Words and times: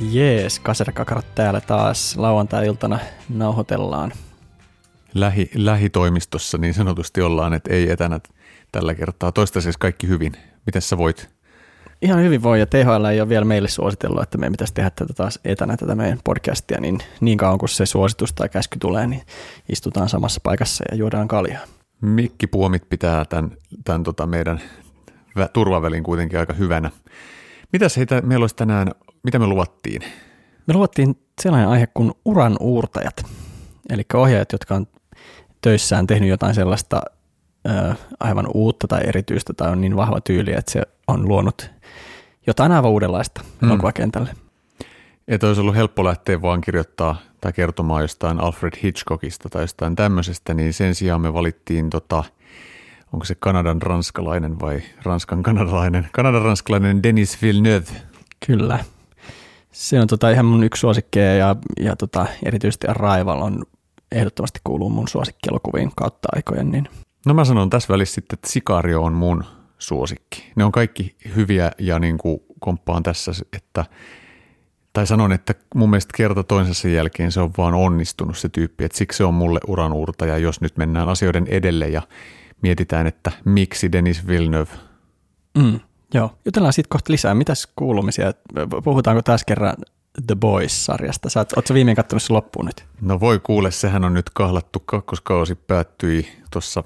Jees, 0.00 0.60
kaserkakarat 0.60 1.34
täällä 1.34 1.60
taas 1.60 2.16
lauantai-iltana 2.16 2.98
nauhoitellaan. 3.28 4.12
Lähi, 5.14 5.50
lähitoimistossa 5.54 6.58
niin 6.58 6.74
sanotusti 6.74 7.22
ollaan, 7.22 7.54
että 7.54 7.72
ei 7.72 7.90
etänä 7.90 8.20
tällä 8.72 8.94
kertaa. 8.94 9.32
Toistaiseksi 9.32 9.78
kaikki 9.78 10.08
hyvin. 10.08 10.32
Miten 10.66 10.82
sä 10.82 10.98
voit? 10.98 11.30
Ihan 12.02 12.22
hyvin 12.22 12.42
voi, 12.42 12.60
ja 12.60 12.66
THL 12.66 13.04
ei 13.04 13.20
ole 13.20 13.28
vielä 13.28 13.44
meille 13.44 13.68
suositellut, 13.68 14.22
että 14.22 14.38
me 14.38 14.50
pitäisi 14.50 14.74
tehdä 14.74 14.90
tätä 14.90 15.14
taas 15.14 15.40
etänä 15.44 15.76
tätä 15.76 15.94
meidän 15.94 16.18
podcastia, 16.24 16.80
niin 16.80 16.98
niin 17.20 17.38
kauan 17.38 17.58
kuin 17.58 17.68
se 17.68 17.86
suositus 17.86 18.32
tai 18.32 18.48
käsky 18.48 18.78
tulee, 18.78 19.06
niin 19.06 19.22
istutaan 19.68 20.08
samassa 20.08 20.40
paikassa 20.42 20.84
ja 20.90 20.96
juodaan 20.96 21.28
kaljaa. 21.28 21.64
Mikkipuomit 22.00 22.88
pitää 22.88 23.24
tämän, 23.24 23.50
tämän 23.84 24.02
tota 24.02 24.26
meidän 24.26 24.60
turvavälin 25.52 26.02
kuitenkin 26.02 26.38
aika 26.38 26.52
hyvänä. 26.52 26.90
Mitäs 27.72 27.96
heitä 27.96 28.20
meillä 28.20 28.42
olisi 28.42 28.56
tänään, 28.56 28.92
mitä 29.22 29.38
me 29.38 29.46
luvattiin? 29.46 30.02
Me 30.66 30.74
luvattiin 30.74 31.16
sellainen 31.42 31.68
aihe 31.68 31.86
kuin 31.94 32.12
uran 32.24 32.56
uurtajat, 32.60 33.26
eli 33.90 34.02
ohjaajat, 34.14 34.52
jotka 34.52 34.74
on 34.74 34.86
töissään 35.60 36.06
tehnyt 36.06 36.28
jotain 36.28 36.54
sellaista 36.54 37.02
ö, 37.68 37.94
aivan 38.20 38.46
uutta 38.54 38.88
tai 38.88 39.00
erityistä 39.06 39.52
tai 39.52 39.70
on 39.70 39.80
niin 39.80 39.96
vahva 39.96 40.20
tyyli, 40.20 40.52
että 40.52 40.72
se 40.72 40.82
on 41.08 41.28
luonut 41.28 41.70
jotain 42.46 42.72
aivan 42.72 42.90
uudenlaista 42.90 43.40
mm. 43.60 43.68
elokuvakentälle. 43.68 44.30
Että 45.28 45.46
olisi 45.46 45.60
ollut 45.60 45.76
helppo 45.76 46.04
lähteä 46.04 46.42
vaan 46.42 46.60
kirjoittaa 46.60 47.16
tai 47.40 47.52
kertomaan 47.52 48.02
jostain 48.02 48.40
Alfred 48.40 48.72
Hitchcockista 48.84 49.48
tai 49.48 49.62
jostain 49.62 49.96
tämmöisestä, 49.96 50.54
niin 50.54 50.72
sen 50.72 50.94
sijaan 50.94 51.20
me 51.20 51.34
valittiin 51.34 51.90
tota, 51.90 52.24
onko 53.12 53.24
se 53.24 53.34
Kanadan 53.34 53.82
ranskalainen 53.82 54.60
vai 54.60 54.82
Ranskan 55.02 55.42
kanadalainen, 55.42 56.08
Kanadan 56.12 56.42
ranskalainen 56.42 57.02
Denis 57.02 57.42
Villeneuve. 57.42 57.90
Kyllä. 58.46 58.84
Se 59.72 60.00
on 60.00 60.06
tota 60.06 60.30
ihan 60.30 60.46
mun 60.46 60.64
yksi 60.64 60.80
suosikkeja 60.80 61.34
ja, 61.34 61.56
ja 61.80 61.96
tota, 61.96 62.26
erityisesti 62.44 62.86
Arrival 62.86 63.42
on 63.42 63.64
ehdottomasti 64.12 64.60
kuuluu 64.64 64.90
mun 64.90 65.08
suosikkielokuviin 65.08 65.92
kautta 65.96 66.28
aikojen. 66.32 66.70
Niin. 66.70 66.88
No 67.26 67.34
mä 67.34 67.44
sanon 67.44 67.70
tässä 67.70 67.92
välissä 67.92 68.14
sitten, 68.14 68.36
että 68.36 68.50
Sikario 68.50 69.02
on 69.02 69.12
mun 69.12 69.44
suosikki. 69.78 70.52
Ne 70.56 70.64
on 70.64 70.72
kaikki 70.72 71.16
hyviä 71.36 71.70
ja 71.78 71.98
niin 71.98 72.18
kuin 72.18 72.40
komppaan 72.60 73.02
tässä, 73.02 73.32
että 73.52 73.84
tai 74.92 75.06
sanon, 75.06 75.32
että 75.32 75.54
mun 75.74 75.90
mielestä 75.90 76.16
kerta 76.16 76.42
toisensa 76.42 76.88
jälkeen 76.88 77.32
se 77.32 77.40
on 77.40 77.50
vaan 77.58 77.74
onnistunut 77.74 78.38
se 78.38 78.48
tyyppi, 78.48 78.84
että 78.84 78.98
siksi 78.98 79.16
se 79.16 79.24
on 79.24 79.34
mulle 79.34 79.60
uranuurtaja, 79.66 80.38
jos 80.38 80.60
nyt 80.60 80.76
mennään 80.76 81.08
asioiden 81.08 81.46
edelle 81.46 81.88
ja 81.88 82.02
mietitään, 82.62 83.06
että 83.06 83.32
miksi 83.44 83.92
Denis 83.92 84.26
Villeneuve. 84.26 84.70
Mm, 85.58 85.80
joo, 86.14 86.30
jutellaan 86.44 86.72
siitä 86.72 86.88
kohta 86.88 87.12
lisää. 87.12 87.34
Mitäs 87.34 87.68
kuulumisia? 87.76 88.32
Puhutaanko 88.84 89.22
taas 89.22 89.44
kerran 89.44 89.76
The 90.26 90.34
Boys-sarjasta? 90.34 91.30
Sä 91.30 91.46
oot, 91.56 91.74
viimein 91.74 91.96
katsonut 91.96 92.22
se 92.22 92.32
loppuun 92.32 92.66
nyt? 92.66 92.84
No 93.00 93.20
voi 93.20 93.40
kuule, 93.42 93.70
sehän 93.70 94.04
on 94.04 94.14
nyt 94.14 94.30
kahlattu. 94.30 94.82
Kakkoskausi 94.86 95.54
päättyi 95.54 96.28
tuossa, 96.52 96.84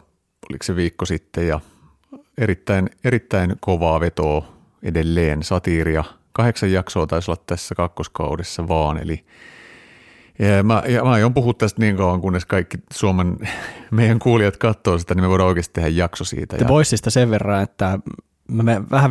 oliko 0.51 0.63
se 0.63 0.77
viikko 0.77 1.05
sitten, 1.05 1.49
ja 1.49 1.61
erittäin, 2.39 2.91
erittäin 3.05 3.57
kovaa 3.61 4.01
vetoa 4.01 4.49
edelleen, 4.83 5.43
satiiria. 5.43 6.05
Kahdeksan 6.33 6.73
jaksoa 6.73 7.07
taisi 7.07 7.31
olla 7.31 7.43
tässä 7.47 7.75
kakkoskaudessa 7.75 8.69
vaan, 8.69 8.99
eli 8.99 9.25
ja 10.39 10.63
mä, 10.63 10.83
ja 10.89 11.05
mä 11.05 11.11
aion 11.11 11.35
puhua 11.35 11.55
tästä 11.55 11.81
niin 11.81 11.97
kauan, 11.97 12.21
kunnes 12.21 12.47
kaikki 12.47 12.79
Suomen 12.93 13.39
meidän 13.91 14.19
kuulijat 14.19 14.57
katsoo 14.57 14.99
sitä, 14.99 15.15
niin 15.15 15.25
me 15.25 15.29
voidaan 15.29 15.49
oikeasti 15.49 15.73
tehdä 15.73 15.89
jakso 15.89 16.25
siitä. 16.25 16.57
The 16.57 16.65
Boysista 16.65 17.11
sen 17.11 17.31
verran, 17.31 17.63
että 17.63 17.99
mä 18.49 18.83
vähän 18.91 19.11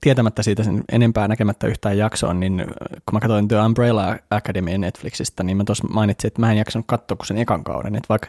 tietämättä 0.00 0.42
siitä 0.42 0.62
sen 0.62 0.84
enempää 0.92 1.28
näkemättä 1.28 1.66
yhtään 1.66 1.98
jaksoa, 1.98 2.34
niin 2.34 2.64
kun 2.90 3.12
mä 3.12 3.20
katsoin 3.20 3.48
The 3.48 3.56
Umbrella 3.60 4.16
Academy 4.30 4.78
Netflixistä, 4.78 5.42
niin 5.42 5.56
mä 5.56 5.64
tuossa 5.64 5.88
mainitsin, 5.88 6.28
että 6.28 6.40
mä 6.40 6.52
en 6.52 6.58
jaksanut 6.58 6.86
katsoa 6.86 7.16
kuin 7.16 7.26
sen 7.26 7.38
ekan 7.38 7.64
kauden. 7.64 7.96
Että 7.96 8.08
vaikka 8.08 8.28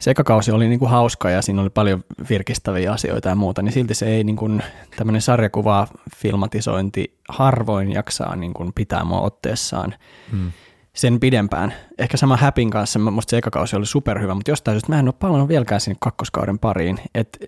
se 0.00 0.10
eka 0.10 0.24
kausi 0.24 0.52
oli 0.52 0.68
niin 0.68 0.78
kuin 0.78 0.90
hauska 0.90 1.30
ja 1.30 1.42
siinä 1.42 1.62
oli 1.62 1.70
paljon 1.70 2.04
virkistäviä 2.30 2.92
asioita 2.92 3.28
ja 3.28 3.34
muuta, 3.34 3.62
niin 3.62 3.72
silti 3.72 3.94
se 3.94 4.06
ei 4.06 4.24
niin 4.24 4.36
kuin, 4.36 4.62
tämmöinen 4.96 5.22
sarjakuva 5.22 5.88
filmatisointi 6.16 7.18
harvoin 7.28 7.92
jaksaa 7.92 8.36
niin 8.36 8.54
kuin 8.54 8.72
pitää 8.74 9.04
mua 9.04 9.20
otteessaan. 9.20 9.94
Hmm 10.30 10.52
sen 10.94 11.20
pidempään. 11.20 11.74
Ehkä 11.98 12.16
sama 12.16 12.36
Häpin 12.36 12.70
kanssa, 12.70 12.98
musta 12.98 13.30
se 13.30 13.38
eka 13.38 13.50
kausi 13.50 13.76
oli 13.76 13.86
superhyvä, 13.86 14.34
mutta 14.34 14.50
jostain 14.50 14.74
syystä 14.74 14.92
mä 14.92 14.98
en 14.98 15.08
ole 15.08 15.14
palannut 15.18 15.48
vieläkään 15.48 15.80
sinne 15.80 15.96
kakkoskauden 16.00 16.58
pariin. 16.58 16.98
Et 17.14 17.38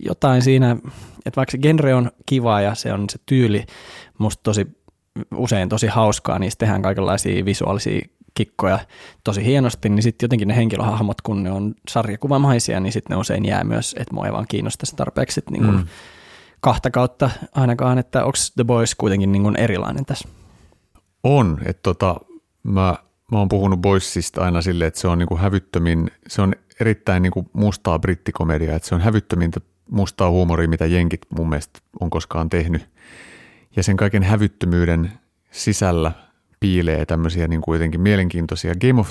jotain 0.00 0.42
siinä, 0.42 0.76
että 1.26 1.36
vaikka 1.36 1.50
se 1.50 1.58
genre 1.58 1.94
on 1.94 2.10
kiva 2.26 2.60
ja 2.60 2.74
se 2.74 2.92
on 2.92 3.04
se 3.10 3.18
tyyli 3.26 3.64
musta 4.18 4.42
tosi 4.42 4.66
usein 5.34 5.68
tosi 5.68 5.86
hauskaa, 5.86 6.38
niistä 6.38 6.58
tehdään 6.58 6.82
kaikenlaisia 6.82 7.44
visuaalisia 7.44 8.00
kikkoja 8.34 8.78
tosi 9.24 9.44
hienosti, 9.44 9.88
niin 9.88 10.02
sitten 10.02 10.26
jotenkin 10.26 10.48
ne 10.48 10.56
henkilöhahmot, 10.56 11.20
kun 11.20 11.42
ne 11.42 11.50
on 11.50 11.74
sarjakuvamaisia, 11.88 12.80
niin 12.80 12.92
sitten 12.92 13.14
ne 13.14 13.20
usein 13.20 13.44
jää 13.44 13.64
myös, 13.64 13.94
että 13.98 14.14
mua 14.14 14.26
ei 14.26 14.32
vaan 14.32 14.46
kiinnosta 14.48 14.86
se 14.86 14.96
tarpeeksi 14.96 15.42
niin 15.50 15.64
kun 15.64 15.74
mm. 15.74 15.86
kahta 16.60 16.90
kautta 16.90 17.30
ainakaan, 17.54 17.98
että 17.98 18.24
onko 18.24 18.38
The 18.54 18.64
Boys 18.64 18.94
kuitenkin 18.94 19.32
niin 19.32 19.42
kun 19.42 19.56
erilainen 19.56 20.04
tässä? 20.04 20.28
On, 21.22 21.58
että 21.64 21.82
tota, 21.82 22.16
Mä, 22.66 22.94
mä 23.32 23.38
oon 23.38 23.48
puhunut 23.48 23.80
Boissista 23.80 24.44
aina 24.44 24.62
silleen, 24.62 24.88
että 24.88 25.00
se 25.00 25.08
on 25.08 25.18
niinku 25.18 25.36
hävyttömin, 25.36 26.10
se 26.26 26.42
on 26.42 26.52
erittäin 26.80 27.22
niinku 27.22 27.50
mustaa 27.52 27.98
brittikomedia, 27.98 28.76
että 28.76 28.88
se 28.88 28.94
on 28.94 29.00
hävyttömintä 29.00 29.60
mustaa 29.90 30.30
huumoria, 30.30 30.68
mitä 30.68 30.86
jenkit 30.86 31.20
mun 31.36 31.48
mielestä 31.48 31.80
on 32.00 32.10
koskaan 32.10 32.50
tehnyt. 32.50 32.88
Ja 33.76 33.82
sen 33.82 33.96
kaiken 33.96 34.22
hävyttömyyden 34.22 35.12
sisällä 35.50 36.12
piilee 36.60 37.06
tämmöisiä 37.06 37.48
niin 37.48 37.60
kuitenkin 37.60 38.00
mielenkiintoisia 38.00 38.74
Game 38.74 39.00
of 39.00 39.10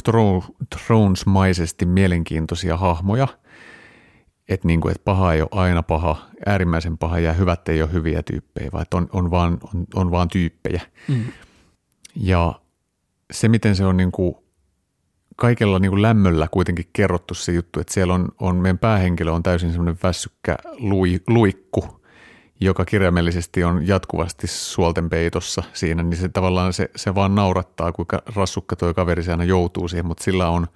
Thrones-maisesti 0.69 1.85
mielenkiintoisia 1.85 2.77
hahmoja. 2.77 3.27
Että 4.49 4.67
niin 4.67 4.81
kuin, 4.81 4.91
et 4.91 5.03
paha 5.03 5.33
ei 5.33 5.41
ole 5.41 5.49
aina 5.51 5.83
paha, 5.83 6.17
äärimmäisen 6.45 6.97
paha 6.97 7.19
ja 7.19 7.33
hyvät 7.33 7.69
ei 7.69 7.81
ole 7.81 7.93
hyviä 7.93 8.23
tyyppejä, 8.23 8.69
vaan 8.73 8.85
on, 8.93 9.09
on, 9.13 9.31
vaan, 9.31 9.57
on, 9.73 9.85
on 9.95 10.11
vaan 10.11 10.27
tyyppejä. 10.27 10.81
Mm. 11.07 11.23
Ja 12.15 12.59
se, 13.35 13.47
miten 13.47 13.75
se 13.75 13.85
on 13.85 13.97
niin 13.97 14.11
kuin 14.11 14.35
kaikella 15.35 15.79
niin 15.79 15.91
kuin 15.91 16.01
lämmöllä 16.01 16.47
kuitenkin 16.51 16.89
kerrottu 16.93 17.33
se 17.33 17.51
juttu, 17.51 17.79
että 17.79 17.93
siellä 17.93 18.13
on, 18.13 18.27
on 18.39 18.55
meidän 18.55 18.79
päähenkilö 18.79 19.31
on 19.31 19.43
täysin 19.43 19.71
semmoinen 19.71 19.97
väsykkä 20.03 20.57
lui, 20.77 21.19
luikku, 21.27 22.01
joka 22.59 22.85
kirjaimellisesti 22.85 23.63
on 23.63 23.87
jatkuvasti 23.87 24.47
suolten 24.47 25.09
peitossa 25.09 25.63
siinä, 25.73 26.03
niin 26.03 26.17
se 26.17 26.29
tavallaan 26.29 26.73
se, 26.73 26.89
se 26.95 27.15
vaan 27.15 27.35
naurattaa, 27.35 27.91
kuinka 27.91 28.21
rassukka 28.35 28.75
tuo 28.75 28.93
kaveri 28.93 29.23
se 29.23 29.31
aina 29.31 29.43
joutuu 29.43 29.87
siihen, 29.87 30.05
mutta 30.05 30.23
sillä 30.23 30.49
on, 30.49 30.67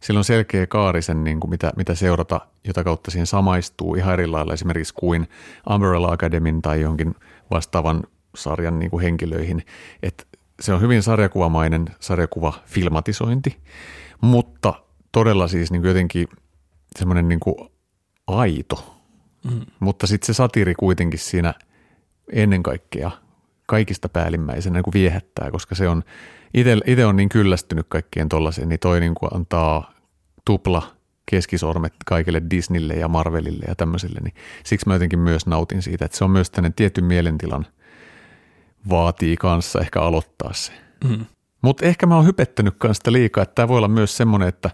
sillä 0.00 0.18
on 0.18 0.24
selkeä 0.24 0.66
kaari 0.66 1.02
sen, 1.02 1.24
niin 1.24 1.40
kuin 1.40 1.50
mitä, 1.50 1.72
mitä 1.76 1.94
seurata, 1.94 2.40
jota 2.66 2.84
kautta 2.84 3.10
siihen 3.10 3.26
samaistuu 3.26 3.94
ihan 3.94 4.12
eri 4.12 4.26
lailla 4.26 4.52
esimerkiksi 4.52 4.94
kuin 4.94 5.28
Umbrella 5.70 6.12
Academyn 6.12 6.62
tai 6.62 6.80
jonkin 6.80 7.14
vastaavan 7.50 8.02
sarjan 8.36 8.78
niin 8.78 8.90
kuin 8.90 9.02
henkilöihin. 9.02 9.62
että 10.02 10.24
se 10.60 10.72
on 10.72 10.80
hyvin 10.80 11.02
sarjakuvamainen 11.02 11.84
sarjakuva 12.00 12.52
filmatisointi, 12.66 13.56
mutta 14.20 14.74
todella 15.12 15.48
siis 15.48 15.70
niin 15.70 15.82
kuin 15.82 15.88
jotenkin 15.88 16.28
semmoinen 16.98 17.28
niin 17.28 17.40
kuin 17.40 17.54
aito. 18.26 19.00
Mm. 19.50 19.60
Mutta 19.80 20.06
sitten 20.06 20.26
se 20.26 20.34
satiri 20.34 20.74
kuitenkin 20.74 21.20
siinä 21.20 21.54
ennen 22.32 22.62
kaikkea 22.62 23.10
kaikista 23.66 24.08
päällimmäisenä 24.08 24.74
niin 24.74 24.84
kuin 24.84 24.94
viehättää, 24.94 25.50
koska 25.50 25.74
se 25.74 25.88
on, 25.88 26.02
itse 26.86 27.06
on 27.06 27.16
niin 27.16 27.28
kyllästynyt 27.28 27.86
kaikkien 27.88 28.28
tollaiseen, 28.28 28.68
niin 28.68 28.80
toi 28.80 29.00
niin 29.00 29.14
kuin 29.14 29.34
antaa 29.34 29.92
tupla 30.44 30.82
keskisormet 31.30 31.94
kaikille 32.06 32.42
Disneylle 32.50 32.94
ja 32.94 33.08
Marvelille 33.08 33.64
ja 33.68 33.74
tämmöisille, 33.74 34.20
niin 34.20 34.34
siksi 34.64 34.88
mä 34.88 34.94
jotenkin 34.94 35.18
myös 35.18 35.46
nautin 35.46 35.82
siitä, 35.82 36.04
että 36.04 36.16
se 36.16 36.24
on 36.24 36.30
myös 36.30 36.50
tämmöinen 36.50 36.74
tietty 36.74 37.00
mielentilan– 37.00 37.66
vaatii 38.90 39.36
kanssa 39.36 39.80
ehkä 39.80 40.00
aloittaa 40.00 40.52
se. 40.52 40.72
Mm. 41.04 41.26
Mutta 41.62 41.86
ehkä 41.86 42.06
mä 42.06 42.16
oon 42.16 42.26
hypettänyt 42.26 42.74
kanssa 42.78 43.12
liikaa, 43.12 43.42
että 43.42 43.54
tämä 43.54 43.68
voi 43.68 43.76
olla 43.76 43.88
myös 43.88 44.16
semmoinen, 44.16 44.48
että 44.48 44.70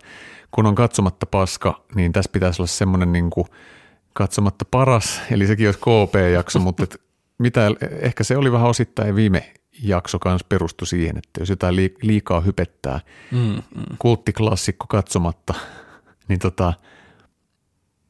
kun 0.51 0.67
on 0.67 0.75
katsomatta 0.75 1.27
paska, 1.27 1.85
niin 1.95 2.13
tässä 2.13 2.31
pitäisi 2.33 2.63
olla 2.63 2.69
semmoinen 2.69 3.13
niin 3.13 3.31
kuin 3.31 3.47
katsomatta 4.15 4.65
paras, 4.71 5.21
eli 5.31 5.47
sekin 5.47 5.69
olisi 5.69 5.81
KP-jakso, 5.81 6.59
mutta 6.59 6.85
et 6.85 7.01
mitä, 7.39 7.67
ehkä 8.01 8.25
se 8.25 8.37
oli 8.37 8.53
vähän 8.53 8.69
osittain 8.69 9.15
viime 9.15 9.55
jakso 9.83 10.19
kanssa 10.19 10.47
perustu 10.49 10.87
siihen, 10.87 11.19
että 11.19 11.41
jos 11.41 11.49
jotain 11.49 11.77
liikaa 12.03 12.41
hypettää, 12.41 13.01
mm, 13.31 13.39
mm. 13.39 13.97
kulttiklassikko 13.99 14.87
katsomatta, 14.87 15.55
niin 16.29 16.39
tota, 16.39 16.73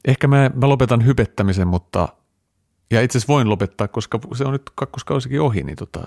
ehkä 0.05 0.29
mä, 0.29 0.50
mä 0.55 0.69
lopetan 0.69 1.06
hypettämisen, 1.06 1.69
mutta 1.69 2.08
ja 2.90 3.02
itse 3.02 3.19
asiassa 3.19 3.32
voin 3.32 3.48
lopettaa, 3.48 3.88
koska 3.88 4.19
se 4.34 4.44
on 4.44 4.52
nyt 4.52 4.70
kakkoskausikin 4.75 5.40
ohi, 5.40 5.62
niin 5.62 5.76
tota, 5.76 6.04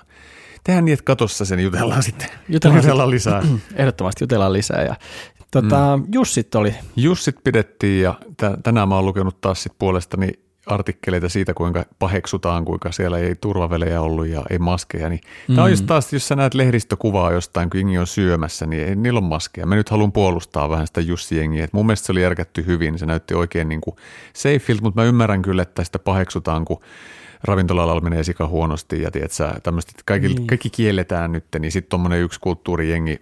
tehdään 0.64 0.84
niin, 0.84 0.92
että 0.92 1.04
katossa 1.04 1.44
sen 1.44 1.60
jutellaan 1.60 2.02
sitten. 2.02 2.28
Jutellaan, 2.48 2.82
jutellaan 2.82 3.10
lisää. 3.10 3.42
Ehdottomasti 3.76 4.24
jutellaan 4.24 4.52
lisää. 4.52 4.82
Ja, 4.82 4.96
tota, 5.50 5.96
mm. 5.96 6.06
Jussit 6.12 6.54
oli. 6.54 6.74
Jussit 6.96 7.36
pidettiin 7.44 8.02
ja 8.02 8.14
t- 8.36 8.62
tänään 8.62 8.88
mä 8.88 8.94
oon 8.94 9.06
lukenut 9.06 9.40
taas 9.40 9.62
sit 9.62 9.72
puolestani 9.78 10.32
artikkeleita 10.66 11.28
siitä, 11.28 11.54
kuinka 11.54 11.84
paheksutaan, 11.98 12.64
kuinka 12.64 12.92
siellä 12.92 13.18
ei 13.18 13.34
turvavälejä 13.34 14.00
ollut 14.00 14.26
ja 14.26 14.42
ei 14.50 14.58
maskeja. 14.58 15.08
Niin 15.08 15.20
mm. 15.48 15.54
Tämä 15.54 15.64
on 15.64 15.70
just 15.70 15.86
taas, 15.86 16.12
jos 16.12 16.28
sä 16.28 16.36
näet 16.36 16.54
lehdistökuvaa 16.54 17.32
jostain, 17.32 17.70
kun 17.70 17.80
jengi 17.80 17.98
on 17.98 18.06
syömässä, 18.06 18.66
niin 18.66 18.88
ei 18.88 18.96
niillä 18.96 19.18
ole 19.18 19.28
maskeja. 19.28 19.66
Mä 19.66 19.74
nyt 19.74 19.90
haluan 19.90 20.12
puolustaa 20.12 20.70
vähän 20.70 20.86
sitä 20.86 21.00
Jussi-jengiä. 21.00 21.68
mun 21.72 21.86
mielestä 21.86 22.06
se 22.06 22.12
oli 22.12 22.22
järkätty 22.22 22.66
hyvin, 22.66 22.98
se 22.98 23.06
näytti 23.06 23.34
oikein 23.34 23.68
niin 23.68 23.80
kuin 23.80 23.96
safeilta, 24.34 24.82
mutta 24.82 25.00
mä 25.00 25.06
ymmärrän 25.06 25.42
kyllä, 25.42 25.62
että 25.62 25.84
sitä 25.84 25.98
paheksutaan, 25.98 26.64
kun 26.64 26.80
ravintolalla 27.44 28.00
menee 28.00 28.24
sika 28.24 28.46
huonosti 28.46 29.02
ja 29.02 29.10
tiedät 29.10 29.32
sä, 29.32 29.54
tämmöistä, 29.62 29.92
kaikki, 30.04 30.28
niin. 30.28 30.46
kaikki 30.46 30.70
kielletään 30.70 31.32
nyt, 31.32 31.44
niin 31.58 31.72
sitten 31.72 31.90
tuommoinen 31.90 32.20
yksi 32.20 32.40
kulttuurijengi 32.40 33.20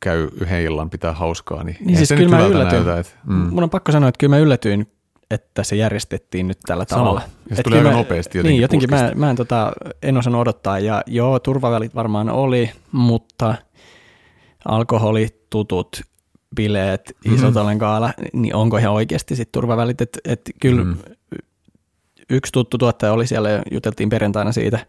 käy 0.00 0.28
yhden 0.40 0.62
illan 0.62 0.90
pitää 0.90 1.12
hauskaa, 1.12 1.64
niin, 1.64 1.76
niin 1.80 1.96
siis 1.96 2.08
kyllä 2.08 2.36
mä 2.36 2.46
yllätyin. 2.46 2.84
Näytä, 2.84 2.98
että, 2.98 3.12
mm. 3.26 3.34
Mun 3.34 3.62
on 3.62 3.70
pakko 3.70 3.92
sanoa, 3.92 4.08
että 4.08 4.18
kyllä 4.18 4.36
mä 4.36 4.38
yllätyin, 4.38 4.86
että 5.30 5.62
se 5.62 5.76
järjestettiin 5.76 6.48
nyt 6.48 6.58
tällä 6.66 6.86
tavalla. 6.86 7.20
Sama. 7.20 7.32
Ja 7.50 7.56
se 7.56 7.62
tuli 7.62 7.78
aika 7.78 7.90
nopeasti 7.90 8.38
jotenkin 8.38 8.52
Niin, 8.52 8.62
jotenkin 8.62 8.90
mä, 8.90 9.12
mä 9.14 9.30
en, 9.30 9.36
tota, 9.36 9.72
en 10.02 10.16
osannut 10.16 10.40
odottaa. 10.40 10.78
Ja 10.78 11.02
joo, 11.06 11.38
turvavälit 11.38 11.94
varmaan 11.94 12.30
oli, 12.30 12.70
mutta 12.92 13.54
alkoholitutut, 14.64 16.00
bileet, 16.56 17.16
isot 17.24 17.54
mm-hmm. 17.54 17.78
kaala, 17.78 18.12
niin 18.32 18.54
onko 18.54 18.76
ihan 18.76 18.92
oikeasti 18.92 19.36
sitten 19.36 19.52
turvavälit? 19.52 20.00
Että 20.00 20.18
et 20.24 20.50
kyllä 20.60 20.84
mm. 20.84 20.96
yksi 22.30 22.52
tuttu 22.52 22.78
tuottaja 22.78 23.12
oli 23.12 23.26
siellä 23.26 23.62
juteltiin 23.70 24.08
perjantaina 24.08 24.52
siitä 24.52 24.86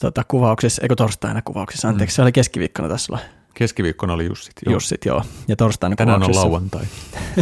tota, 0.00 0.22
kuvauksessa, 0.28 0.82
eikö 0.82 0.94
torstaina 0.94 1.42
kuvauksessa, 1.42 1.88
anteeksi, 1.88 2.14
mm. 2.14 2.16
se 2.16 2.22
oli 2.22 2.32
keskiviikkona 2.32 2.88
tässä 2.88 3.12
olla 3.12 3.22
Keskiviikkona 3.54 4.12
oli 4.12 4.24
Jussit. 4.26 4.52
Joo. 4.66 4.72
Jussit, 4.72 5.04
joo. 5.04 5.22
Ja 5.48 5.56
torstaina 5.56 5.96
Tänään 5.96 6.22
on 6.22 6.34
lauantai. 6.34 6.82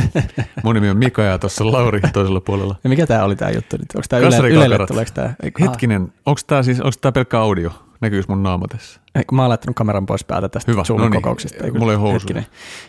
Mun 0.64 0.74
nimi 0.74 0.90
on 0.90 0.96
Mika 0.96 1.22
ja 1.22 1.38
tuossa 1.38 1.72
Lauri 1.72 2.00
toisella 2.12 2.40
puolella. 2.40 2.76
Ja 2.84 2.90
mikä 2.90 3.06
tämä 3.06 3.24
oli 3.24 3.36
tämä 3.36 3.50
juttu 3.50 3.76
nyt? 3.76 3.86
Onko 3.94 4.06
tämä 4.08 4.22
Yle, 4.22 4.48
Ylelle, 4.48 4.86
tuleeko 4.86 5.10
tämä? 5.14 5.34
Hetkinen, 5.60 6.12
onko 6.26 6.40
tämä 6.46 6.62
siis, 6.62 6.80
onko 6.80 6.96
tämä 7.00 7.12
pelkkä 7.12 7.38
audio? 7.40 7.70
Näkyykö 8.00 8.26
mun 8.28 8.42
naama 8.42 8.68
tässä? 8.68 9.00
Ei, 9.14 9.22
mä 9.32 9.42
oon 9.42 9.48
laittanut 9.48 9.76
kameran 9.76 10.06
pois 10.06 10.24
päältä 10.24 10.48
tästä 10.48 10.72
Hyvä, 10.72 10.82
no 10.88 10.96
niin. 10.96 11.12
kokouksesta. 11.12 11.72
Mulla 11.78 11.92
ei 11.92 11.98
housu. 11.98 12.28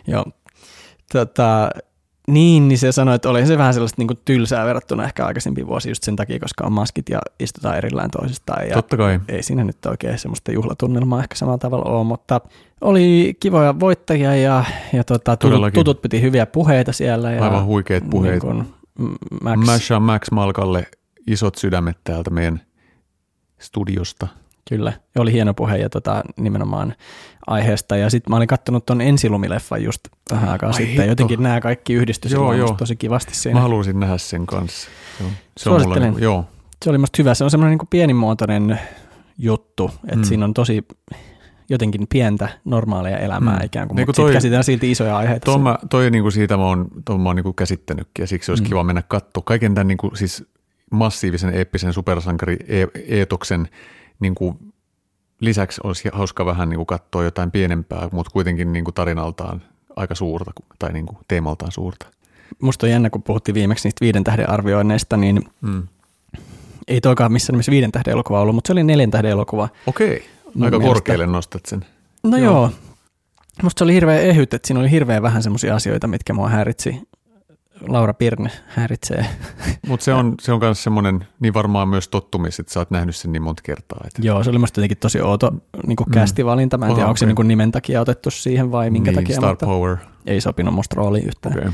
Joo. 0.06 0.24
Tota, 1.12 1.70
niin, 2.28 2.68
niin 2.68 2.78
se 2.78 2.92
sanoi, 2.92 3.14
että 3.14 3.28
oli 3.28 3.46
se 3.46 3.58
vähän 3.58 3.74
sellaista 3.74 4.02
niin 4.02 4.18
tylsää 4.24 4.66
verrattuna 4.66 5.04
ehkä 5.04 5.26
aikaisempiin 5.26 5.66
vuosiin 5.66 5.90
just 5.90 6.02
sen 6.02 6.16
takia, 6.16 6.38
koska 6.38 6.66
on 6.66 6.72
maskit 6.72 7.08
ja 7.08 7.20
istutaan 7.40 7.76
erillään 7.76 8.10
toisistaan. 8.10 8.68
Ja 8.68 8.74
Totta 8.74 8.96
kai. 8.96 9.20
Ei 9.28 9.42
siinä 9.42 9.64
nyt 9.64 9.86
oikein 9.86 10.18
semmoista 10.18 10.52
juhlatunnelmaa 10.52 11.20
ehkä 11.22 11.34
samalla 11.34 11.58
tavalla 11.58 11.90
ole, 11.90 12.04
mutta 12.04 12.40
oli 12.80 13.36
kivoja 13.40 13.80
voittajia 13.80 14.36
ja, 14.36 14.64
ja 14.92 15.04
tota, 15.04 15.36
tutut, 15.36 15.72
tutut 15.74 16.02
piti 16.02 16.22
hyviä 16.22 16.46
puheita 16.46 16.92
siellä. 16.92 17.32
Ja, 17.32 17.44
Aivan 17.44 17.64
huikeat 17.64 18.10
puheet. 18.10 18.42
Niin 18.42 18.74
Max. 19.42 19.66
Masha 19.66 20.00
Max 20.00 20.30
Malkalle 20.30 20.86
isot 21.26 21.54
sydämet 21.54 21.98
täältä 22.04 22.30
meidän 22.30 22.60
studiosta. 23.58 24.28
Kyllä, 24.68 24.92
oli 25.18 25.32
hieno 25.32 25.54
puhe 25.54 25.76
ja 25.76 25.90
tota, 25.90 26.22
nimenomaan 26.36 26.94
aiheesta. 27.46 27.96
Ja 27.96 28.10
sitten 28.10 28.30
mä 28.30 28.36
olin 28.36 28.48
katsonut 28.48 28.86
ton 28.86 29.00
ensilumileffan 29.00 29.84
just 29.84 30.00
vähän 30.30 30.48
aikaa 30.48 30.68
Ai 30.68 30.74
sitten. 30.74 30.88
Hitto. 30.88 31.08
Jotenkin 31.08 31.42
nämä 31.42 31.60
kaikki 31.60 31.94
yhdistyi 31.94 32.32
joo, 32.32 32.52
joo. 32.52 32.74
tosi 32.78 32.96
kivasti 32.96 33.34
siinä. 33.34 33.54
Mä 33.54 33.62
haluaisin 33.62 34.00
nähdä 34.00 34.18
sen 34.18 34.46
kanssa. 34.46 34.90
Se 35.18 35.24
on, 35.24 35.30
se 35.56 35.70
on 35.70 35.82
mulle, 35.82 36.20
joo. 36.20 36.44
Se 36.84 36.90
oli 36.90 36.98
musta 36.98 37.16
hyvä. 37.18 37.34
Se 37.34 37.44
on 37.44 37.50
semmoinen 37.50 37.78
niin 37.78 37.88
pienimuotoinen 37.90 38.80
juttu, 39.38 39.90
että 40.04 40.16
mm. 40.16 40.24
siinä 40.24 40.44
on 40.44 40.54
tosi 40.54 40.84
jotenkin 41.68 42.06
pientä 42.08 42.48
normaalia 42.64 43.18
elämää 43.18 43.58
mm. 43.58 43.64
ikään 43.64 43.88
kuin, 43.88 43.96
niin 43.96 44.08
mutta 44.08 44.16
sitten 44.16 44.34
käsitellään 44.34 44.64
silti 44.64 44.90
isoja 44.90 45.16
aiheita. 45.16 45.44
Toi, 45.44 45.58
mä, 45.58 45.78
toi 45.90 46.10
niin 46.10 46.22
kuin 46.22 46.32
siitä 46.32 46.56
mä 46.56 46.64
oon, 46.64 46.88
toi 47.04 47.18
mä 47.18 47.28
oon 47.28 47.36
niin 47.36 47.44
kuin 47.44 47.54
käsittänytkin 47.54 48.22
ja 48.22 48.26
siksi 48.26 48.50
olisi 48.50 48.62
mm. 48.62 48.68
kiva 48.68 48.84
mennä 48.84 49.02
katsoa 49.02 49.42
kaiken 49.46 49.74
tämän 49.74 49.88
niin 49.88 49.98
kuin, 49.98 50.16
siis 50.16 50.44
massiivisen 50.90 51.54
eeppisen 51.54 51.92
supersankari-eetoksen 51.92 53.68
niin 54.20 54.34
kuin 54.34 54.58
lisäksi 55.40 55.80
olisi 55.84 56.08
hauska 56.12 56.46
vähän 56.46 56.68
niin 56.68 56.78
kuin 56.78 56.86
katsoa 56.86 57.24
jotain 57.24 57.50
pienempää, 57.50 58.08
mutta 58.12 58.30
kuitenkin 58.32 58.72
niin 58.72 58.84
kuin 58.84 58.94
tarinaltaan 58.94 59.62
aika 59.96 60.14
suurta 60.14 60.52
tai 60.78 60.92
niin 60.92 61.06
kuin 61.06 61.18
teemaltaan 61.28 61.72
suurta. 61.72 62.06
Musta 62.62 62.86
on 62.86 62.90
jännä, 62.90 63.10
kun 63.10 63.22
puhuttiin 63.22 63.54
viimeksi 63.54 63.86
niistä 63.86 64.04
viiden 64.04 64.24
tähden 64.24 64.50
arvioinneista, 64.50 65.16
niin 65.16 65.42
mm. 65.60 65.82
ei 66.88 67.00
toikaan 67.00 67.32
missään 67.32 67.54
nimessä 67.54 67.72
viiden 67.72 67.92
tähden 67.92 68.12
elokuva 68.12 68.40
ollut, 68.40 68.54
mutta 68.54 68.68
se 68.68 68.72
oli 68.72 68.84
neljän 68.84 69.10
tähden 69.10 69.30
elokuva. 69.30 69.68
Okei, 69.86 70.24
aika 70.60 70.80
korkealle 70.80 71.26
nostat 71.26 71.66
sen. 71.66 71.84
No 72.22 72.36
joo. 72.36 72.52
joo. 72.52 72.70
Musta 73.62 73.78
se 73.78 73.84
oli 73.84 73.94
hirveän 73.94 74.22
ehyt, 74.22 74.54
että 74.54 74.66
siinä 74.66 74.80
oli 74.80 74.90
hirveän 74.90 75.22
vähän 75.22 75.42
semmoisia 75.42 75.74
asioita, 75.74 76.06
mitkä 76.06 76.32
mua 76.32 76.48
häiritsi 76.48 77.00
Laura 77.88 78.14
Pirne 78.14 78.50
häiritsee. 78.66 79.26
Mutta 79.88 80.04
se 80.04 80.14
on, 80.14 80.34
se 80.40 80.52
on 80.52 80.60
myös 80.60 80.82
semmoinen, 80.82 81.26
niin 81.40 81.54
varmaan 81.54 81.88
myös 81.88 82.08
tottumis, 82.08 82.60
että 82.60 82.72
sä 82.72 82.80
oot 82.80 82.90
nähnyt 82.90 83.16
sen 83.16 83.32
niin 83.32 83.42
monta 83.42 83.62
kertaa. 83.62 84.00
Että... 84.06 84.22
Joo, 84.22 84.44
se 84.44 84.50
oli 84.50 84.58
musta 84.58 84.80
jotenkin 84.80 84.98
tosi 84.98 85.20
outo 85.20 85.50
niin 85.86 85.96
mm. 86.06 86.12
kästivalinta. 86.12 86.78
Mä 86.78 86.86
en 86.86 86.94
tiedä, 86.94 87.08
onko 87.08 87.16
se 87.16 87.26
niin 87.26 87.48
nimen 87.48 87.72
takia 87.72 88.00
otettu 88.00 88.30
siihen 88.30 88.72
vai 88.72 88.90
minkä 88.90 89.10
niin, 89.10 89.20
takia. 89.20 89.36
Star 89.36 89.56
Power. 89.56 89.96
Ei 90.26 90.40
sopinut 90.40 90.74
musta 90.74 90.96
rooliin 90.96 91.26
yhtään. 91.26 91.58
Okay. 91.58 91.72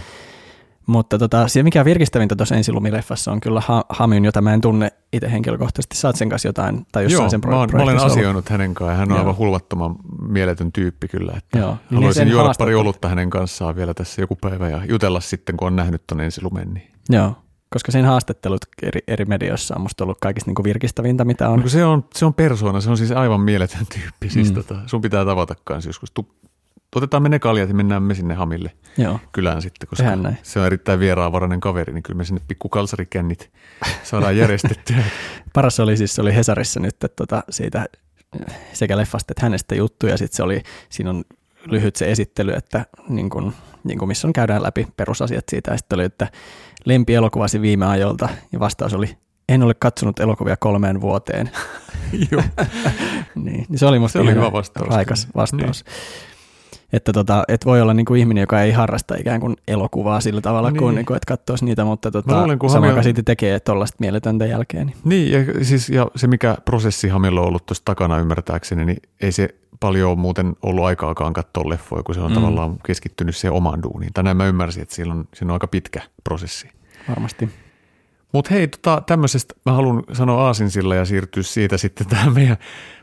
Mutta 0.91 1.19
tota, 1.19 1.49
se, 1.49 1.63
mikä 1.63 1.85
virkistävintä 1.85 2.37
tuossa 2.37 2.55
ensilumileffassa 2.55 3.33
on 3.33 3.41
kyllä 3.41 3.63
ha- 3.67 3.85
Hamyyn, 3.89 4.25
jota 4.25 4.41
mä 4.41 4.55
en 4.55 4.61
tunne 4.61 4.93
itse 5.13 5.33
henkilökohtaisesti. 5.33 5.97
Saat 5.97 6.17
sen 6.17 6.29
kanssa 6.29 6.49
jotain, 6.49 6.87
tai 6.93 7.03
jossain 7.03 7.23
Joo, 7.23 7.31
sen 7.31 7.41
pro- 7.41 7.67
mä, 7.67 7.67
mä 7.73 7.83
olen 7.83 7.99
asioinut 7.99 8.49
hänen 8.49 8.75
kanssaan. 8.75 8.99
Hän 8.99 9.09
on 9.09 9.11
Joo. 9.11 9.19
aivan 9.19 9.37
hulvattoman 9.37 9.97
mieletön 10.29 10.73
tyyppi 10.73 11.09
kyllä. 11.09 11.33
Että 11.37 11.59
Joo. 11.59 11.71
Niin 11.71 11.97
haluaisin 11.97 12.25
niin 12.25 12.33
juoda 12.33 12.53
pari 12.59 12.75
olutta 12.75 13.09
hänen 13.09 13.31
kanssaan 13.31 13.77
vielä 13.77 13.95
tässä 13.95 14.23
joku 14.23 14.37
päivä 14.37 14.69
ja 14.69 14.85
jutella 14.85 15.21
sitten, 15.21 15.57
kun 15.57 15.67
on 15.67 15.77
nähnyt 15.77 16.03
tuon 16.07 16.21
ensilumen. 16.21 16.75
Niin. 16.75 16.91
Joo, 17.09 17.35
koska 17.71 17.93
sen 17.93 18.05
haastattelut 18.05 18.61
eri, 18.83 19.01
eri 19.09 19.25
medioissa 19.25 19.75
on 19.77 19.81
musta 19.81 20.05
ollut 20.05 20.19
kaikista 20.21 20.51
niin 20.51 20.65
virkistävintä, 20.65 21.25
mitä 21.25 21.49
on. 21.49 21.61
No, 21.61 21.69
se 21.69 21.85
on. 21.85 22.05
Se 22.15 22.25
on 22.25 22.35
persoona, 22.35 22.81
se 22.81 22.91
on 22.91 22.97
siis 22.97 23.13
aivan 23.13 23.41
mieletön 23.41 23.87
tyyppi. 23.95 24.31
Siis 24.31 24.49
mm. 24.49 24.55
tota, 24.55 24.77
sun 24.87 25.01
pitää 25.01 25.25
tavata 25.25 25.55
kanssa 25.65 25.89
joskus. 25.89 26.11
Tu, 26.11 26.29
otetaan 26.97 27.23
me 27.23 27.29
ne 27.29 27.39
kaljat 27.39 27.69
ja 27.69 27.75
mennään 27.75 28.03
me 28.03 28.15
sinne 28.15 28.35
Hamille 28.35 28.73
Joo. 28.99 29.21
kylään 29.33 29.63
sitten, 29.63 29.89
koska 29.89 30.05
se 30.43 30.61
on 30.61 30.67
erittäin 30.67 31.01
vieraanvarainen 31.01 31.61
kaveri, 31.61 31.93
niin 31.93 32.03
kyllä 32.03 32.17
me 32.17 32.25
sinne 32.25 32.41
pikku 32.49 32.69
kalsarikännit 32.69 33.51
saadaan 34.03 34.37
järjestettyä. 34.37 34.97
Paras 35.55 35.81
oli 35.81 35.97
siis, 35.97 36.15
se 36.15 36.21
oli 36.21 36.35
Hesarissa 36.35 36.81
nyt 36.81 37.05
että 37.05 37.09
tota, 37.17 37.43
siitä 37.51 37.87
sekä 38.73 38.97
leffasta 38.97 39.33
että 39.33 39.47
hänestä 39.47 39.75
juttuja, 39.75 40.17
sitten 40.17 40.37
se 40.37 40.43
oli, 40.43 40.63
siinä 40.89 41.11
on 41.11 41.25
lyhyt 41.67 41.97
se 41.97 42.11
esittely, 42.11 42.53
että 42.53 42.87
niin 43.09 43.31
kun, 43.31 43.53
niin 43.85 43.99
kun 43.99 44.09
missä 44.09 44.29
on 44.29 44.33
käydään 44.33 44.63
läpi 44.63 44.87
perusasiat 44.97 45.45
siitä, 45.51 45.71
ja 45.71 45.77
sitten 45.77 45.97
oli, 45.97 46.05
että 46.05 46.29
lempielokuvasi 46.85 47.61
viime 47.61 47.87
ajoilta, 47.87 48.29
ja 48.53 48.61
vastaus 48.61 48.95
oli, 48.95 49.17
en 49.49 49.63
ole 49.63 49.75
katsonut 49.75 50.21
elokuvia 50.21 50.57
kolmeen 50.57 51.01
vuoteen. 51.01 51.51
Joo. 52.33 52.43
niin, 53.35 53.67
niin 53.69 53.79
se 53.79 53.87
oli 53.87 53.99
musta 53.99 54.13
se 54.13 54.23
oli 54.23 54.35
hyvä 54.35 54.53
vastaus. 54.53 54.89
raikas 54.89 55.29
vastaus. 55.35 55.85
Niin. 55.85 56.40
Että 56.93 57.13
tota, 57.13 57.45
et 57.49 57.67
voi 57.67 57.81
olla 57.81 57.95
niinku 57.95 58.15
ihminen, 58.15 58.41
joka 58.41 58.63
ei 58.63 58.73
harrasta 58.73 59.15
ikään 59.19 59.41
kuin 59.41 59.57
elokuvaa 59.69 60.21
sillä 60.21 60.41
tavalla, 60.41 60.71
niin. 60.71 60.79
kuin, 60.79 60.95
niinku, 60.95 61.15
että 61.15 61.27
katsoisi 61.27 61.65
niitä, 61.65 61.85
mutta 61.85 62.11
tota, 62.11 62.41
luulen, 62.41 62.59
sama, 62.61 62.73
Hamil... 62.73 62.91
joka 62.91 63.03
siitä 63.03 63.23
tekee 63.23 63.61
tuollaista 63.61 63.97
mieletöntä 64.01 64.47
jälkeen. 64.47 64.87
Niin. 64.87 64.97
niin, 65.05 65.33
ja, 65.33 65.65
siis, 65.65 65.91
ja 65.91 66.07
se 66.17 66.27
mikä 66.27 66.57
prosessi 66.65 67.09
Hamilla 67.09 67.41
on 67.41 67.47
ollut 67.47 67.67
tuossa 67.67 67.85
takana 67.85 68.19
ymmärtääkseni, 68.19 68.85
niin 68.85 68.99
ei 69.21 69.33
se 69.33 69.49
paljon 69.81 70.19
muuten 70.19 70.57
ollut 70.63 70.85
aikaakaan 70.85 71.33
katsoa 71.33 71.69
leffoja, 71.69 72.03
kun 72.03 72.15
se 72.15 72.21
on 72.21 72.31
mm. 72.31 72.35
tavallaan 72.35 72.77
keskittynyt 72.87 73.37
siihen 73.37 73.57
omaan 73.57 73.83
duuniin. 73.83 74.13
Tänään 74.13 74.37
mä 74.37 74.47
ymmärsin, 74.47 74.83
että 74.83 74.95
siinä 74.95 75.13
on, 75.13 75.25
siinä 75.35 75.53
on 75.53 75.55
aika 75.55 75.67
pitkä 75.67 76.03
prosessi. 76.25 76.69
Varmasti. 77.09 77.49
Mutta 78.33 78.55
hei, 78.55 78.69
tota, 78.69 79.03
tämmöisestä 79.07 79.55
mä 79.67 79.73
haluan 79.73 80.03
sanoa 80.13 80.47
aasinsilla 80.47 80.95
ja 80.95 81.05
siirtyä 81.05 81.43
siitä 81.43 81.79
sitten 81.79 82.07
tähän 82.07 82.35
meidän, 82.35 82.57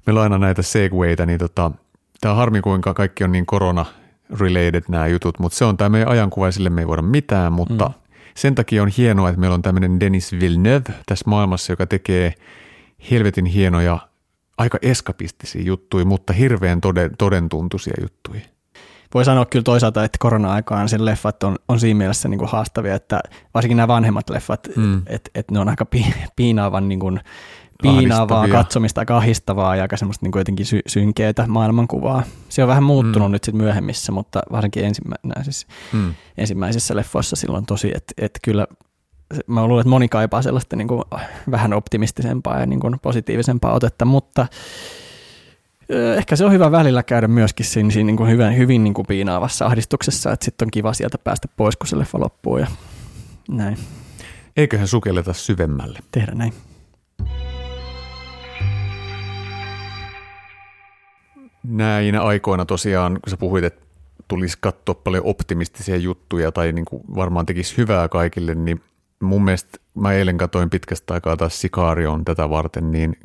meillä 0.05 0.19
on 0.19 0.23
aina 0.23 0.37
näitä 0.37 0.61
segwayta, 0.61 1.25
niin 1.25 1.39
tota, 1.39 1.71
Tämä 2.21 2.31
on 2.31 2.37
harmi, 2.37 2.61
kuinka 2.61 2.93
kaikki 2.93 3.23
on 3.23 3.31
niin 3.31 3.45
korona-related 3.45 4.83
nämä 4.89 5.07
jutut, 5.07 5.39
mutta 5.39 5.57
se 5.57 5.65
on 5.65 5.77
tämä 5.77 5.89
meidän 5.89 6.09
ajankuva 6.09 6.45
ja 6.47 6.51
sille 6.51 6.69
me 6.69 6.81
ei 6.81 6.87
voida 6.87 7.01
mitään, 7.01 7.53
mutta 7.53 7.85
mm. 7.85 7.93
sen 8.35 8.55
takia 8.55 8.83
on 8.83 8.89
hienoa, 8.97 9.29
että 9.29 9.39
meillä 9.39 9.53
on 9.53 9.61
tämmöinen 9.61 9.99
Denis 9.99 10.31
Villeneuve 10.31 10.93
tässä 11.05 11.23
maailmassa, 11.27 11.73
joka 11.73 11.87
tekee 11.87 12.33
helvetin 13.11 13.45
hienoja, 13.45 13.99
aika 14.57 14.77
eskapistisia 14.81 15.61
juttuja, 15.61 16.05
mutta 16.05 16.33
hirveän 16.33 16.81
toden, 16.81 17.11
todentuntuisia 17.17 17.93
juttuja. 18.01 18.41
Voi 19.13 19.25
sanoa 19.25 19.45
kyllä 19.45 19.63
toisaalta, 19.63 20.03
että 20.03 20.17
korona-aikaan 20.19 20.89
sen 20.89 21.05
leffat 21.05 21.43
on, 21.43 21.55
on 21.67 21.79
siinä 21.79 21.97
mielessä 21.97 22.29
niin 22.29 22.37
kuin 22.37 22.49
haastavia, 22.49 22.95
että 22.95 23.19
varsinkin 23.53 23.77
nämä 23.77 23.87
vanhemmat 23.87 24.29
leffat, 24.29 24.67
mm. 24.75 25.01
että 25.07 25.31
et 25.35 25.51
ne 25.51 25.59
on 25.59 25.69
aika 25.69 25.85
piinaavan 26.35 26.87
niin 26.89 26.99
kuin 26.99 27.19
piinaavaa 27.81 28.47
katsomista, 28.47 29.01
aika 29.01 29.17
ahistavaa 29.17 29.75
ja 29.75 29.81
aika 29.81 29.97
semmoista 29.97 30.25
niin 30.25 30.31
kuin 30.31 30.39
jotenkin 30.39 30.65
sy- 30.65 30.81
synkeitä 30.87 31.47
maailmankuvaa. 31.47 32.23
Se 32.49 32.63
on 32.63 32.67
vähän 32.67 32.83
muuttunut 32.83 33.27
mm. 33.27 33.31
nyt 33.31 33.43
sitten 33.43 33.63
myöhemmissä, 33.63 34.11
mutta 34.11 34.39
varsinkin 34.51 34.85
ensimmäisissä, 34.85 35.67
mm. 35.93 36.13
ensimmäisissä 36.37 36.95
leffoissa 36.95 37.35
silloin 37.35 37.65
tosi, 37.65 37.91
että 37.95 38.13
et 38.17 38.39
kyllä 38.43 38.67
mä 39.47 39.67
luulen, 39.67 39.81
että 39.81 39.89
moni 39.89 40.09
kaipaa 40.09 40.41
sellaista 40.41 40.75
niin 40.75 40.87
kuin 40.87 41.03
vähän 41.51 41.73
optimistisempaa 41.73 42.59
ja 42.59 42.65
niin 42.65 42.79
kuin 42.79 42.99
positiivisempaa 43.01 43.73
otetta, 43.73 44.05
mutta 44.05 44.47
ehkä 46.17 46.35
se 46.35 46.45
on 46.45 46.51
hyvä 46.51 46.71
välillä 46.71 47.03
käydä 47.03 47.27
myöskin 47.27 47.65
siinä, 47.65 47.91
siinä 47.91 48.07
niin 48.07 48.17
kuin 48.17 48.29
hyvin, 48.29 48.57
hyvin 48.57 48.83
niin 48.83 48.93
kuin 48.93 49.07
piinaavassa 49.07 49.65
ahdistuksessa, 49.65 50.31
että 50.31 50.45
sitten 50.45 50.65
on 50.65 50.71
kiva 50.71 50.93
sieltä 50.93 51.17
päästä 51.17 51.47
pois, 51.57 51.77
kun 51.77 51.87
se 51.87 51.99
leffa 51.99 52.19
loppuu 52.19 52.57
ja 52.57 52.67
näin. 53.49 53.77
Eiköhän 54.57 54.87
sukelleta 54.87 55.33
syvemmälle. 55.33 55.99
Tehdä 56.11 56.31
näin. 56.35 56.53
Näinä 61.67 62.21
aikoina 62.21 62.65
tosiaan, 62.65 63.13
kun 63.13 63.29
sä 63.29 63.37
puhuit, 63.37 63.63
että 63.63 63.81
tulisi 64.27 64.57
katsoa 64.61 64.95
paljon 64.95 65.25
optimistisia 65.25 65.97
juttuja 65.97 66.51
tai 66.51 66.71
niin 66.71 66.85
kuin 66.85 67.03
varmaan 67.15 67.45
tekisi 67.45 67.77
hyvää 67.77 68.09
kaikille, 68.09 68.55
niin 68.55 68.81
mun 69.21 69.43
mielestä 69.43 69.77
mä 69.95 70.13
eilen 70.13 70.37
katoin 70.37 70.69
pitkästä 70.69 71.13
aikaa 71.13 71.37
taas 71.37 71.61
Sicaarion 71.61 72.25
tätä 72.25 72.49
varten, 72.49 72.91
niin 72.91 73.17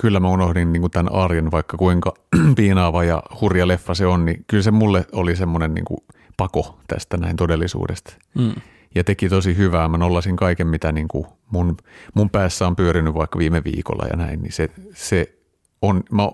kyllä 0.00 0.20
mä 0.20 0.28
unohdin 0.28 0.72
niin 0.72 0.80
kuin 0.80 0.90
tämän 0.90 1.12
arjen, 1.12 1.50
vaikka 1.50 1.76
kuinka 1.76 2.14
piinaava 2.56 3.04
ja 3.04 3.22
hurja 3.40 3.68
leffa 3.68 3.94
se 3.94 4.06
on, 4.06 4.24
niin 4.24 4.44
kyllä 4.46 4.62
se 4.62 4.70
mulle 4.70 5.06
oli 5.12 5.36
semmoinen 5.36 5.74
niin 5.74 5.84
kuin 5.84 5.98
pako 6.36 6.78
tästä 6.88 7.16
näin 7.16 7.36
todellisuudesta. 7.36 8.14
Mm. 8.34 8.54
Ja 8.94 9.04
teki 9.04 9.28
tosi 9.28 9.56
hyvää. 9.56 9.88
Mä 9.88 9.98
nollasin 9.98 10.36
kaiken, 10.36 10.66
mitä 10.66 10.92
niin 10.92 11.08
kuin 11.08 11.26
mun, 11.50 11.76
mun 12.14 12.30
päässä 12.30 12.66
on 12.66 12.76
pyörinyt 12.76 13.14
vaikka 13.14 13.38
viime 13.38 13.64
viikolla 13.64 14.06
ja 14.10 14.16
näin, 14.16 14.42
niin 14.42 14.52
se, 14.52 14.70
se 14.94 15.36
on, 15.82 16.02
mä, 16.10 16.28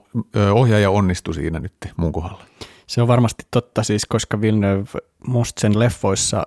ohjaaja 0.52 0.90
onnistui 0.90 1.34
siinä 1.34 1.58
nyt 1.58 1.72
mun 1.96 2.12
kohdalla. 2.12 2.44
Se 2.86 3.02
on 3.02 3.08
varmasti 3.08 3.44
totta 3.50 3.82
siis, 3.82 4.06
koska 4.06 4.40
Villeneuve 4.40 5.00
musta 5.26 5.60
sen 5.60 5.78
leffoissa 5.78 6.46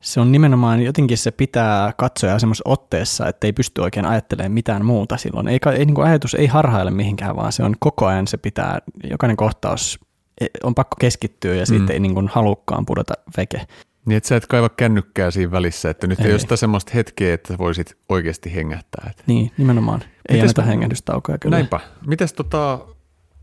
se 0.00 0.20
on 0.20 0.32
nimenomaan 0.32 0.82
jotenkin 0.82 1.18
se 1.18 1.30
pitää 1.30 1.92
katsoja 1.96 2.38
semmoisessa 2.38 2.70
otteessa, 2.70 3.28
että 3.28 3.46
ei 3.46 3.52
pysty 3.52 3.80
oikein 3.80 4.06
ajattelemaan 4.06 4.52
mitään 4.52 4.84
muuta 4.84 5.16
silloin. 5.16 5.48
Ei, 5.48 5.58
ei 5.72 5.84
niin 5.84 5.94
kuin 5.94 6.06
ajatus 6.06 6.34
ei 6.34 6.46
harhaile 6.46 6.90
mihinkään, 6.90 7.36
vaan 7.36 7.52
se 7.52 7.62
on 7.62 7.74
koko 7.78 8.06
ajan 8.06 8.26
se 8.26 8.36
pitää, 8.36 8.78
jokainen 9.10 9.36
kohtaus 9.36 10.00
e, 10.40 10.46
on 10.62 10.74
pakko 10.74 10.96
keskittyä 11.00 11.54
ja 11.54 11.66
siitä 11.66 11.84
mm. 11.84 11.90
ei 11.90 12.00
niin 12.00 12.14
kuin 12.14 12.28
halukkaan 12.28 12.86
pudota 12.86 13.14
veke. 13.36 13.66
Niin, 14.10 14.16
että 14.16 14.28
sä 14.28 14.36
et 14.36 14.46
kaiva 14.46 14.68
kännykkää 14.68 15.30
siinä 15.30 15.50
välissä, 15.50 15.90
että 15.90 16.06
nyt 16.06 16.20
ei, 16.20 16.26
ei 16.26 16.32
ole 16.32 16.38
sitä 16.38 16.56
semmoista 16.56 16.92
hetkeä, 16.94 17.34
että 17.34 17.58
voisit 17.58 17.96
oikeasti 18.08 18.54
hengähtää. 18.54 19.06
Että. 19.10 19.22
Niin, 19.26 19.52
nimenomaan. 19.56 20.00
Ei 20.28 20.36
Mites, 20.36 20.42
anneta 20.42 20.62
hengähdystaukoja 20.62 21.38
kyllä. 21.38 21.56
Näinpä. 21.56 21.80
Mites 22.06 22.32
tota, 22.32 22.78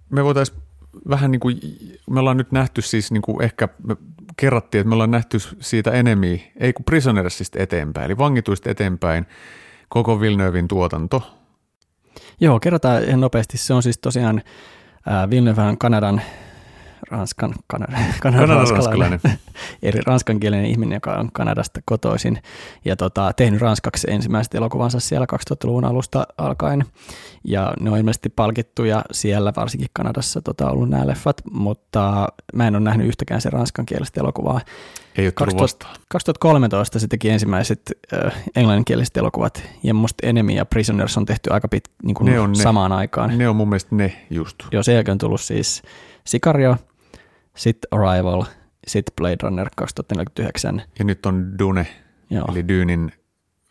me 0.09 0.23
voitaisiin 0.23 0.59
vähän 1.09 1.31
niin 1.31 1.39
kuin, 1.39 1.57
me 2.09 2.19
ollaan 2.19 2.37
nyt 2.37 2.51
nähty 2.51 2.81
siis 2.81 3.11
niin 3.11 3.21
kuin 3.21 3.43
ehkä, 3.43 3.69
me 3.83 3.95
kerrattiin, 4.37 4.79
että 4.79 4.89
me 4.89 4.95
ollaan 4.95 5.11
nähty 5.11 5.37
siitä 5.59 5.91
enemmän, 5.91 6.39
ei 6.59 6.73
kuin 6.73 6.85
Prisonersista 6.85 7.63
eteenpäin, 7.63 8.05
eli 8.05 8.17
vangituista 8.17 8.69
eteenpäin 8.69 9.25
koko 9.89 10.21
Villeneuvein 10.21 10.67
tuotanto. 10.67 11.33
Joo, 12.39 12.59
kerrotaan 12.59 13.03
ihan 13.03 13.21
nopeasti. 13.21 13.57
Se 13.57 13.73
on 13.73 13.83
siis 13.83 13.97
tosiaan 13.97 14.41
äh, 15.07 15.29
Villeneuve 15.29 15.75
Kanadan 15.79 16.21
ranskan, 17.11 17.53
Kanada, 17.67 17.97
Kanadan 18.21 18.49
ranskalainen, 18.49 19.19
eri 19.81 19.99
ranskankielinen 20.05 20.65
ihminen, 20.65 20.95
joka 20.95 21.13
on 21.13 21.29
Kanadasta 21.33 21.79
kotoisin 21.85 22.41
ja 22.85 22.95
tota, 22.95 23.33
tehnyt 23.33 23.61
ranskaksi 23.61 24.07
ensimmäiset 24.11 24.55
elokuvansa 24.55 24.99
siellä 24.99 25.27
2000-luvun 25.33 25.85
alusta 25.85 26.27
alkaen. 26.37 26.85
Ja 27.43 27.73
ne 27.79 27.91
on 27.91 27.97
ilmeisesti 27.97 28.29
palkittuja 28.29 29.03
siellä, 29.11 29.53
varsinkin 29.55 29.89
Kanadassa 29.93 30.41
tota, 30.41 30.69
ollut 30.69 30.89
nämä 30.89 31.07
leffat, 31.07 31.41
mutta 31.51 32.27
mä 32.53 32.67
en 32.67 32.75
ole 32.75 32.83
nähnyt 32.83 33.07
yhtäkään 33.07 33.41
se 33.41 33.49
ranskankielistä 33.49 34.21
elokuvaa. 34.21 34.61
Ei 35.17 35.25
ole 35.25 35.31
2000, 35.31 35.87
2013 36.09 36.99
se 36.99 37.07
teki 37.07 37.29
ensimmäiset 37.29 37.81
äh, 38.13 38.33
englanninkieliset 38.55 39.17
elokuvat, 39.17 39.63
ja 39.83 39.93
musta 39.93 40.27
Enemy 40.27 40.51
ja 40.51 40.65
Prisoners 40.65 41.17
on 41.17 41.25
tehty 41.25 41.53
aika 41.53 41.67
pit, 41.67 41.83
niin 42.03 42.15
kuin 42.15 42.25
ne 42.25 42.39
on 42.39 42.55
samaan 42.55 42.91
ne. 42.91 42.97
aikaan. 42.97 43.37
Ne 43.37 43.49
on 43.49 43.55
mun 43.55 43.69
mielestä 43.69 43.95
ne 43.95 44.25
just. 44.29 44.55
Joo, 44.71 44.83
sen 44.83 44.95
jälkeen 44.95 45.13
on 45.13 45.17
tullut 45.17 45.41
siis 45.41 45.81
Sicario, 46.27 46.77
sitten 47.57 47.87
Arrival, 47.91 48.43
sitten 48.87 49.13
Blade 49.15 49.37
Runner 49.43 49.69
2049. 49.75 50.81
Ja 50.99 51.05
nyt 51.05 51.25
on 51.25 51.59
Dune, 51.59 51.87
Joo. 52.29 52.45
eli 52.51 52.67
Dynin 52.67 53.11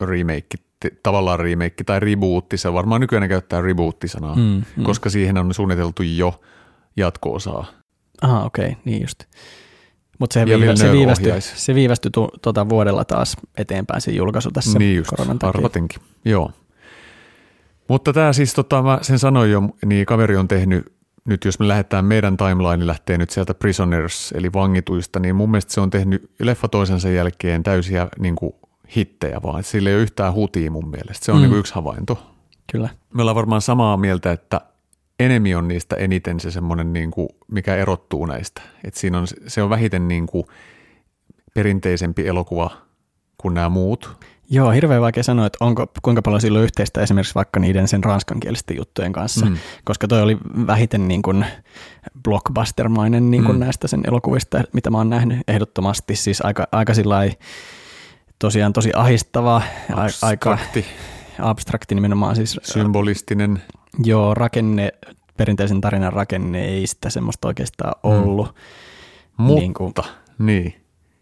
remake, 0.01 0.57
tavallaan 1.03 1.39
remake 1.39 1.83
tai 1.83 1.99
rebootti. 1.99 2.57
Se 2.57 2.73
varmaan 2.73 3.01
nykyään 3.01 3.29
käyttää 3.29 3.61
reboot-sanaa, 3.61 4.35
mm, 4.35 4.63
mm. 4.77 4.83
koska 4.83 5.09
siihen 5.09 5.37
on 5.37 5.53
suunniteltu 5.53 6.03
jo 6.03 6.41
jatko-osaa. 6.97 7.65
Aha, 8.21 8.43
okei, 8.43 8.65
okay, 8.65 8.75
niin 8.85 9.01
just. 9.01 9.23
Mutta 10.19 10.33
se, 10.33 10.45
viivä, 10.45 10.75
se, 10.75 10.91
viivästyi, 10.91 11.41
se 11.41 11.75
viivästyi 11.75 12.11
tu, 12.11 12.29
tuota 12.41 12.69
vuodella 12.69 13.05
taas 13.05 13.37
eteenpäin 13.57 14.01
se 14.01 14.11
julkaisu 14.11 14.51
tässä 14.51 14.79
niin 14.79 14.95
just, 14.97 15.09
koronan 15.09 15.39
takia. 15.39 15.49
arvatenkin, 15.49 16.01
joo. 16.25 16.51
Mutta 17.89 18.13
tämä 18.13 18.33
siis, 18.33 18.53
tota, 18.53 18.81
mä 18.83 18.99
sen 19.01 19.19
sanoin 19.19 19.51
jo, 19.51 19.61
niin 19.85 20.05
kaveri 20.05 20.35
on 20.37 20.47
tehnyt 20.47 20.96
nyt 21.27 21.45
jos 21.45 21.59
me 21.59 21.67
lähdetään, 21.67 22.05
meidän 22.05 22.37
timeline 22.37 22.87
lähtee 22.87 23.17
nyt 23.17 23.29
sieltä 23.29 23.53
Prisoners, 23.53 24.31
eli 24.37 24.53
vangituista, 24.53 25.19
niin 25.19 25.35
mun 25.35 25.51
mielestä 25.51 25.73
se 25.73 25.81
on 25.81 25.89
tehnyt 25.89 26.31
leffa 26.39 26.67
toisensa 26.67 27.09
jälkeen 27.09 27.63
täysiä 27.63 28.07
niin 28.19 28.35
kuin 28.35 28.53
hittejä 28.95 29.39
vaan. 29.43 29.63
Sillä 29.63 29.89
ei 29.89 29.95
ole 29.95 30.03
yhtään 30.03 30.33
hutia 30.33 30.71
mun 30.71 30.89
mielestä. 30.89 31.25
Se 31.25 31.31
on 31.31 31.37
mm. 31.37 31.41
niin 31.41 31.49
kuin 31.49 31.59
yksi 31.59 31.75
havainto. 31.75 32.33
Kyllä. 32.71 32.89
Me 33.13 33.21
ollaan 33.21 33.35
varmaan 33.35 33.61
samaa 33.61 33.97
mieltä, 33.97 34.31
että 34.31 34.61
enemi 35.19 35.55
on 35.55 35.67
niistä 35.67 35.95
eniten 35.95 36.39
se 36.39 36.51
semmoinen, 36.51 36.93
niin 36.93 37.11
kuin, 37.11 37.29
mikä 37.51 37.75
erottuu 37.75 38.25
näistä. 38.25 38.61
Että 38.83 38.99
siinä 38.99 39.19
on, 39.19 39.27
se 39.47 39.63
on 39.63 39.69
vähiten 39.69 40.07
niin 40.07 40.27
kuin 40.27 40.45
perinteisempi 41.53 42.27
elokuva 42.27 42.71
kuin 43.37 43.53
nämä 43.53 43.69
muut. 43.69 44.17
Joo, 44.49 44.71
hirveän 44.71 45.01
vaikea 45.01 45.23
sanoa, 45.23 45.45
että 45.45 45.65
onko, 45.65 45.87
kuinka 46.01 46.21
paljon 46.21 46.41
silloin 46.41 46.63
yhteistä 46.63 47.01
esimerkiksi 47.01 47.35
vaikka 47.35 47.59
niiden 47.59 47.87
sen 47.87 48.03
ranskankielisten 48.03 48.77
juttujen 48.77 49.13
kanssa, 49.13 49.45
mm. 49.45 49.57
koska 49.83 50.07
toi 50.07 50.21
oli 50.21 50.37
vähiten 50.67 51.07
niin 51.07 51.21
kuin 51.21 51.45
blockbustermainen 52.23 53.31
niin 53.31 53.43
kuin 53.43 53.55
mm. 53.55 53.59
näistä 53.59 53.87
sen 53.87 54.01
elokuvista, 54.07 54.63
mitä 54.73 54.89
mä 54.89 54.97
oon 54.97 55.09
nähnyt 55.09 55.39
ehdottomasti, 55.47 56.15
siis 56.15 56.41
aika, 56.41 56.67
aika 56.71 56.93
sillai, 56.93 57.31
tosiaan 58.39 58.73
tosi 58.73 58.91
ahistava, 58.95 59.61
abstrakti. 59.95 60.25
aika 60.27 60.57
abstrakti 61.39 61.95
nimenomaan 61.95 62.35
siis. 62.35 62.59
Symbolistinen. 62.63 63.63
Joo, 64.03 64.33
rakenne, 64.33 64.91
perinteisen 65.37 65.81
tarinan 65.81 66.13
rakenne 66.13 66.65
ei 66.65 66.87
sitä 66.87 67.09
semmoista 67.09 67.47
oikeastaan 67.47 67.93
mm. 68.03 68.09
ollut. 68.09 68.47
Mm. 68.47 69.43
Mutta, 69.43 69.61
niin, 69.61 69.73
kuin, 69.73 69.93
niin, 70.39 70.73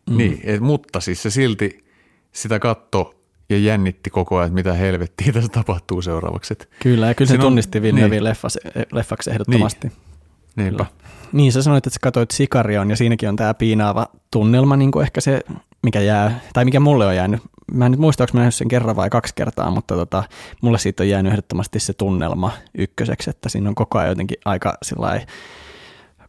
mm. 0.10 0.18
niin 0.18 0.40
et, 0.44 0.62
mutta 0.62 1.00
siis 1.00 1.24
se 1.24 1.30
silti 1.30 1.85
sitä 2.36 2.60
katto 2.60 3.16
ja 3.50 3.58
jännitti 3.58 4.10
koko 4.10 4.38
ajan, 4.38 4.48
että 4.48 4.56
mitä 4.56 4.74
helvettiä 4.74 5.34
tässä 5.34 5.50
tapahtuu 5.50 6.02
seuraavaksi. 6.02 6.54
Kyllä, 6.80 7.08
ja 7.08 7.14
kyllä 7.14 7.32
se 7.32 7.38
tunnisti 7.38 7.82
Villeneuve 7.82 8.16
niin. 8.16 8.24
leffas, 8.24 8.58
leffaksi 8.92 9.32
ehdottomasti. 9.32 9.88
Niin. 9.88 9.98
Niinpä. 10.56 10.86
Niin, 11.32 11.52
sä 11.52 11.62
sanoit, 11.62 11.88
että 11.88 11.94
sä 11.94 12.00
katsoit 12.02 12.32
Sikarion 12.32 12.90
ja 12.90 12.96
siinäkin 12.96 13.30
on 13.30 13.36
tämä 13.36 13.54
piinaava 13.54 14.08
tunnelma, 14.32 14.76
niin 14.76 14.92
kuin 14.92 15.04
ehkä 15.04 15.22
se, 15.22 15.42
mikä 15.84 16.02
jää, 16.02 16.40
tai 16.54 16.66
mikä 16.66 16.80
mulle 16.80 17.06
on 17.06 17.16
jäänyt. 17.16 17.42
Mä 17.72 17.86
en 17.86 17.92
nyt 17.92 18.00
muista, 18.00 18.24
onko 18.24 18.32
mä 18.34 18.40
nähnyt 18.40 18.56
sen 18.56 18.68
kerran 18.68 18.96
vai 18.96 19.10
kaksi 19.10 19.34
kertaa, 19.36 19.72
mutta 19.72 19.96
tota, 19.96 20.24
mulle 20.62 20.78
siitä 20.78 21.04
on 21.04 21.10
jäänyt 21.10 21.32
ehdottomasti 21.32 21.80
se 21.80 21.94
tunnelma 21.94 22.52
ykköseksi, 22.78 23.30
että 23.30 23.50
siinä 23.50 23.70
on 23.70 23.76
koko 23.76 23.98
ajan 23.98 24.10
jotenkin 24.10 24.38
aika 24.46 24.78
sellainen 24.82 25.28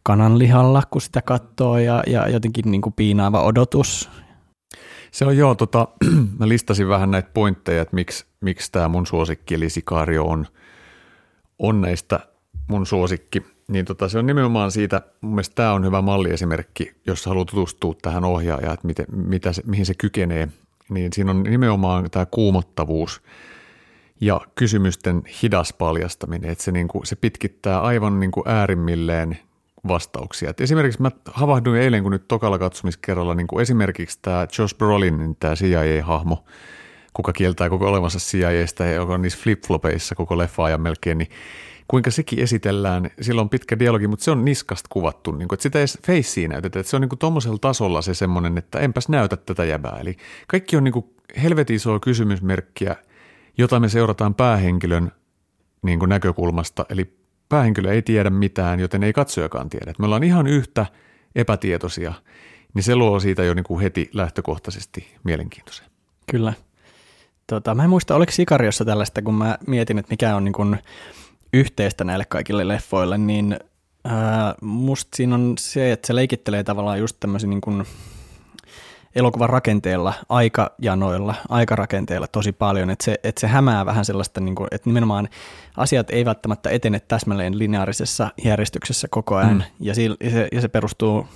kananlihalla, 0.03 0.83
kun 0.91 1.01
sitä 1.01 1.21
katsoo 1.21 1.77
ja, 1.77 2.03
ja 2.07 2.29
jotenkin 2.29 2.71
niin 2.71 2.81
kuin 2.81 2.93
piinaava 2.93 3.43
odotus 3.43 4.09
se 5.11 5.25
on 5.25 5.37
joo, 5.37 5.55
tota, 5.55 5.87
mä 6.39 6.47
listasin 6.47 6.87
vähän 6.87 7.11
näitä 7.11 7.29
pointteja, 7.33 7.81
että 7.81 7.95
miksi, 7.95 8.25
miksi 8.41 8.71
tämä 8.71 8.87
mun 8.87 9.07
suosikki 9.07 9.55
eli 9.55 9.69
Sikario 9.69 10.25
on, 10.25 10.47
on 11.59 11.81
näistä 11.81 12.19
mun 12.67 12.85
suosikki. 12.85 13.45
Niin 13.67 13.85
tota, 13.85 14.09
se 14.09 14.19
on 14.19 14.25
nimenomaan 14.25 14.71
siitä, 14.71 15.01
mun 15.21 15.31
mielestä 15.31 15.55
tämä 15.55 15.73
on 15.73 15.85
hyvä 15.85 16.01
malliesimerkki, 16.01 16.91
jos 17.07 17.25
haluaa 17.25 17.45
tutustua 17.45 17.95
tähän 18.01 18.25
ohjaajaan, 18.25 18.73
että 18.73 18.87
miten, 18.87 19.05
mitä 19.11 19.53
se, 19.53 19.61
mihin 19.65 19.85
se 19.85 19.93
kykenee. 19.93 20.47
Niin 20.89 21.13
siinä 21.13 21.31
on 21.31 21.43
nimenomaan 21.43 22.11
tämä 22.11 22.25
kuumottavuus 22.25 23.21
ja 24.21 24.41
kysymysten 24.55 25.23
hidas 25.43 25.73
paljastaminen, 25.73 26.51
että 26.51 26.63
se, 26.63 26.71
niinku, 26.71 27.01
se 27.03 27.15
pitkittää 27.15 27.81
aivan 27.81 28.19
niinku 28.19 28.43
äärimmilleen 28.45 29.39
vastauksia. 29.87 30.49
Et 30.49 30.61
esimerkiksi 30.61 31.01
mä 31.01 31.11
havahduin 31.25 31.81
eilen, 31.81 32.03
kun 32.03 32.11
nyt 32.11 32.27
tokalla 32.27 32.59
katsomiskerralla, 32.59 33.35
niin 33.35 33.47
kuin 33.47 33.61
esimerkiksi 33.61 34.19
tämä 34.21 34.47
Josh 34.59 34.77
Brolin, 34.77 35.35
tämä 35.39 35.55
CIA-hahmo, 35.55 36.45
kuka 37.13 37.33
kieltää 37.33 37.69
koko 37.69 37.87
olevansa 37.87 38.19
CIAstä 38.19 38.85
ja 38.85 38.93
joka 38.93 39.13
on 39.13 39.21
niissä 39.21 39.39
flip-flopeissa 39.39 40.15
koko 40.15 40.37
leffa 40.37 40.63
ajan 40.63 40.81
melkein, 40.81 41.17
niin 41.17 41.29
kuinka 41.87 42.11
sekin 42.11 42.39
esitellään, 42.39 43.09
sillä 43.21 43.41
on 43.41 43.49
pitkä 43.49 43.79
dialogi, 43.79 44.07
mutta 44.07 44.25
se 44.25 44.31
on 44.31 44.45
niskasta 44.45 44.87
kuvattu, 44.89 45.31
niin 45.31 45.47
kuin, 45.47 45.55
että 45.55 45.63
sitä 45.63 45.79
ei 45.79 45.85
feissiä 46.05 46.47
näytetä, 46.47 46.79
että 46.79 46.89
se 46.89 46.95
on 46.95 47.01
niin 47.01 47.19
tuommoisella 47.19 47.57
tasolla 47.57 48.01
se 48.01 48.13
semmoinen, 48.13 48.57
että 48.57 48.79
enpäs 48.79 49.09
näytä 49.09 49.37
tätä 49.37 49.65
jäbää. 49.65 49.97
Eli 50.01 50.17
kaikki 50.47 50.77
on 50.77 50.83
niin 50.83 50.93
kuin 50.93 51.05
helvetin 51.43 51.75
isoa 51.75 51.99
kysymysmerkkiä, 51.99 52.95
jota 53.57 53.79
me 53.79 53.89
seurataan 53.89 54.35
päähenkilön 54.35 55.11
niin 55.81 55.99
kuin 55.99 56.09
näkökulmasta, 56.09 56.85
eli 56.89 57.17
päähenkilö 57.49 57.93
ei 57.93 58.01
tiedä 58.01 58.29
mitään, 58.29 58.79
joten 58.79 59.03
ei 59.03 59.13
katsojakaan 59.13 59.69
tiedä. 59.69 59.93
Me 59.99 60.05
ollaan 60.05 60.23
ihan 60.23 60.47
yhtä 60.47 60.85
epätietoisia, 61.35 62.13
niin 62.73 62.83
se 62.83 62.95
luo 62.95 63.19
siitä 63.19 63.43
jo 63.43 63.53
niin 63.53 63.63
kuin 63.63 63.81
heti 63.81 64.09
lähtökohtaisesti 64.13 65.15
mielenkiintoisen. 65.23 65.85
Kyllä. 66.31 66.53
Tota, 67.47 67.75
mä 67.75 67.83
en 67.83 67.89
muista, 67.89 68.15
oliko 68.15 68.31
Sikariossa 68.31 68.85
tällaista, 68.85 69.21
kun 69.21 69.33
mä 69.33 69.57
mietin, 69.67 69.97
että 69.97 70.11
mikä 70.11 70.35
on 70.35 70.45
niin 70.45 70.53
kuin 70.53 70.77
yhteistä 71.53 72.03
näille 72.03 72.25
kaikille 72.25 72.67
leffoille, 72.67 73.17
niin 73.17 73.59
ää, 74.05 74.55
musta 74.61 75.15
siinä 75.15 75.35
on 75.35 75.55
se, 75.59 75.91
että 75.91 76.07
se 76.07 76.15
leikittelee 76.15 76.63
tavallaan 76.63 76.99
just 76.99 77.17
tämmöisen 77.19 77.49
niin 77.49 77.85
elokuvan 79.17 79.49
rakenteella, 79.49 80.13
aikajanoilla, 80.29 81.35
aikarakenteella 81.49 82.27
tosi 82.27 82.51
paljon, 82.51 82.89
että 82.89 83.05
se, 83.05 83.19
että 83.23 83.41
se 83.41 83.47
hämää 83.47 83.85
vähän 83.85 84.05
sellaista, 84.05 84.41
niin 84.41 84.55
kuin, 84.55 84.67
että 84.71 84.89
nimenomaan 84.89 85.29
asiat 85.77 86.09
ei 86.09 86.25
välttämättä 86.25 86.69
etene 86.69 86.99
täsmälleen 86.99 87.59
lineaarisessa 87.59 88.29
järjestyksessä 88.43 89.07
koko 89.11 89.35
ajan, 89.35 89.53
mm. 89.53 89.63
ja, 89.79 89.95
se, 89.95 90.01
ja 90.51 90.61
se 90.61 90.67
perustuu 90.67 91.27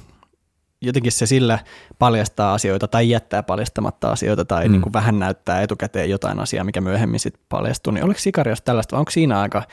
jotenkin 0.82 1.12
se 1.12 1.26
sillä 1.26 1.60
paljastaa 2.00 2.54
asioita 2.54 2.88
tai 2.88 3.10
jättää 3.10 3.44
paljastamatta 3.44 4.12
asioita 4.12 4.46
tai 4.46 4.66
mm. 4.66 4.72
niin 4.72 4.82
kuin 4.82 4.94
vähän 4.94 5.20
näyttää 5.20 5.62
etukäteen 5.62 6.10
jotain 6.10 6.40
asiaa, 6.40 6.64
mikä 6.64 6.82
myöhemmin 6.82 7.20
sitten 7.20 7.44
paljastuu. 7.50 7.94
Niin 7.94 8.06
oliko 8.06 8.20
Sikarios 8.20 8.62
tällaista 8.62 8.96
vai 8.96 9.00
onko 9.00 9.12
siinä 9.12 9.40
aika, 9.40 9.64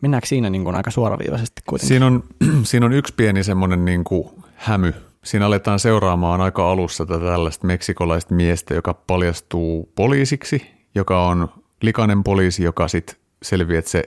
mennäänkö 0.00 0.26
siinä 0.26 0.50
niin 0.50 0.64
kuin 0.64 0.76
aika 0.76 0.90
suoraviivaisesti 0.90 1.62
kuitenkin? 1.68 1.88
Siinä 1.88 2.06
on, 2.06 2.24
siinä 2.64 2.86
on 2.86 2.92
yksi 2.92 3.14
pieni 3.16 3.44
semmoinen 3.44 3.84
niin 3.84 4.04
kuin 4.04 4.30
hämy. 4.54 4.94
Siinä 5.24 5.46
aletaan 5.46 5.78
seuraamaan 5.78 6.40
aika 6.40 6.70
alussa 6.70 7.06
tätä 7.06 7.24
tällaista 7.24 7.66
meksikolaista 7.66 8.34
miestä, 8.34 8.74
joka 8.74 8.94
paljastuu 8.94 9.92
poliisiksi, 9.94 10.70
joka 10.94 11.26
on 11.26 11.48
likainen 11.82 12.22
poliisi, 12.22 12.62
joka 12.64 12.88
sitten 12.88 13.16
selviää, 13.42 13.78
että 13.78 13.90
se 13.90 14.04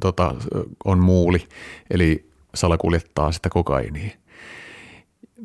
tota, 0.00 0.34
on 0.84 0.98
muuli, 0.98 1.44
eli 1.90 2.30
salakuljettaa 2.54 3.32
sitä 3.32 3.48
kokainia. 3.48 4.10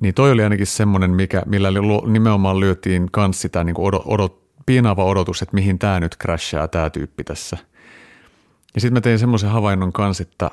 Niin 0.02 0.14
toi 0.14 0.32
oli 0.32 0.44
ainakin 0.44 0.68
semmoinen, 0.68 1.12
mikä, 1.12 1.44
millä 1.46 1.70
nimenomaan 2.08 2.60
lyötiin 2.60 3.12
kans 3.12 3.42
sitä 3.42 3.64
niin 3.64 3.80
odot, 3.80 4.02
odot, 4.06 4.44
piinaava 4.66 5.06
odotus, 5.06 5.42
että 5.42 5.56
mihin 5.56 5.80
tämä 5.80 6.00
nyt 6.00 6.16
crashaa 6.22 6.68
tämä 6.68 6.90
tyyppi 6.90 7.24
tässä. 7.24 7.58
Ja 8.76 8.82
sitten 8.82 8.94
mä 8.94 9.02
tein 9.02 9.20
semmoisen 9.20 9.50
havainnon 9.50 9.94
kanssa, 9.94 10.22
että 10.22 10.52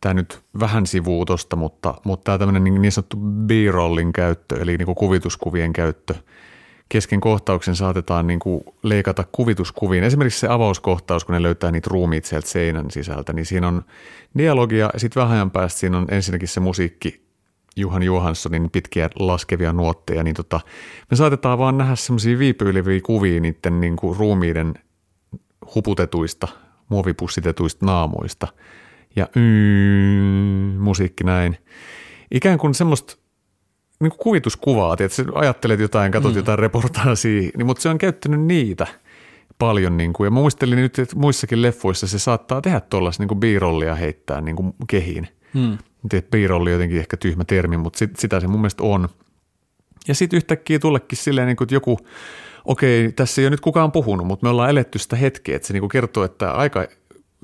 tämä 0.00 0.14
nyt 0.14 0.40
vähän 0.60 0.86
sivuu 0.86 1.24
tosta, 1.24 1.56
mutta, 1.56 1.94
mutta 2.04 2.24
tämä 2.24 2.38
tämmöinen 2.38 2.64
niin, 2.64 2.82
niin 2.82 2.92
sanottu 2.92 3.16
B-rollin 3.16 4.12
käyttö, 4.12 4.60
eli 4.60 4.76
niin 4.76 4.86
kuin 4.86 4.96
kuvituskuvien 4.96 5.72
käyttö, 5.72 6.14
kesken 6.88 7.20
kohtauksen 7.20 7.76
saatetaan 7.76 8.26
niin 8.26 8.38
kuin 8.38 8.64
leikata 8.82 9.24
kuvituskuviin. 9.32 10.04
Esimerkiksi 10.04 10.40
se 10.40 10.48
avauskohtaus, 10.48 11.24
kun 11.24 11.32
ne 11.32 11.42
löytää 11.42 11.70
niitä 11.70 11.88
ruumiit 11.90 12.24
sieltä 12.24 12.48
seinän 12.48 12.90
sisältä, 12.90 13.32
niin 13.32 13.46
siinä 13.46 13.68
on 13.68 13.82
dialogia 14.38 14.90
ja 14.92 15.00
sitten 15.00 15.20
vähän 15.20 15.36
ajan 15.36 15.50
päästä 15.50 15.80
siinä 15.80 15.98
on 15.98 16.06
ensinnäkin 16.10 16.48
se 16.48 16.60
musiikki 16.60 17.26
Juhan 17.76 18.02
Johanssonin 18.02 18.70
pitkiä 18.70 19.10
laskevia 19.18 19.72
nuotteja, 19.72 20.22
niin 20.22 20.36
tota, 20.36 20.60
me 21.10 21.16
saatetaan 21.16 21.58
vaan 21.58 21.78
nähdä 21.78 21.96
semmoisia 21.96 22.38
viipyileviä 22.38 23.00
kuvia 23.00 23.40
niiden 23.40 23.80
niin 23.80 23.96
kuin 23.96 24.16
ruumiiden 24.16 24.74
huputetuista, 25.74 26.48
muovipussitetuista 26.88 27.86
naamoista. 27.86 28.48
Ja 29.16 29.28
musiikki 30.78 31.24
näin. 31.24 31.58
Ikään 32.30 32.58
kuin 32.58 32.74
semmoista 32.74 33.16
niin 34.00 34.10
kuin 34.10 34.18
kuvituskuvaa, 34.18 34.96
että 35.00 35.22
ajattelet 35.34 35.80
jotain, 35.80 36.12
katsot 36.12 36.32
mm. 36.32 36.36
jotain 36.36 36.58
reportaasia, 36.58 37.50
niin, 37.56 37.66
mutta 37.66 37.82
se 37.82 37.88
on 37.88 37.98
käyttänyt 37.98 38.40
niitä 38.40 38.86
paljon. 39.58 39.96
Niin 39.96 40.12
kuin, 40.12 40.26
ja 40.26 40.30
muistelin 40.30 40.76
nyt, 40.78 40.98
että 40.98 41.16
muissakin 41.16 41.62
leffoissa 41.62 42.06
se 42.06 42.18
saattaa 42.18 42.60
tehdä 42.60 42.80
tuollaista 42.80 43.24
niin 43.24 43.40
biirollia 43.40 43.94
heittää 43.94 44.40
niin 44.40 44.56
kuin 44.56 44.74
kehiin. 44.88 45.28
Mm 45.54 45.78
tiedä, 46.08 46.26
piirrolli 46.30 46.72
jotenkin 46.72 46.98
ehkä 46.98 47.16
tyhmä 47.16 47.44
termi, 47.44 47.76
mutta 47.76 47.98
sit, 47.98 48.16
sitä 48.16 48.40
se 48.40 48.46
mun 48.46 48.60
mielestä 48.60 48.82
on. 48.82 49.08
Ja 50.08 50.14
sitten 50.14 50.36
yhtäkkiä 50.36 50.78
tullekin 50.78 51.18
silleen, 51.18 51.46
niin 51.46 51.56
kuin, 51.56 51.64
että 51.64 51.74
joku, 51.74 51.98
okei, 52.64 53.12
tässä 53.12 53.40
ei 53.40 53.44
ole 53.44 53.50
nyt 53.50 53.60
kukaan 53.60 53.92
puhunut, 53.92 54.26
mutta 54.26 54.46
me 54.46 54.50
ollaan 54.50 54.70
eletty 54.70 54.98
sitä 54.98 55.16
hetkeä, 55.16 55.56
että 55.56 55.68
se 55.68 55.72
niin 55.72 55.80
kuin 55.80 55.90
kertoo, 55.90 56.24
että 56.24 56.52
aika 56.52 56.86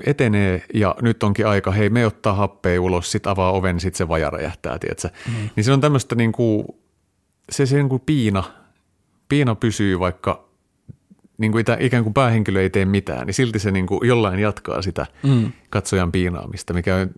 etenee 0.07 0.65
ja 0.75 0.95
nyt 1.01 1.23
onkin 1.23 1.47
aika, 1.47 1.71
hei 1.71 1.91
me 1.91 2.07
ottaa 2.07 2.35
happea 2.35 2.81
ulos, 2.81 3.13
sit 3.13 3.27
avaa 3.27 3.53
oven, 3.53 3.81
sit 3.81 3.95
se 3.95 4.09
vaja 4.09 4.31
räjähtää? 4.31 4.79
Mm. 5.03 5.49
Niin 5.57 5.65
se 5.65 5.73
on 5.73 5.81
tämmöistä 5.81 6.15
niin 6.15 6.33
kuin, 6.33 6.67
se, 7.51 7.67
se 7.67 7.77
niin 7.77 7.89
kuin 7.89 8.03
piina, 8.07 8.45
piina 9.29 9.55
pysyy 9.55 10.01
vaikka 10.01 10.49
niin 11.39 11.53
kuin 11.53 11.65
ikään 11.81 12.03
kuin 12.03 12.15
päähenkilö 12.15 12.63
ei 12.63 12.71
tee 12.71 12.85
mitään, 12.85 13.27
niin 13.27 13.35
silti 13.35 13.59
se 13.59 13.71
niin 13.71 13.87
kuin 13.87 14.09
jollain 14.09 14.39
jatkaa 14.39 14.83
sitä 14.83 15.07
mm. 15.23 15.53
katsojan 15.71 16.13
piinaamista, 16.13 16.75
mikä 16.75 16.97
on 16.97 17.11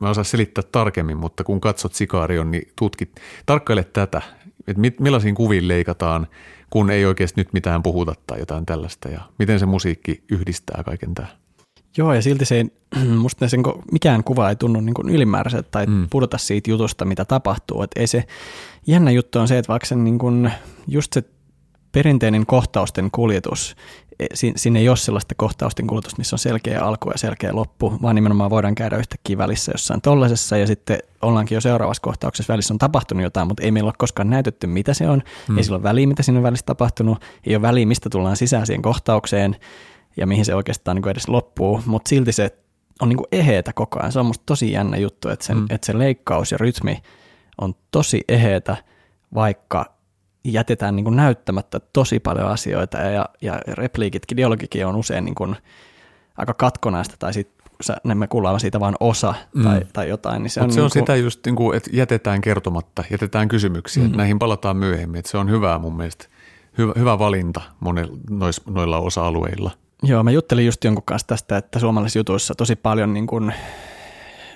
mä 0.00 0.10
osaan 0.10 0.24
selittää 0.24 0.64
tarkemmin, 0.72 1.16
mutta 1.16 1.44
kun 1.44 1.60
katsot 1.60 1.94
Sikaarion, 1.94 2.50
niin 2.50 2.72
tutkit, 2.78 3.20
tarkkaile 3.46 3.84
tätä, 3.84 4.22
että 4.66 4.82
millaisiin 5.00 5.34
kuviin 5.34 5.68
leikataan, 5.68 6.26
kun 6.70 6.90
ei 6.90 7.04
oikeasti 7.04 7.40
nyt 7.40 7.52
mitään 7.52 7.82
puhuta 7.82 8.14
tai 8.26 8.38
jotain 8.38 8.66
tällaista, 8.66 9.08
ja 9.08 9.20
miten 9.38 9.58
se 9.58 9.66
musiikki 9.66 10.24
yhdistää 10.30 10.82
kaiken 10.84 11.14
tämä. 11.14 11.28
Joo, 11.96 12.14
ja 12.14 12.22
silti 12.22 12.44
se 12.44 12.56
ei, 12.56 12.64
musta 13.22 13.48
sen, 13.48 13.62
mikään 13.92 14.24
kuva 14.24 14.48
ei 14.48 14.56
tunnu 14.56 14.80
niin 14.80 14.94
ylimääräiseltä 15.08 15.68
tai 15.70 15.86
mm. 15.86 16.08
pudota 16.10 16.38
siitä 16.38 16.70
jutusta, 16.70 17.04
mitä 17.04 17.24
tapahtuu. 17.24 17.82
Et 17.82 17.90
ei 17.96 18.06
se, 18.06 18.24
jännä 18.86 19.10
juttu 19.10 19.38
on 19.38 19.48
se, 19.48 19.58
että 19.58 19.68
vaikka 19.68 19.86
se 19.86 19.94
niin 19.94 20.18
kuin, 20.18 20.52
just 20.88 21.12
se 21.12 21.22
perinteinen 21.92 22.46
kohtausten 22.46 23.10
kuljetus 23.10 23.76
E, 24.18 24.26
siinä 24.56 24.78
ei 24.78 24.88
ole 24.88 24.96
sellaista 24.96 25.34
kohtausten 25.34 25.86
kulutusta, 25.86 26.18
missä 26.18 26.34
on 26.34 26.38
selkeä 26.38 26.82
alku 26.82 27.10
ja 27.10 27.18
selkeä 27.18 27.54
loppu, 27.54 27.98
vaan 28.02 28.14
nimenomaan 28.14 28.50
voidaan 28.50 28.74
käydä 28.74 28.96
yhtäkkiä 28.96 29.38
välissä 29.38 29.72
jossain 29.74 30.00
tollaisessa 30.00 30.56
ja 30.56 30.66
sitten 30.66 30.98
ollaankin 31.22 31.56
jo 31.56 31.60
seuraavassa 31.60 32.00
kohtauksessa 32.00 32.52
välissä 32.52 32.74
on 32.74 32.78
tapahtunut 32.78 33.22
jotain, 33.22 33.48
mutta 33.48 33.62
ei 33.62 33.70
meillä 33.70 33.88
ole 33.88 33.94
koskaan 33.98 34.30
näytetty, 34.30 34.66
mitä 34.66 34.94
se 34.94 35.08
on, 35.08 35.22
hmm. 35.48 35.58
ei 35.58 35.64
sillä 35.64 35.76
ole 35.76 35.82
väliä, 35.82 36.06
mitä 36.06 36.22
siinä 36.22 36.38
on 36.38 36.42
välissä 36.42 36.66
tapahtunut, 36.66 37.24
ei 37.46 37.56
ole 37.56 37.62
väliä, 37.62 37.86
mistä 37.86 38.10
tullaan 38.10 38.36
sisään 38.36 38.66
siihen 38.66 38.82
kohtaukseen 38.82 39.56
ja 40.16 40.26
mihin 40.26 40.44
se 40.44 40.54
oikeastaan 40.54 40.96
niin 40.96 41.08
edes 41.08 41.28
loppuu, 41.28 41.82
mutta 41.86 42.08
silti 42.08 42.32
se 42.32 42.58
on 43.00 43.08
niin 43.08 43.18
eheetä 43.32 43.72
koko 43.72 43.98
ajan. 43.98 44.12
Se 44.12 44.20
on 44.20 44.26
musta 44.26 44.42
tosi 44.46 44.72
jännä 44.72 44.96
juttu, 44.96 45.28
että, 45.28 45.44
sen, 45.44 45.56
hmm. 45.56 45.66
että 45.70 45.86
se 45.86 45.98
leikkaus 45.98 46.52
ja 46.52 46.58
rytmi 46.58 47.02
on 47.58 47.74
tosi 47.90 48.20
eheetä, 48.28 48.76
vaikka 49.34 49.94
jätetään 50.44 50.96
niin 50.96 51.16
näyttämättä 51.16 51.80
tosi 51.92 52.20
paljon 52.20 52.48
asioita 52.48 52.98
ja, 52.98 53.28
ja 53.40 53.60
repliikitkin, 53.66 54.36
dialogikin 54.36 54.86
on 54.86 54.96
usein 54.96 55.24
niin 55.24 55.56
aika 56.36 56.54
katkonaista 56.54 57.16
tai 57.18 57.32
sitten 57.32 57.54
me 58.18 58.26
kuullaan 58.26 58.60
siitä 58.60 58.80
vain 58.80 58.94
osa 59.00 59.34
tai, 59.62 59.80
mm. 59.80 59.86
tai 59.92 60.08
jotain. 60.08 60.42
Niin 60.42 60.50
se 60.50 60.60
on, 60.60 60.72
se 60.72 60.80
on 60.80 60.84
niin 60.84 60.92
kuin... 60.92 61.02
sitä 61.02 61.16
just, 61.16 61.46
niin 61.46 61.56
kuin, 61.56 61.76
että 61.76 61.90
jätetään 61.92 62.40
kertomatta, 62.40 63.04
jätetään 63.10 63.48
kysymyksiä, 63.48 64.02
mm. 64.02 64.06
että 64.06 64.16
näihin 64.16 64.38
palataan 64.38 64.76
myöhemmin. 64.76 65.18
Että 65.18 65.30
se 65.30 65.38
on 65.38 65.50
hyvä 65.50 65.78
mun 65.78 65.96
mielestä, 65.96 66.26
hyvä, 66.78 66.92
hyvä 66.98 67.18
valinta 67.18 67.60
monilla, 67.80 68.16
nois, 68.30 68.66
noilla 68.66 68.98
osa-alueilla. 68.98 69.70
Joo, 70.02 70.22
mä 70.22 70.30
juttelin 70.30 70.66
just 70.66 70.84
jonkun 70.84 71.04
kanssa 71.04 71.26
tästä, 71.26 71.56
että 71.56 71.78
suomalaisissa 71.78 72.18
jutuissa 72.18 72.54
tosi 72.54 72.76
paljon 72.76 73.14
niin 73.14 73.26
kuin 73.26 73.52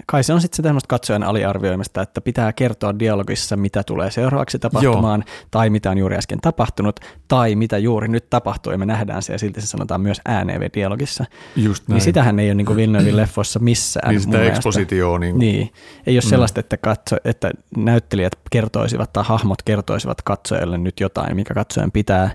kai 0.06 0.24
se 0.24 0.32
on 0.32 0.40
sitten 0.40 0.56
se 0.56 0.62
tämmöistä 0.62 0.88
katsojan 0.88 1.22
aliarvioimista, 1.22 2.02
että 2.02 2.20
pitää 2.20 2.52
kertoa 2.52 2.98
dialogissa, 2.98 3.56
mitä 3.56 3.82
tulee 3.82 4.10
seuraavaksi 4.10 4.58
tapahtumaan, 4.58 5.24
Joo. 5.26 5.46
tai 5.50 5.70
mitä 5.70 5.90
on 5.90 5.98
juuri 5.98 6.16
äsken 6.16 6.40
tapahtunut, 6.40 7.00
tai 7.28 7.54
mitä 7.54 7.78
juuri 7.78 8.08
nyt 8.08 8.30
tapahtuu, 8.30 8.72
ja 8.72 8.78
me 8.78 8.86
nähdään 8.86 9.22
se, 9.22 9.32
ja 9.32 9.38
silti 9.38 9.60
se 9.60 9.66
sanotaan 9.66 10.00
myös 10.00 10.20
ääneen 10.24 10.70
dialogissa. 10.74 11.24
Just 11.56 11.82
niin 11.82 11.88
näin. 11.88 11.96
Niin 11.96 12.04
sitähän 12.04 12.38
ei 12.38 12.48
ole 12.48 12.54
niin 12.54 12.76
Villeneuve 12.76 13.16
leffossa 13.22 13.58
missään. 13.58 14.10
Niin 14.10 14.20
sitä 14.20 14.42
ekspositioa. 14.42 15.18
Niin, 15.18 15.38
niin. 15.38 15.72
Ei 16.06 16.14
ole 16.14 16.22
mm. 16.24 16.28
sellaista, 16.28 16.60
että, 16.60 16.76
katso, 16.76 17.16
että 17.24 17.50
näyttelijät 17.76 18.32
kertoisivat 18.50 19.12
tai 19.12 19.24
hahmot 19.26 19.62
kertoisivat 19.62 20.22
katsojalle 20.22 20.78
nyt 20.78 21.00
jotain, 21.00 21.36
mikä 21.36 21.54
katsojan 21.54 21.92
pitää 21.92 22.30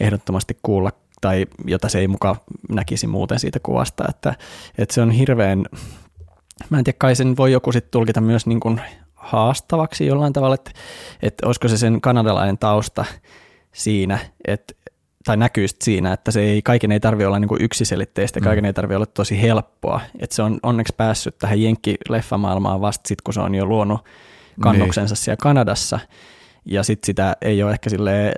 ehdottomasti 0.00 0.58
kuulla 0.62 0.92
tai 1.26 1.46
jota 1.64 1.88
se 1.88 1.98
ei 1.98 2.08
muka 2.08 2.36
näkisi 2.68 3.06
muuten 3.06 3.38
siitä 3.38 3.58
kuvasta, 3.62 4.04
että, 4.08 4.34
että 4.78 4.94
se 4.94 5.02
on 5.02 5.10
hirveän 5.10 5.64
mä 6.70 6.78
en 6.78 6.84
tiedä, 6.84 6.96
kai 6.98 7.16
sen 7.16 7.36
voi 7.36 7.52
joku 7.52 7.72
sitten 7.72 7.90
tulkita 7.90 8.20
myös 8.20 8.46
niin 8.46 8.60
kuin 8.60 8.80
haastavaksi 9.14 10.06
jollain 10.06 10.32
tavalla, 10.32 10.54
että, 10.54 10.70
että 11.22 11.46
olisiko 11.46 11.68
se 11.68 11.76
sen 11.76 12.00
kanadalainen 12.00 12.58
tausta 12.58 13.04
siinä, 13.72 14.18
että 14.44 14.74
tai 15.24 15.36
näkyy 15.36 15.66
siinä, 15.82 16.12
että 16.12 16.30
se 16.30 16.40
ei, 16.40 16.62
kaiken 16.62 16.92
ei 16.92 17.00
tarvitse 17.00 17.26
olla 17.26 17.38
niin 17.38 17.48
kuin 17.48 17.62
yksiselitteistä, 17.62 18.40
mm. 18.40 18.44
kaiken 18.44 18.64
ei 18.64 18.72
tarvitse 18.72 18.96
olla 18.96 19.06
tosi 19.06 19.42
helppoa. 19.42 20.00
Että 20.18 20.36
se 20.36 20.42
on 20.42 20.58
onneksi 20.62 20.94
päässyt 20.96 21.38
tähän 21.38 21.58
Jenkki-leffamaailmaan 21.58 22.80
vasta 22.80 23.08
sitten, 23.08 23.22
kun 23.24 23.34
se 23.34 23.40
on 23.40 23.54
jo 23.54 23.66
luonut 23.66 24.00
kannoksensa 24.60 25.12
niin. 25.12 25.24
siellä 25.24 25.38
Kanadassa. 25.42 25.98
Ja 26.66 26.82
sitten 26.82 27.06
sitä 27.06 27.36
ei 27.42 27.62
ole 27.62 27.72
ehkä 27.72 27.90
silleen, 27.90 28.32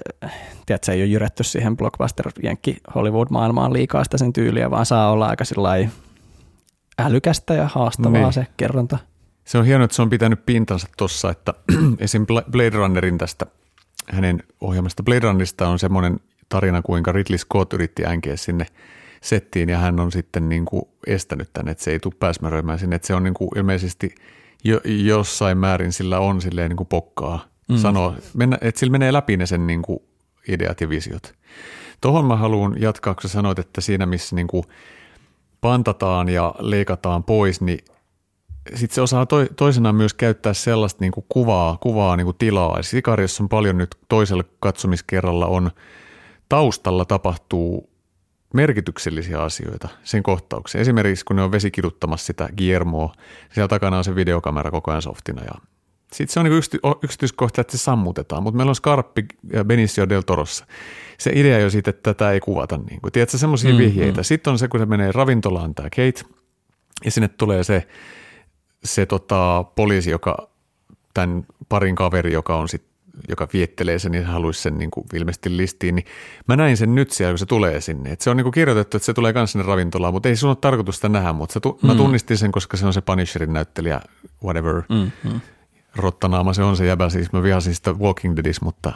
tiedätkö, 0.67 0.87
se 0.87 0.93
ei 0.93 1.01
ole 1.01 1.07
jyretty 1.07 1.45
siihen 1.45 1.77
blockbuster 1.77 2.31
Jenkki 2.43 2.77
Hollywood-maailmaan 2.95 3.73
liikaa 3.73 4.05
sitä 4.05 4.19
sen 4.19 4.33
tyyliä, 4.33 4.71
vaan 4.71 4.87
saa 4.87 5.11
olla 5.11 5.27
aika 5.27 5.45
sillä 5.45 5.71
älykästä 6.99 7.55
ja 7.55 7.69
haastavaa 7.73 8.21
niin. 8.21 8.33
se 8.33 8.47
kerronta. 8.57 8.99
Se 9.45 9.59
on 9.59 9.65
hienoa, 9.65 9.85
että 9.85 9.95
se 9.95 10.03
on 10.03 10.11
pitänyt 10.11 10.47
pintansa 10.47 10.87
tuossa, 10.97 11.31
että 11.31 11.55
esim. 11.99 12.27
Blade 12.27 12.71
Runnerin 12.71 13.19
tästä 13.19 13.47
hänen 14.11 14.43
ohjelmasta 14.61 15.03
Blade 15.03 15.21
Runnerista 15.21 15.69
on 15.69 15.79
semmoinen 15.79 16.21
tarina, 16.49 16.83
kuinka 16.83 17.13
Ridley 17.13 17.39
Scott 17.39 17.73
yritti 17.73 18.07
änkeä 18.07 18.37
sinne 18.37 18.67
settiin 19.23 19.69
ja 19.69 19.79
hän 19.79 20.01
on 20.01 20.13
sitten 20.13 20.49
niin 20.49 20.65
kuin 20.65 20.83
estänyt 21.07 21.51
tänne, 21.53 21.71
että 21.71 21.85
se 21.85 21.91
ei 21.91 22.01
tule 22.01 22.15
pääsmäröimään 22.21 22.79
sinne, 22.79 22.97
että 22.97 23.07
se 23.07 23.15
on 23.15 23.23
niin 23.23 23.35
kuin 23.35 23.51
ilmeisesti 23.57 24.15
jo, 24.65 24.81
jossain 24.85 25.59
määrin 25.59 25.93
sillä 25.93 26.19
on 26.19 26.41
silleen 26.41 26.69
niin 26.69 26.77
kuin 26.77 26.87
pokkaa 26.87 27.45
mm. 27.69 27.77
sanoa, 27.77 28.15
mennä, 28.35 28.59
että 28.61 28.79
sillä 28.79 28.91
menee 28.91 29.13
läpi 29.13 29.37
ne 29.37 29.47
sen 29.47 29.67
niin 29.67 29.83
kuin 29.83 29.99
ideat 30.49 30.81
ja 30.81 30.89
visiot. 30.89 31.35
Tuohon 32.01 32.25
mä 32.25 32.37
haluan 32.37 32.81
jatkaa, 32.81 33.15
kun 33.15 33.23
sä 33.23 33.29
sanoit, 33.29 33.59
että 33.59 33.81
siinä 33.81 34.07
missä 34.07 34.37
niin 34.37 34.47
kuin 34.47 34.65
pantataan 35.61 36.29
ja 36.29 36.55
leikataan 36.59 37.25
pois, 37.25 37.61
niin 37.61 37.85
sitten 38.75 38.95
se 38.95 39.01
osaa 39.01 39.27
to, 39.27 39.47
toisenaan 39.57 39.95
myös 39.95 40.15
käyttää 40.15 40.55
sellaista 40.55 41.01
niin 41.01 41.13
kuin 41.13 41.27
kuvaa, 41.29 41.79
kuvaa 41.81 42.17
niin 42.17 42.25
kuin 42.25 42.37
tilaa. 42.39 42.83
Sikariossa 42.83 43.43
on 43.45 43.49
paljon 43.49 43.79
nyt 43.79 43.95
toisella 44.09 44.45
katsomiskerralla 44.61 45.47
on 45.47 45.71
taustalla 46.49 47.05
tapahtuu 47.05 47.91
merkityksellisiä 48.55 49.43
asioita 49.43 49.89
sen 50.05 50.23
kohtaukseen. 50.23 50.83
Esimerkiksi 50.83 51.25
kun 51.25 51.37
ne 51.37 51.43
on 51.43 51.53
vesikiduttamassa 51.53 52.27
sitä 52.27 52.49
Guillermoa, 52.57 53.15
siellä 53.53 53.69
takana 53.69 53.99
on 53.99 54.05
se 54.05 54.15
videokamera 54.15 54.71
koko 54.71 54.91
ajan 54.91 55.03
softina 55.03 55.45
ja 55.45 55.53
sitten 56.13 56.33
se 56.35 56.41
on 56.41 56.47
niin 56.47 56.63
yksityiskohta, 57.03 57.61
että 57.61 57.77
se 57.77 57.83
sammutetaan, 57.83 58.43
mutta 58.43 58.57
meillä 58.57 58.71
on 58.71 58.77
Scarppi 58.77 59.25
ja 59.53 59.65
Benicio 59.65 60.09
del 60.09 60.23
Torossa. 60.23 60.67
Se 61.19 61.31
idea 61.35 61.59
jo 61.59 61.71
siitä, 61.71 61.91
että 61.91 62.15
tätä 62.15 62.33
ei 62.33 62.41
kuvata. 62.41 62.77
Niin 62.77 63.01
kuin, 63.01 63.13
tiedätkö, 63.13 63.39
semmoisia 63.39 63.73
mm, 63.73 63.79
vihjeitä. 63.79 64.21
Mm. 64.21 64.25
Sitten 64.25 64.51
on 64.51 64.59
se, 64.59 64.69
kun 64.69 64.81
se 64.81 64.87
menee 64.87 65.13
ravintolaan 65.13 65.75
tämä 65.75 65.91
Kate, 65.91 66.35
ja 67.05 67.11
sinne 67.11 67.29
tulee 67.29 67.65
se, 67.65 67.89
se 68.85 69.07
tota, 69.07 69.65
poliisi, 69.75 70.11
joka, 70.11 70.49
tämän 71.15 71.47
parin 71.69 71.95
kaveri, 71.95 72.33
joka 72.33 72.57
on 72.57 72.69
sit, 72.69 72.83
joka 73.29 73.49
viettelee 73.53 73.99
sen 73.99 74.15
ja 74.15 74.27
haluaisi 74.27 74.63
sen 74.63 74.79
niin 74.79 74.91
kuin 74.91 75.07
ilmeisesti 75.15 75.57
listiin, 75.57 75.95
niin 75.95 76.07
mä 76.49 76.57
näin 76.57 76.77
sen 76.77 76.95
nyt 76.95 77.11
siellä, 77.11 77.33
kun 77.33 77.39
se 77.39 77.47
tulee 77.47 77.81
sinne. 77.81 78.13
Et 78.13 78.21
se 78.21 78.31
on 78.31 78.37
niin 78.37 78.45
kuin 78.45 78.53
kirjoitettu, 78.53 78.97
että 78.97 79.07
se 79.07 79.15
tulee 79.15 79.33
myös 79.33 79.53
sinne 79.53 79.67
ravintolaan, 79.67 80.15
mutta 80.15 80.29
ei 80.29 80.37
sun 80.37 80.51
ole 80.51 80.57
tarkoitus 80.61 80.95
sitä 80.95 81.09
nähdä, 81.09 81.33
mutta 81.33 81.53
se 81.53 81.61
tu- 81.61 81.79
mm. 81.83 81.87
mä 81.87 81.95
tunnistin 81.95 82.39
sen, 82.39 82.53
koska 82.53 82.77
se 82.77 82.87
on 82.87 82.93
se 82.93 83.01
Punisherin 83.01 83.53
näyttelijä, 83.53 84.01
whatever. 84.45 84.83
Mm, 84.89 85.11
mm 85.25 85.41
rottanaama 85.97 86.53
se 86.53 86.63
on 86.63 86.77
se 86.77 86.87
jäbä, 86.87 87.11
siis 87.11 87.33
mä 87.33 87.43
vihasin 87.43 87.75
sitä 87.75 87.93
Walking 87.93 88.37
Deadis, 88.37 88.61
mutta 88.61 88.93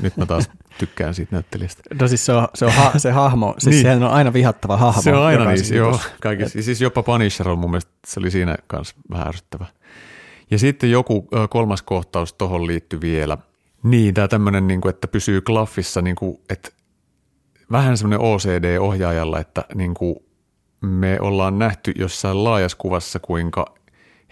nyt 0.00 0.16
mä 0.16 0.26
taas 0.26 0.50
tykkään 0.78 1.14
siitä 1.14 1.32
näyttelijästä. 1.32 1.82
No 2.00 2.08
siis 2.08 2.26
se 2.26 2.32
on, 2.32 2.48
se, 2.54 2.66
on 2.66 2.72
ha, 2.72 2.92
se 2.98 3.10
hahmo, 3.10 3.54
siis 3.58 3.74
niin. 3.74 3.82
sehän 3.82 4.02
on 4.02 4.10
aina 4.10 4.32
vihattava 4.32 4.76
hahmo. 4.76 5.02
Se 5.02 5.14
on 5.14 5.22
aina 5.22 5.44
niin, 5.44 5.74
joo, 5.74 6.00
kaikissa. 6.20 6.58
Et... 6.58 6.64
Siis 6.64 6.80
jopa 6.80 7.02
Punisher 7.02 7.48
on 7.48 7.58
mun 7.58 7.70
mielestä, 7.70 7.92
se 8.06 8.20
oli 8.20 8.30
siinä 8.30 8.56
kanssa 8.66 8.96
vähän 9.10 9.28
ärsyttävä. 9.28 9.66
Ja 10.50 10.58
sitten 10.58 10.90
joku 10.90 11.28
kolmas 11.50 11.82
kohtaus 11.82 12.32
tuohon 12.32 12.66
liittyy 12.66 13.00
vielä. 13.00 13.38
Niin, 13.82 14.14
tämä 14.14 14.28
tämmöinen, 14.28 14.66
niin 14.66 14.80
kuin, 14.80 14.90
että 14.90 15.08
pysyy 15.08 15.40
klaffissa, 15.40 16.02
niin 16.02 16.16
kuin, 16.16 16.38
että 16.50 16.70
vähän 17.72 17.98
semmoinen 17.98 18.20
OCD-ohjaajalla, 18.20 19.40
että 19.40 19.64
niin 19.74 19.94
kuin 19.94 20.16
me 20.80 21.18
ollaan 21.20 21.58
nähty 21.58 21.92
jossain 21.98 22.44
laajassa 22.44 22.78
kuvassa, 22.78 23.18
kuinka 23.18 23.74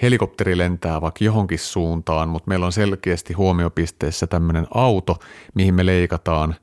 helikopteri 0.03 0.59
lentää 0.59 1.01
vaikka 1.01 1.25
johonkin 1.25 1.59
suuntaan, 1.59 2.29
mutta 2.29 2.49
meillä 2.49 2.67
on 2.67 2.73
selkeästi 2.73 3.33
huomiopisteessä 3.33 4.27
tämmöinen 4.27 4.67
auto, 4.75 5.17
mihin 5.55 5.75
me 5.75 5.87
leikataan. 5.87 6.55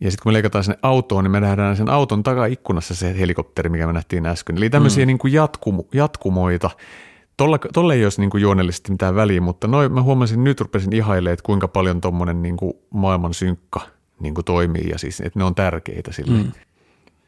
Ja 0.00 0.10
sitten 0.10 0.22
kun 0.22 0.30
me 0.30 0.32
leikataan 0.32 0.64
sinne 0.64 0.78
autoon, 0.82 1.24
niin 1.24 1.30
me 1.32 1.40
nähdään 1.40 1.76
sen 1.76 1.88
auton 1.88 2.22
takaikkunassa 2.22 2.94
se 2.94 3.18
helikopteri, 3.18 3.68
mikä 3.68 3.86
me 3.86 3.92
nähtiin 3.92 4.26
äsken. 4.26 4.56
Eli 4.56 4.70
tämmöisiä 4.70 5.04
mm. 5.04 5.06
niin 5.06 5.18
kuin 5.18 5.32
jatkumo, 5.32 5.84
jatkumoita. 5.94 6.70
Tolle, 7.36 7.58
tolle 7.72 7.94
ei 7.94 8.04
olisi 8.04 8.20
niin 8.20 8.30
kuin 8.30 8.42
juonellisesti 8.42 8.92
mitään 8.92 9.14
väliä, 9.14 9.40
mutta 9.40 9.68
noin 9.68 9.92
mä 9.92 10.02
huomasin, 10.02 10.44
nyt 10.44 10.60
rupesin 10.60 10.92
ihailemaan, 10.92 11.32
että 11.32 11.46
kuinka 11.46 11.68
paljon 11.68 12.00
tuommoinen 12.00 12.42
niin 12.42 12.56
kuin 12.56 12.72
maailman 12.90 13.34
synkka 13.34 13.80
niin 14.20 14.34
kuin 14.34 14.44
toimii 14.44 14.88
ja 14.88 14.98
siis, 14.98 15.20
että 15.20 15.38
ne 15.38 15.44
on 15.44 15.54
tärkeitä 15.54 16.12
sille. 16.12 16.42
Mm. 16.42 16.52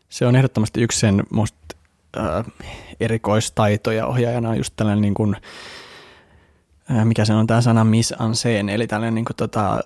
Se 0.09 0.27
on 0.27 0.37
ehdottomasti 0.37 0.83
yksi 0.83 1.01
sen 1.01 1.23
musta 1.31 1.77
erikoistaitoja 3.01 4.07
ohjaajana 4.07 4.49
on 4.49 4.57
just 4.57 4.73
tällainen 4.77 5.03
niin 5.03 5.15
kuin, 5.15 5.37
mikä 7.05 7.25
se 7.25 7.35
on 7.35 7.47
tämä 7.47 7.61
sana 7.61 7.85
mise 7.85 8.15
en 8.25 8.35
scène, 8.35 8.75
eli 8.75 8.87
tällainen 8.87 9.15
niin 9.15 9.25
kuin, 9.25 9.37
tota, 9.37 9.81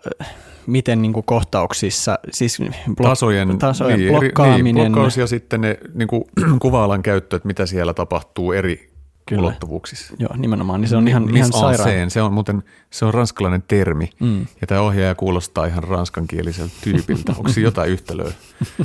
miten 0.67 1.03
niin 1.03 1.13
kuin 1.13 1.27
kohtauksissa, 1.27 2.19
siis 2.33 2.59
blok, 2.97 3.09
tasojen, 3.09 3.59
tasojen 3.59 3.99
niin, 3.99 4.13
blokkaaminen. 4.13 4.75
Niin, 4.75 4.93
blokkaus 4.93 5.17
ja 5.17 5.27
sitten 5.27 5.61
ne 5.61 5.79
niin 5.95 6.09
kuin, 6.09 6.25
kuva-alan 6.63 7.03
käyttö, 7.03 7.37
että 7.37 7.47
mitä 7.47 7.67
siellä 7.67 7.95
tapahtuu 7.95 8.53
eri 8.53 8.91
Kyllä. 9.29 9.43
ulottuvuuksissa. 9.43 10.15
Joo, 10.19 10.31
nimenomaan. 10.37 10.81
Niin 10.81 10.89
se 10.89 10.97
on 10.97 11.09
ihan, 11.09 11.23
Miss 11.23 11.37
ihan 11.37 11.53
sairaan. 11.53 12.11
Se 12.11 12.23
on 12.23 12.33
muuten 12.33 12.63
se 12.91 13.05
on 13.05 13.15
ranskalainen 13.15 13.63
termi, 13.69 14.11
mm. 14.21 14.47
ja 14.61 14.67
tämä 14.67 14.81
ohjaaja 14.81 15.15
kuulostaa 15.15 15.67
ihan 15.67 15.85
ranskankieliseltä 15.85 16.75
tyypiltä. 16.85 17.33
Onko 17.37 17.49
se 17.49 17.61
jotain 17.61 17.91
yhtälöä? 17.91 18.33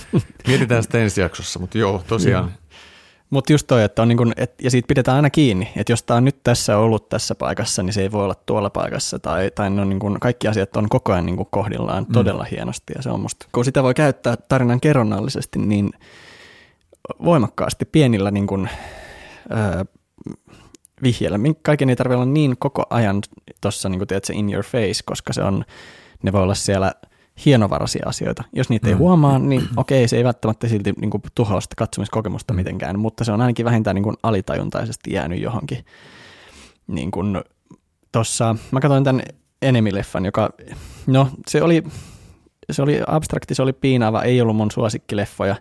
Mietitään 0.47 0.83
sitä 0.83 0.97
ensi 0.97 1.21
jaksossa, 1.21 1.59
mutta 1.59 1.77
joo, 1.77 2.03
tosiaan 2.07 2.51
mutta 3.29 3.53
just 3.53 3.67
toi, 3.67 3.83
että 3.83 4.01
on 4.01 4.07
niin 4.07 4.17
kun, 4.17 4.33
et, 4.37 4.53
ja 4.61 4.71
siitä 4.71 4.87
pidetään 4.87 5.15
aina 5.15 5.29
kiinni, 5.29 5.69
että 5.75 5.91
jos 5.91 6.03
tämä 6.03 6.17
on 6.17 6.25
nyt 6.25 6.43
tässä 6.43 6.77
ollut 6.77 7.09
tässä 7.09 7.35
paikassa, 7.35 7.83
niin 7.83 7.93
se 7.93 8.01
ei 8.01 8.11
voi 8.11 8.23
olla 8.23 8.35
tuolla 8.45 8.69
paikassa, 8.69 9.19
tai, 9.19 9.51
tai 9.55 9.67
on 9.67 9.89
niin 9.89 9.99
kun, 9.99 10.17
kaikki 10.21 10.47
asiat 10.47 10.77
on 10.77 10.89
koko 10.89 11.13
ajan 11.13 11.25
niin 11.25 11.45
kohdillaan 11.49 12.03
mm. 12.03 12.13
todella 12.13 12.43
hienosti, 12.43 12.93
ja 12.95 13.01
se 13.01 13.09
on 13.09 13.19
musta, 13.19 13.45
kun 13.51 13.65
sitä 13.65 13.83
voi 13.83 13.93
käyttää 13.93 14.35
tarinan 14.35 14.79
kerronnallisesti 14.79 15.59
niin 15.59 15.91
voimakkaasti 17.23 17.85
pienillä 17.85 18.31
niin 18.31 18.47
kun, 18.47 18.69
öö, 19.51 19.83
vihjeillä. 21.03 21.39
Kaiken 21.61 21.89
ei 21.89 21.95
tarvitse 21.95 22.15
olla 22.15 22.25
niin 22.25 22.55
koko 22.59 22.85
ajan 22.89 23.21
tuossa 23.61 23.89
niin 23.89 24.01
se 24.23 24.33
in 24.33 24.53
your 24.53 24.63
face, 24.63 25.03
koska 25.05 25.33
se 25.33 25.43
on, 25.43 25.65
ne 26.23 26.31
voi 26.31 26.43
olla 26.43 26.55
siellä– 26.55 26.93
hienovaraisia 27.45 28.05
asioita. 28.05 28.43
Jos 28.53 28.69
niitä 28.69 28.87
ei 28.87 28.93
mm. 28.93 28.99
huomaa, 28.99 29.39
niin 29.39 29.67
okei, 29.77 30.07
se 30.07 30.17
ei 30.17 30.23
välttämättä 30.23 30.67
silti 30.67 30.93
niin 31.01 31.09
kuin, 31.09 31.23
tuhoa 31.35 31.61
sitä 31.61 31.75
katsomiskokemusta 31.77 32.53
mm. 32.53 32.57
mitenkään, 32.57 32.99
mutta 32.99 33.23
se 33.23 33.31
on 33.31 33.41
ainakin 33.41 33.65
vähintään 33.65 33.95
niin 33.95 34.03
kuin, 34.03 34.15
alitajuntaisesti 34.23 35.13
jäänyt 35.13 35.41
johonkin. 35.41 35.85
Niin 36.87 37.11
kuin, 37.11 37.41
tossa, 38.11 38.55
mä 38.71 38.79
katsoin 38.79 39.03
tämän 39.03 39.21
Enemy-leffan, 39.61 40.25
joka, 40.25 40.49
no 41.07 41.27
se 41.47 41.63
oli, 41.63 41.83
se 42.71 42.81
oli 42.81 43.01
abstrakti, 43.07 43.55
se 43.55 43.61
oli 43.61 43.73
piinaava, 43.73 44.23
ei 44.23 44.41
ollut 44.41 44.55
mun 44.55 44.71
suosikkileffoja, 44.71 45.55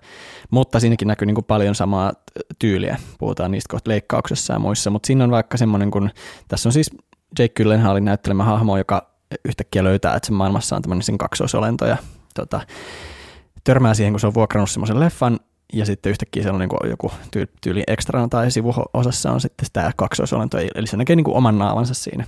mutta 0.50 0.80
siinäkin 0.80 1.08
näkyy 1.08 1.26
niin 1.26 1.34
kuin 1.34 1.44
paljon 1.44 1.74
samaa 1.74 2.12
tyyliä. 2.58 2.96
Puhutaan 3.18 3.50
niistä 3.50 3.70
kohta 3.70 3.90
leikkauksessa 3.90 4.52
ja 4.52 4.58
muissa, 4.58 4.90
mutta 4.90 5.06
siinä 5.06 5.24
on 5.24 5.30
vaikka 5.30 5.56
semmoinen, 5.56 5.90
kun 5.90 6.10
tässä 6.48 6.68
on 6.68 6.72
siis 6.72 6.90
Jake 7.38 7.54
Gyllenhaalin 7.54 8.04
näyttelemä 8.04 8.44
hahmo, 8.44 8.78
joka 8.78 9.11
yhtäkkiä 9.44 9.84
löytää, 9.84 10.14
että 10.14 10.26
sen 10.26 10.36
maailmassa 10.36 10.76
on 10.76 10.82
tämmöinen 10.82 11.18
kaksoisolento 11.18 11.86
ja 11.86 11.96
tota, 12.34 12.60
törmää 13.64 13.94
siihen, 13.94 14.12
kun 14.12 14.20
se 14.20 14.26
on 14.26 14.34
vuokrannut 14.34 14.70
semmoisen 14.70 15.00
leffan 15.00 15.40
ja 15.72 15.86
sitten 15.86 16.10
yhtäkkiä 16.10 16.42
siellä 16.42 16.56
on 16.56 16.60
niin 16.60 16.90
joku 16.90 17.12
tyyli 17.60 17.82
ekstrana 17.86 18.28
tai 18.28 18.50
sivuosassa 18.50 19.32
on 19.32 19.40
sitten 19.40 19.68
tämä 19.72 19.90
kaksoisolento, 19.96 20.58
eli 20.74 20.86
se 20.86 20.96
näkee 20.96 21.16
niin 21.16 21.24
kuin 21.24 21.36
oman 21.36 21.58
naavansa 21.58 21.94
siinä. 21.94 22.24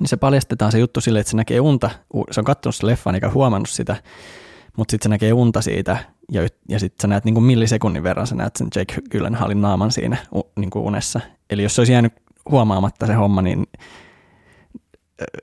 Niin 0.00 0.08
se 0.08 0.16
paljastetaan 0.16 0.72
se 0.72 0.78
juttu 0.78 1.00
sille, 1.00 1.20
että 1.20 1.30
se 1.30 1.36
näkee 1.36 1.60
unta, 1.60 1.90
se 2.30 2.40
on 2.40 2.44
katsonut 2.44 2.76
se 2.76 2.86
leffan 2.86 3.14
eikä 3.14 3.30
huomannut 3.30 3.68
sitä, 3.68 3.96
mutta 4.76 4.90
sitten 4.92 5.04
se 5.04 5.08
näkee 5.08 5.32
unta 5.32 5.60
siitä 5.60 5.96
ja, 6.32 6.42
ja 6.68 6.78
sitten 6.78 7.02
sä 7.02 7.08
näet 7.08 7.24
niin 7.24 7.34
kuin 7.34 7.44
millisekunnin 7.44 8.02
verran, 8.02 8.26
sä 8.26 8.34
näet 8.34 8.56
sen 8.56 8.68
Jake 8.76 8.94
Gyllenhaalin 9.10 9.60
naaman 9.60 9.92
siinä 9.92 10.16
niin 10.56 10.70
kuin 10.70 10.84
unessa. 10.84 11.20
Eli 11.50 11.62
jos 11.62 11.74
se 11.74 11.80
olisi 11.80 11.92
jäänyt 11.92 12.12
huomaamatta 12.50 13.06
se 13.06 13.14
homma, 13.14 13.42
niin 13.42 13.66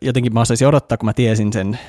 jotenkin 0.01 0.33
mä 0.33 0.41
osaisin 0.41 0.67
odottaa, 0.67 0.97
kun 0.97 1.05
mä 1.05 1.13
tiesin 1.13 1.53
sen 1.53 1.79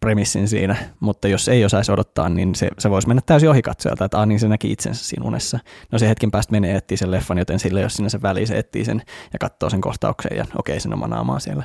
premissin 0.00 0.48
siinä, 0.48 0.76
mutta 1.00 1.28
jos 1.28 1.48
ei 1.48 1.64
osaisi 1.64 1.92
odottaa, 1.92 2.28
niin 2.28 2.54
se, 2.54 2.68
se 2.78 2.90
voisi 2.90 3.08
mennä 3.08 3.22
täysin 3.26 3.50
ohi 3.50 3.62
katsojalta, 3.62 4.04
että 4.04 4.20
ah, 4.20 4.26
niin 4.26 4.40
se 4.40 4.48
näki 4.48 4.72
itsensä 4.72 5.04
siinä 5.04 5.24
unessa. 5.26 5.58
No 5.92 5.98
se 5.98 6.08
hetken 6.08 6.30
päästä 6.30 6.52
menee 6.52 6.76
etsii 6.76 6.96
sen 6.96 7.10
leffan, 7.10 7.38
joten 7.38 7.58
sille 7.58 7.80
jos 7.80 7.94
sinne 7.94 8.08
se 8.08 8.22
väliin 8.22 8.46
se 8.46 8.58
etsii 8.58 8.84
sen 8.84 9.02
ja 9.32 9.38
katsoo 9.38 9.70
sen 9.70 9.80
kohtauksen 9.80 10.36
ja 10.36 10.42
okei, 10.42 10.72
okay, 10.72 10.80
sen 10.80 10.94
oma 10.94 11.06
naamaa 11.06 11.40
siellä. 11.40 11.64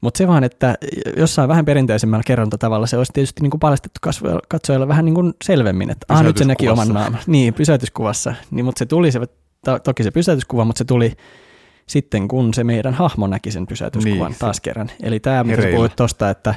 Mutta 0.00 0.18
se 0.18 0.28
vaan, 0.28 0.44
että 0.44 0.74
jossain 1.16 1.48
vähän 1.48 1.64
perinteisemmällä 1.64 2.22
kerrontatavalla 2.26 2.86
se 2.86 2.98
olisi 2.98 3.12
tietysti 3.12 3.42
niin 3.42 3.50
kuin 3.50 3.60
paljastettu 3.60 4.00
katsojalle 4.48 4.88
vähän 4.88 5.04
niin 5.04 5.14
kuin 5.14 5.34
selvemmin, 5.44 5.90
että 5.90 6.06
ah, 6.08 6.22
nyt 6.22 6.36
se 6.36 6.44
näki 6.44 6.68
oman 6.68 6.88
naaman. 6.88 7.20
Niin, 7.26 7.54
pysäytyskuvassa. 7.54 8.34
Niin, 8.50 8.64
mutta 8.64 8.78
se 8.78 8.86
tuli, 8.86 9.12
se, 9.12 9.20
toki 9.84 10.02
se 10.02 10.10
pysäytyskuva, 10.10 10.64
mutta 10.64 10.78
se 10.78 10.84
tuli 10.84 11.12
sitten 11.86 12.28
kun 12.28 12.54
se 12.54 12.64
meidän 12.64 12.94
hahmo 12.94 13.26
näki 13.26 13.50
sen 13.50 13.66
pysäytyskuvan 13.66 14.30
niin, 14.30 14.38
taas 14.38 14.60
kerran. 14.60 14.90
Eli 15.02 15.20
tämä, 15.20 15.44
mitä 15.44 15.62
puhuit 15.72 15.96
tuosta, 15.96 16.30
että 16.30 16.54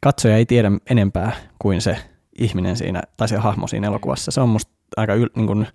katsoja 0.00 0.36
ei 0.36 0.46
tiedä 0.46 0.70
enempää 0.90 1.32
kuin 1.58 1.80
se 1.80 1.96
ihminen 2.38 2.76
siinä, 2.76 3.02
tai 3.16 3.28
se 3.28 3.36
hahmo 3.36 3.66
siinä 3.66 3.86
elokuvassa. 3.86 4.30
Se 4.30 4.40
on 4.40 4.48
musta 4.48 4.72
aika 4.96 5.14
yl, 5.14 5.28
niin 5.36 5.46
kuin 5.46 5.66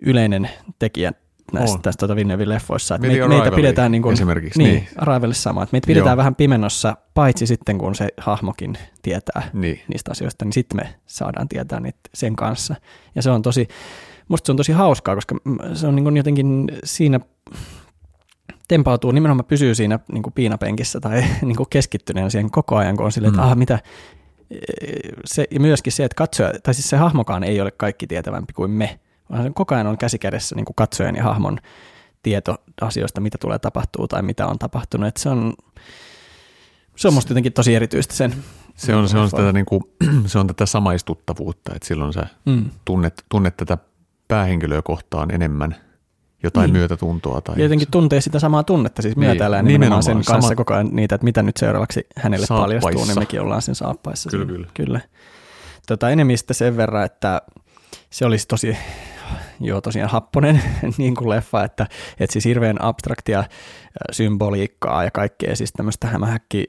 yleinen 0.00 0.50
tekijä 0.78 1.12
näistä 1.52 1.76
on. 1.76 1.82
tästä 1.82 1.98
tuota 1.98 2.16
Villeneuve 2.16 2.48
leffoissa. 2.48 2.94
Että 2.94 3.06
meitä, 3.06 3.50
pidetään 3.56 3.92
niin 3.92 4.02
kuin, 4.02 4.12
esimerkiksi. 4.12 4.58
Niin, 4.62 4.88
niin. 5.22 5.34
Sama. 5.34 5.62
Että 5.62 5.74
meitä 5.74 5.86
pidetään 5.86 6.12
Joo. 6.12 6.16
vähän 6.16 6.34
pimennossa, 6.34 6.96
paitsi 7.14 7.46
sitten 7.46 7.78
kun 7.78 7.94
se 7.94 8.08
hahmokin 8.16 8.78
tietää 9.02 9.50
niin. 9.52 9.80
niistä 9.88 10.10
asioista, 10.10 10.44
niin 10.44 10.52
sitten 10.52 10.76
me 10.76 10.94
saadaan 11.06 11.48
tietää 11.48 11.80
niitä 11.80 11.98
sen 12.14 12.36
kanssa. 12.36 12.74
Ja 13.14 13.22
se 13.22 13.30
on 13.30 13.42
tosi, 13.42 13.68
musta 14.30 14.46
se 14.46 14.52
on 14.52 14.56
tosi 14.56 14.72
hauskaa, 14.72 15.14
koska 15.14 15.36
se 15.74 15.86
on 15.86 15.96
niin 15.96 16.04
kuin 16.04 16.16
jotenkin 16.16 16.72
siinä 16.84 17.20
tempautuu, 18.68 19.10
nimenomaan 19.10 19.44
pysyy 19.44 19.74
siinä 19.74 19.98
niin 20.12 20.22
kuin 20.22 20.32
piinapenkissä 20.32 21.00
tai 21.00 21.24
niin 21.42 21.56
kuin 21.56 21.68
keskittyneenä 21.70 22.30
siihen 22.30 22.50
koko 22.50 22.76
ajan, 22.76 22.96
kun 22.96 23.06
on 23.06 23.12
silleen, 23.12 23.34
että 23.34 23.42
mm. 23.42 23.50
ah, 23.50 23.56
mitä, 23.56 23.78
se, 25.24 25.44
ja 25.50 25.60
myöskin 25.60 25.92
se, 25.92 26.04
että 26.04 26.14
katsoja, 26.14 26.52
tai 26.62 26.74
siis 26.74 26.90
se 26.90 26.96
hahmokaan 26.96 27.44
ei 27.44 27.60
ole 27.60 27.70
kaikki 27.70 28.06
tietävämpi 28.06 28.52
kuin 28.52 28.70
me, 28.70 29.00
vaan 29.30 29.42
se 29.42 29.50
koko 29.54 29.74
ajan 29.74 29.86
on 29.86 29.98
käsikädessä 29.98 30.56
niin 30.56 30.64
kuin 30.64 30.74
katsojan 30.76 31.16
ja 31.16 31.22
hahmon 31.22 31.58
tieto 32.22 32.56
asioista, 32.80 33.20
mitä 33.20 33.38
tulee 33.38 33.58
tapahtuu 33.58 34.08
tai 34.08 34.22
mitä 34.22 34.46
on 34.46 34.58
tapahtunut. 34.58 35.08
Että 35.08 35.20
se 35.20 35.28
on, 35.28 35.54
se 36.96 37.08
on 37.08 37.14
musta 37.14 37.30
jotenkin 37.30 37.52
tosi 37.52 37.74
erityistä 37.74 38.14
sen. 38.14 38.34
Se 38.76 38.94
on, 38.94 39.08
se 39.08 39.18
on, 39.18 39.30
tätä, 39.30 39.52
niin 39.52 39.66
kuin, 39.66 39.82
se 40.26 40.38
on 40.38 40.46
tätä 40.46 40.66
samaistuttavuutta, 40.66 41.74
että 41.74 41.88
silloin 41.88 42.12
sä 42.12 42.26
mm. 42.46 42.70
tunnet, 42.84 43.24
tunnet 43.28 43.56
tätä 43.56 43.78
päähenkilöä 44.30 44.82
kohtaan 44.82 45.34
enemmän 45.34 45.76
jotain 46.42 46.68
niin. 46.68 46.78
myötätuntoa. 46.78 47.40
Tai 47.40 47.54
ja 47.58 47.62
jotenkin 47.62 47.88
tuntee 47.90 48.20
sitä 48.20 48.38
samaa 48.38 48.62
tunnetta, 48.62 49.02
siis 49.02 49.16
minä 49.16 49.30
niin, 49.30 49.38
täällä 49.38 49.62
nimenomaan 49.62 50.02
sen 50.02 50.14
kanssa 50.14 50.40
sama... 50.40 50.54
koko 50.54 50.74
ajan 50.74 50.88
niitä, 50.92 51.14
että 51.14 51.24
mitä 51.24 51.42
nyt 51.42 51.56
seuraavaksi 51.56 52.06
hänelle 52.16 52.46
saappaissa. 52.46 52.86
paljastuu, 52.86 53.04
niin 53.14 53.18
mekin 53.18 53.40
ollaan 53.40 53.62
sen 53.62 53.74
saappaissa. 53.74 54.30
Kyllä, 54.30 54.46
kyllä. 54.46 54.66
kyllä. 54.74 55.00
Tota, 55.86 56.10
enemistä 56.10 56.54
sen 56.54 56.76
verran, 56.76 57.04
että 57.04 57.42
se 58.10 58.26
olisi 58.26 58.48
tosi 58.48 58.76
joo, 59.60 59.80
tosiaan 59.80 60.10
happonen 60.10 60.62
niin 60.98 61.14
kuin 61.14 61.30
leffa, 61.30 61.64
että, 61.64 61.86
että 62.20 62.32
siis 62.32 62.44
hirveän 62.44 62.82
abstraktia 62.82 63.44
symboliikkaa 64.12 65.04
ja 65.04 65.10
kaikkea, 65.10 65.56
siis 65.56 65.72
tämmöistä 65.72 66.06
hämähäkki, 66.06 66.66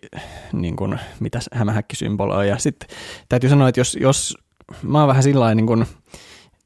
niin 0.54 0.76
kuin, 0.76 1.00
mitä 1.20 1.40
hämähäkki 1.54 1.96
symboloi. 1.96 2.50
Ja 2.50 2.58
sitten 2.58 2.90
täytyy 3.30 3.50
sanoa, 3.50 3.70
että 3.70 3.80
jos, 3.80 3.98
jos 4.02 4.38
mä 4.84 5.00
oon 5.00 5.08
vähän 5.08 5.24
sillä 5.24 5.56
niin 5.56 5.68
kuin, 5.68 5.86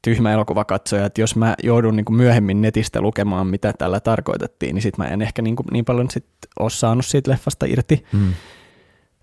tyhmä 0.02 0.32
elokuvakatsoja, 0.32 1.06
että 1.06 1.20
jos 1.20 1.36
mä 1.36 1.54
joudun 1.62 1.96
niin 1.96 2.04
kuin 2.04 2.16
myöhemmin 2.16 2.62
netistä 2.62 3.00
lukemaan, 3.00 3.46
mitä 3.46 3.72
tällä 3.72 4.00
tarkoitettiin, 4.00 4.74
niin 4.74 4.82
sit 4.82 4.98
mä 4.98 5.04
en 5.04 5.22
ehkä 5.22 5.42
niin, 5.42 5.56
kuin, 5.56 5.66
niin 5.72 5.84
paljon 5.84 6.10
sit 6.10 6.26
ole 6.58 6.70
saanut 6.70 7.06
siitä 7.06 7.30
leffasta 7.30 7.66
irti. 7.66 8.04
Mm. 8.12 8.32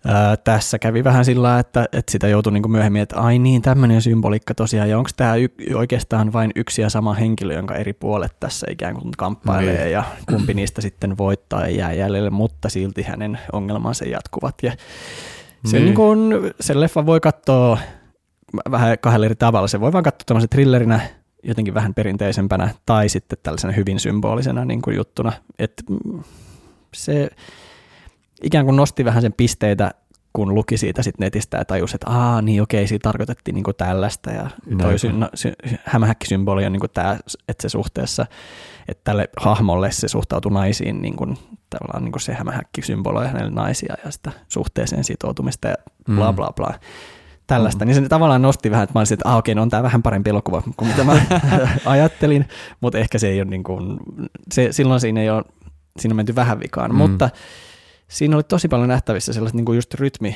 Ää, 0.06 0.38
tässä 0.38 0.80
kävi 0.80 1.04
vähän 1.04 1.26
sillä 1.26 1.60
että, 1.60 1.86
että 1.92 2.12
sitä 2.12 2.28
joutui 2.28 2.54
niin 2.54 2.72
myöhemmin, 2.72 3.02
että 3.02 3.20
ai 3.20 3.40
niin, 3.40 3.62
tämmöinen 3.62 4.02
symboliikka 4.02 4.56
tosiaan, 4.56 4.90
ja 4.90 4.98
onko 4.98 5.10
tämä 5.16 5.36
y- 5.36 5.76
oikeastaan 5.76 6.34
vain 6.34 6.52
yksi 6.56 6.82
ja 6.82 6.90
sama 6.90 7.14
henkilö, 7.14 7.54
jonka 7.54 7.76
eri 7.76 7.94
puolet 7.94 8.40
tässä 8.40 8.68
ikään 8.70 8.96
kuin 8.96 9.12
kamppailee, 9.18 9.84
niin. 9.84 9.92
ja 9.92 10.04
kumpi 10.30 10.54
niistä 10.54 10.82
sitten 10.82 11.18
voittaa 11.18 11.62
ja 11.62 11.70
jää 11.70 11.94
jäljelle, 11.94 12.30
mutta 12.30 12.70
silti 12.70 13.04
hänen 13.04 13.40
ongelmansa 13.52 14.06
jatkuvat. 14.06 14.56
Ja 14.64 14.72
se, 15.66 15.78
niin. 15.78 15.86
Niin 15.86 15.96
kuin, 15.96 16.54
sen 16.60 16.80
leffa 16.80 17.06
voi 17.06 17.20
katsoa 17.20 17.78
vähän 18.72 18.98
kahdella 19.02 19.26
eri 19.26 19.36
tavalla. 19.36 19.68
Se 19.68 19.80
voi 19.80 19.94
vaan 19.94 20.04
katsoa 20.04 20.26
tämmöisen 20.26 20.50
thrillerinä, 20.50 21.00
jotenkin 21.44 21.74
vähän 21.74 21.94
perinteisempänä, 21.94 22.70
tai 22.86 23.10
sitten 23.10 23.39
tällaisena 23.44 23.74
hyvin 23.74 24.00
symbolisena 24.00 24.66
niin 24.66 24.82
kuin 24.82 24.96
juttuna. 24.96 25.32
Et 25.60 25.84
se 26.94 27.30
ikään 28.44 28.66
kuin 28.66 28.76
nosti 28.76 29.06
vähän 29.06 29.22
sen 29.22 29.34
pisteitä, 29.34 29.92
kun 30.34 30.56
luki 30.56 30.78
siitä 30.78 31.04
sit 31.04 31.20
netistä 31.20 31.58
ja 31.58 31.66
tajusi, 31.66 31.96
että 31.96 32.10
aa 32.10 32.42
niin 32.42 32.62
okei, 32.62 32.88
siitä 32.88 33.04
tarkoitettiin 33.04 33.56
niin 33.56 33.63
kuin 33.63 33.76
tällaista 33.76 34.32
ja 34.32 34.50
toi 34.78 35.00
sy- 35.00 35.12
no, 35.12 35.30
sy- 35.34 35.54
hämähäkkisymboli 35.84 36.66
on 36.66 36.72
niin 36.72 36.80
kuin 36.80 36.92
tämä, 36.94 37.18
että 37.48 37.62
se 37.62 37.70
suhteessa, 37.70 38.26
että 38.88 39.02
tälle 39.04 39.30
hahmolle 39.38 39.92
se 39.92 40.08
suhtautuu 40.08 40.52
naisiin 40.52 41.02
niin 41.02 41.16
kuin, 41.16 41.38
tavallaan 41.70 42.04
niin 42.04 42.12
kuin 42.12 42.22
se 42.22 42.34
hämähäkki 42.34 42.82
symboloi 42.82 43.28
hänelle 43.28 43.52
naisia 43.52 43.96
ja 44.06 44.12
sitä 44.12 44.32
suhteeseen 44.48 45.04
sitoutumista 45.04 45.68
ja 45.68 45.76
bla 46.16 46.32
mm. 46.32 46.36
bla 46.36 46.52
bla 46.56 46.74
tällaista, 47.56 47.86
mm. 47.86 47.88
niin 47.88 48.04
se 48.04 48.10
tavallaan 48.10 48.42
nosti 48.42 48.72
vähän, 48.72 48.84
että 48.84 48.94
mä 48.94 49.00
olisin, 49.00 49.16
että 49.16 49.30
ah, 49.30 49.38
okei, 49.38 49.56
no 49.56 49.62
on 49.62 49.70
tämä 49.70 49.84
vähän 49.84 50.04
parempi 50.04 50.30
elokuva 50.30 50.63
kuin 50.78 50.88
mitä 50.88 51.04
mä 51.04 51.22
ajattelin, 51.86 52.46
mutta 52.82 52.98
ehkä 52.98 53.20
se 53.20 53.28
ei 53.28 53.42
ole 53.42 53.50
niin 53.50 53.63
kuin, 53.63 53.98
se, 54.52 54.68
silloin 54.72 55.00
siinä 55.00 55.22
ei 55.22 55.30
ole, 55.30 55.44
siinä 56.00 56.13
on 56.13 56.16
menty 56.16 56.36
vähän 56.36 56.60
vikaan, 56.60 56.92
mm. 56.92 56.98
mutta 56.98 57.30
siinä 58.08 58.36
oli 58.36 58.44
tosi 58.44 58.68
paljon 58.68 58.89
nähtävissä 58.89 59.34
sellaista 59.34 59.58
niin 59.58 59.66
kuin 59.66 59.76
just 59.76 59.94
rytmi, 59.94 60.36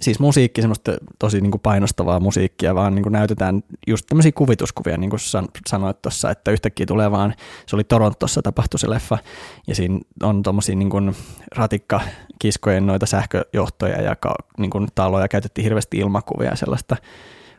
siis 0.00 0.20
musiikki, 0.20 0.60
semmoista 0.60 0.92
tosi 1.18 1.40
niin 1.40 1.50
kuin 1.50 1.60
painostavaa 1.60 2.20
musiikkia, 2.20 2.74
vaan 2.74 2.94
niin 2.94 3.02
kuin 3.02 3.12
näytetään 3.12 3.62
just 3.86 4.06
tämmöisiä 4.06 4.32
kuvituskuvia, 4.32 4.96
niin 4.96 5.10
kuin 5.10 5.20
san, 5.20 5.48
sanoit 5.68 6.02
tuossa, 6.02 6.30
että 6.30 6.50
yhtäkkiä 6.50 6.86
tulee 6.86 7.10
vaan, 7.10 7.34
se 7.66 7.76
oli 7.76 7.84
Torontossa 7.84 8.42
tapahtui 8.42 8.80
se 8.80 8.90
leffa, 8.90 9.18
ja 9.66 9.74
siinä 9.74 9.98
on 10.22 10.42
tuommoisia 10.42 10.76
niin 10.76 10.90
kuin 10.90 11.16
ratikkakiskojen 11.56 12.86
noita 12.86 13.06
sähköjohtoja 13.06 14.02
ja 14.02 14.16
niin 14.58 14.70
kuin 14.70 14.88
taloja, 14.94 15.28
käytettiin 15.28 15.62
hirveästi 15.62 15.98
ilmakuvia 15.98 16.50
ja 16.50 16.56
sellaista 16.56 16.96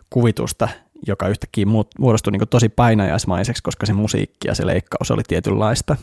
kuvitusta, 0.09 0.67
joka 1.07 1.27
yhtäkkiä 1.27 1.65
muodostui 1.99 2.31
niin 2.31 2.39
kuin 2.39 2.49
tosi 2.49 2.69
painajaismaiseksi, 2.69 3.63
koska 3.63 3.85
se 3.85 3.93
musiikki 3.93 4.47
ja 4.47 4.55
se 4.55 4.65
leikkaus 4.65 5.11
oli 5.11 5.21
tietynlaista. 5.27 5.95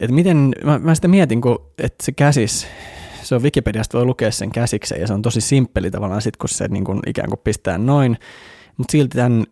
Et 0.00 0.10
miten, 0.10 0.52
mä, 0.64 0.78
mä 0.78 0.94
sitä 0.94 1.08
mietin, 1.08 1.40
kun, 1.40 1.66
että 1.78 2.04
se 2.04 2.12
käsis, 2.12 2.66
se 3.26 3.34
on 3.34 3.42
Wikipediasta 3.42 3.98
voi 3.98 4.04
lukea 4.04 4.30
sen 4.30 4.50
käsikseen 4.50 5.00
ja 5.00 5.06
se 5.06 5.14
on 5.14 5.22
tosi 5.22 5.40
simppeli 5.40 5.90
tavallaan 5.90 6.22
sit, 6.22 6.36
kun 6.36 6.48
se 6.48 6.68
niin 6.68 6.84
kuin 6.84 7.00
ikään 7.06 7.28
kuin 7.28 7.40
pistää 7.44 7.78
noin, 7.78 8.18
mutta 8.76 8.92
silti 8.92 9.16
tämän 9.16 9.44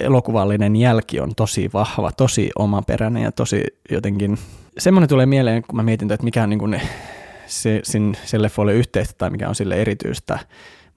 elokuvallinen 0.00 0.76
jälki 0.76 1.20
on 1.20 1.34
tosi 1.34 1.70
vahva, 1.74 2.12
tosi 2.12 2.50
omaperäinen 2.58 3.22
ja 3.22 3.32
tosi 3.32 3.64
jotenkin, 3.90 4.38
semmoinen 4.78 5.08
tulee 5.08 5.26
mieleen, 5.26 5.62
kun 5.62 5.76
mä 5.76 5.82
mietin, 5.82 6.12
että 6.12 6.24
mikä 6.24 6.42
on 6.42 6.50
niin 6.50 6.58
kuin 6.58 6.80
se, 7.46 7.80
sin, 7.82 8.16
se 8.24 8.42
leffoille 8.42 8.74
yhteistä 8.74 9.14
tai 9.18 9.30
mikä 9.30 9.48
on 9.48 9.54
sille 9.54 9.74
erityistä 9.74 10.38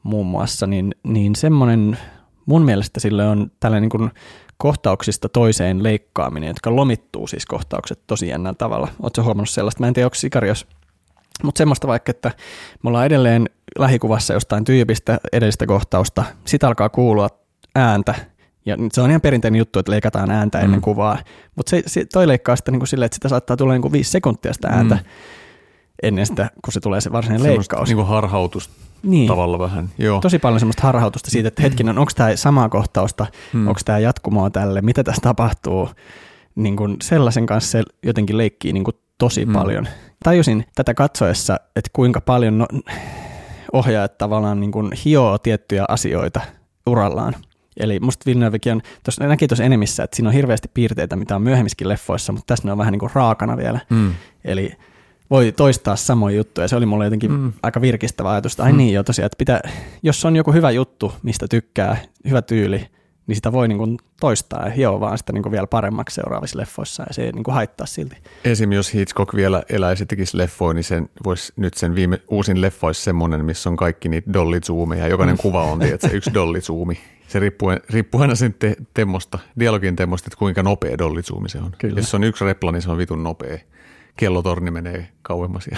muun 0.04 0.28
muassa, 0.28 0.68
niin, 0.68 0.96
niin 1.04 1.36
semmoinen 1.36 1.98
mun 2.46 2.62
mielestä 2.62 3.00
sille 3.00 3.28
on 3.28 3.52
tällainen 3.60 3.82
niin 3.82 4.00
kuin 4.00 4.12
kohtauksista 4.58 5.30
toiseen 5.30 5.84
leikkaaminen, 5.84 6.48
jotka 6.48 6.76
lomittuu 6.76 7.28
siis 7.28 7.46
kohtaukset 7.46 8.00
tosi 8.08 8.28
jännällä 8.28 8.58
tavalla. 8.58 8.88
Oletko 9.02 9.24
huomannut 9.24 9.50
sellaista? 9.50 9.80
Mä 9.80 9.88
en 9.88 9.94
tiedä, 9.94 10.08
onko 10.08 10.16
Sikarios 10.16 10.68
mutta 11.44 11.58
semmoista 11.58 11.88
vaikka, 11.88 12.10
että 12.10 12.32
me 12.84 12.88
ollaan 12.88 13.06
edelleen 13.06 13.50
lähikuvassa 13.80 14.34
jostain 14.34 14.64
tyypistä 14.64 15.20
edellistä 15.34 15.66
kohtausta, 15.66 16.24
sitä 16.46 16.68
alkaa 16.68 16.90
kuulua 16.90 17.30
ääntä, 17.76 18.16
ja 18.66 18.78
se 18.92 19.02
on 19.02 19.10
ihan 19.10 19.22
perinteinen 19.22 19.60
juttu, 19.60 19.80
että 19.80 19.92
leikataan 19.92 20.32
ääntä 20.32 20.60
ennen 20.60 20.80
mm. 20.80 20.84
kuvaa, 20.84 21.18
mutta 21.56 21.70
se, 21.70 21.84
se, 21.86 22.06
toi 22.14 22.28
leikkaa 22.28 22.56
sitä 22.56 22.72
niin 22.72 22.80
kuin 22.80 22.88
silleen, 22.88 23.06
että 23.06 23.16
sitä 23.16 23.30
saattaa 23.30 23.58
tulla 23.58 23.74
niin 23.74 23.82
kuin 23.82 23.92
viisi 23.92 24.12
sekuntia 24.12 24.54
sitä 24.54 24.68
ääntä 24.68 24.96
mm. 24.96 25.02
ennen 26.04 26.26
sitä, 26.26 26.50
kun 26.66 26.74
se 26.74 26.80
tulee 26.80 27.02
se 27.02 27.12
varsinainen 27.12 27.42
Semmosta 27.46 27.76
leikkaus. 27.76 27.90
Niin 27.90 27.96
kuin 27.96 28.08
harhautus 28.08 28.70
niin. 29.04 29.28
tavalla 29.28 29.60
vähän. 29.60 29.90
Joo. 29.98 30.22
Tosi 30.22 30.40
paljon 30.40 30.60
semmoista 30.60 30.84
harhautusta 30.84 31.32
siitä, 31.32 31.48
että 31.48 31.62
hetkinen, 31.62 31.98
onko 31.98 32.12
tämä 32.16 32.36
samaa 32.36 32.70
kohtausta, 32.70 33.26
mm. 33.54 33.68
onko 33.68 33.80
tämä 33.86 34.00
jatkumoa 34.00 34.50
tälle, 34.50 34.82
mitä 34.82 35.04
tässä 35.04 35.22
tapahtuu. 35.22 35.90
Niin 36.56 36.76
kuin 36.76 36.96
sellaisen 37.02 37.46
kanssa 37.46 37.72
se 37.72 37.84
jotenkin 38.04 38.38
leikkii 38.38 38.74
niin 38.74 38.84
kuin 38.84 38.96
tosi 39.18 39.46
mm. 39.46 39.54
paljon 39.54 39.88
tajusin 40.24 40.66
tätä 40.76 40.94
katsoessa, 40.94 41.58
että 41.76 41.90
kuinka 41.94 42.22
paljon 42.22 42.58
no, 42.58 42.68
ohjaajat 43.74 44.18
tavallaan 44.18 44.60
niin 44.60 44.72
kuin 44.72 44.92
hioo 45.06 45.38
tiettyjä 45.38 45.86
asioita 45.88 46.42
urallaan. 46.88 47.36
Eli 47.80 48.00
musta 48.00 48.26
Villeneuvekin 48.26 48.74
on, 48.74 48.82
tos, 49.04 49.20
näki 49.20 49.48
tuossa 49.48 49.64
enemissä, 49.64 50.04
että 50.04 50.16
siinä 50.16 50.30
on 50.30 50.34
hirveästi 50.34 50.72
piirteitä, 50.74 51.16
mitä 51.16 51.36
on 51.36 51.42
myöhemmissäkin 51.42 51.90
leffoissa, 51.90 52.32
mutta 52.32 52.46
tässä 52.48 52.68
ne 52.68 52.72
on 52.72 52.78
vähän 52.78 52.92
niin 52.92 53.00
kuin 53.00 53.12
raakana 53.14 53.58
vielä. 53.58 53.80
Mm. 53.90 54.14
Eli 54.46 54.72
voi 55.30 55.52
toistaa 55.52 55.96
samoja 55.96 56.38
juttuja. 56.38 56.68
Se 56.68 56.76
oli 56.76 56.86
mulle 56.86 57.06
jotenkin 57.06 57.32
mm. 57.32 57.54
aika 57.64 57.82
virkistävä 57.82 58.32
ajatus, 58.32 58.54
että 58.54 58.64
ai 58.64 58.72
mm. 58.72 58.78
niin 58.78 58.94
jo 58.94 59.04
tosiaan, 59.04 59.26
että 59.26 59.38
pitää, 59.38 59.62
jos 60.04 60.26
on 60.26 60.36
joku 60.36 60.52
hyvä 60.52 60.72
juttu, 60.72 61.14
mistä 61.24 61.48
tykkää, 61.48 61.98
hyvä 62.30 62.42
tyyli, 62.42 62.88
niin 63.30 63.36
sitä 63.36 63.52
voi 63.52 63.68
niin 63.68 63.78
kuin 63.78 63.98
toistaa 64.20 64.66
ja 64.66 64.72
hioa 64.72 65.00
vaan 65.00 65.18
sitä 65.18 65.34
niin 65.34 65.44
kuin 65.44 65.52
vielä 65.52 65.68
paremmaksi 65.68 66.16
seuraavissa 66.16 66.60
leffoissa 66.60 67.04
ja 67.08 67.14
se 67.14 67.24
ei 67.24 67.32
niin 67.32 67.44
kuin 67.44 67.56
haittaa 67.56 67.88
silti. 67.88 68.16
Esim. 68.44 68.72
jos 68.72 68.94
Hitchcock 68.94 69.36
vielä 69.36 69.64
eläisi 69.70 70.06
tekisi 70.06 70.38
leffoja, 70.38 70.74
niin 70.74 70.84
sen 70.84 71.10
voisi 71.24 71.54
nyt 71.56 71.74
sen 71.74 71.96
viime, 71.96 72.22
uusin 72.28 72.62
leffa 72.62 72.88
olisi 72.88 73.02
semmoinen, 73.02 73.46
missä 73.46 73.70
on 73.70 73.78
kaikki 73.78 74.10
niitä 74.10 74.34
dollizoomeja. 74.34 75.08
Jokainen 75.08 75.36
mm. 75.36 75.42
kuva 75.42 75.64
on 75.64 75.80
se 76.00 76.08
yksi 76.14 76.34
dollizoomi. 76.34 77.00
Se 77.28 77.40
riippuu, 77.40 77.70
riippuu 77.90 78.22
aina 78.22 78.36
sen 78.36 78.54
te, 78.54 78.76
temmosta, 78.94 79.40
dialogin 79.60 79.96
temmosta, 79.96 80.28
että 80.28 80.40
kuinka 80.40 80.64
nopea 80.64 80.98
dollizoomi 80.98 81.50
se 81.50 81.58
on. 81.58 81.72
Kyllä. 81.78 82.00
Jos 82.00 82.16
on 82.16 82.24
yksi 82.24 82.46
repla, 82.46 82.72
niin 82.72 82.82
se 82.82 82.92
on 82.92 82.98
vitun 82.98 83.24
nopea. 83.24 83.58
Kellotorni 84.18 84.72
menee 84.72 85.10
kauemmas. 85.22 85.70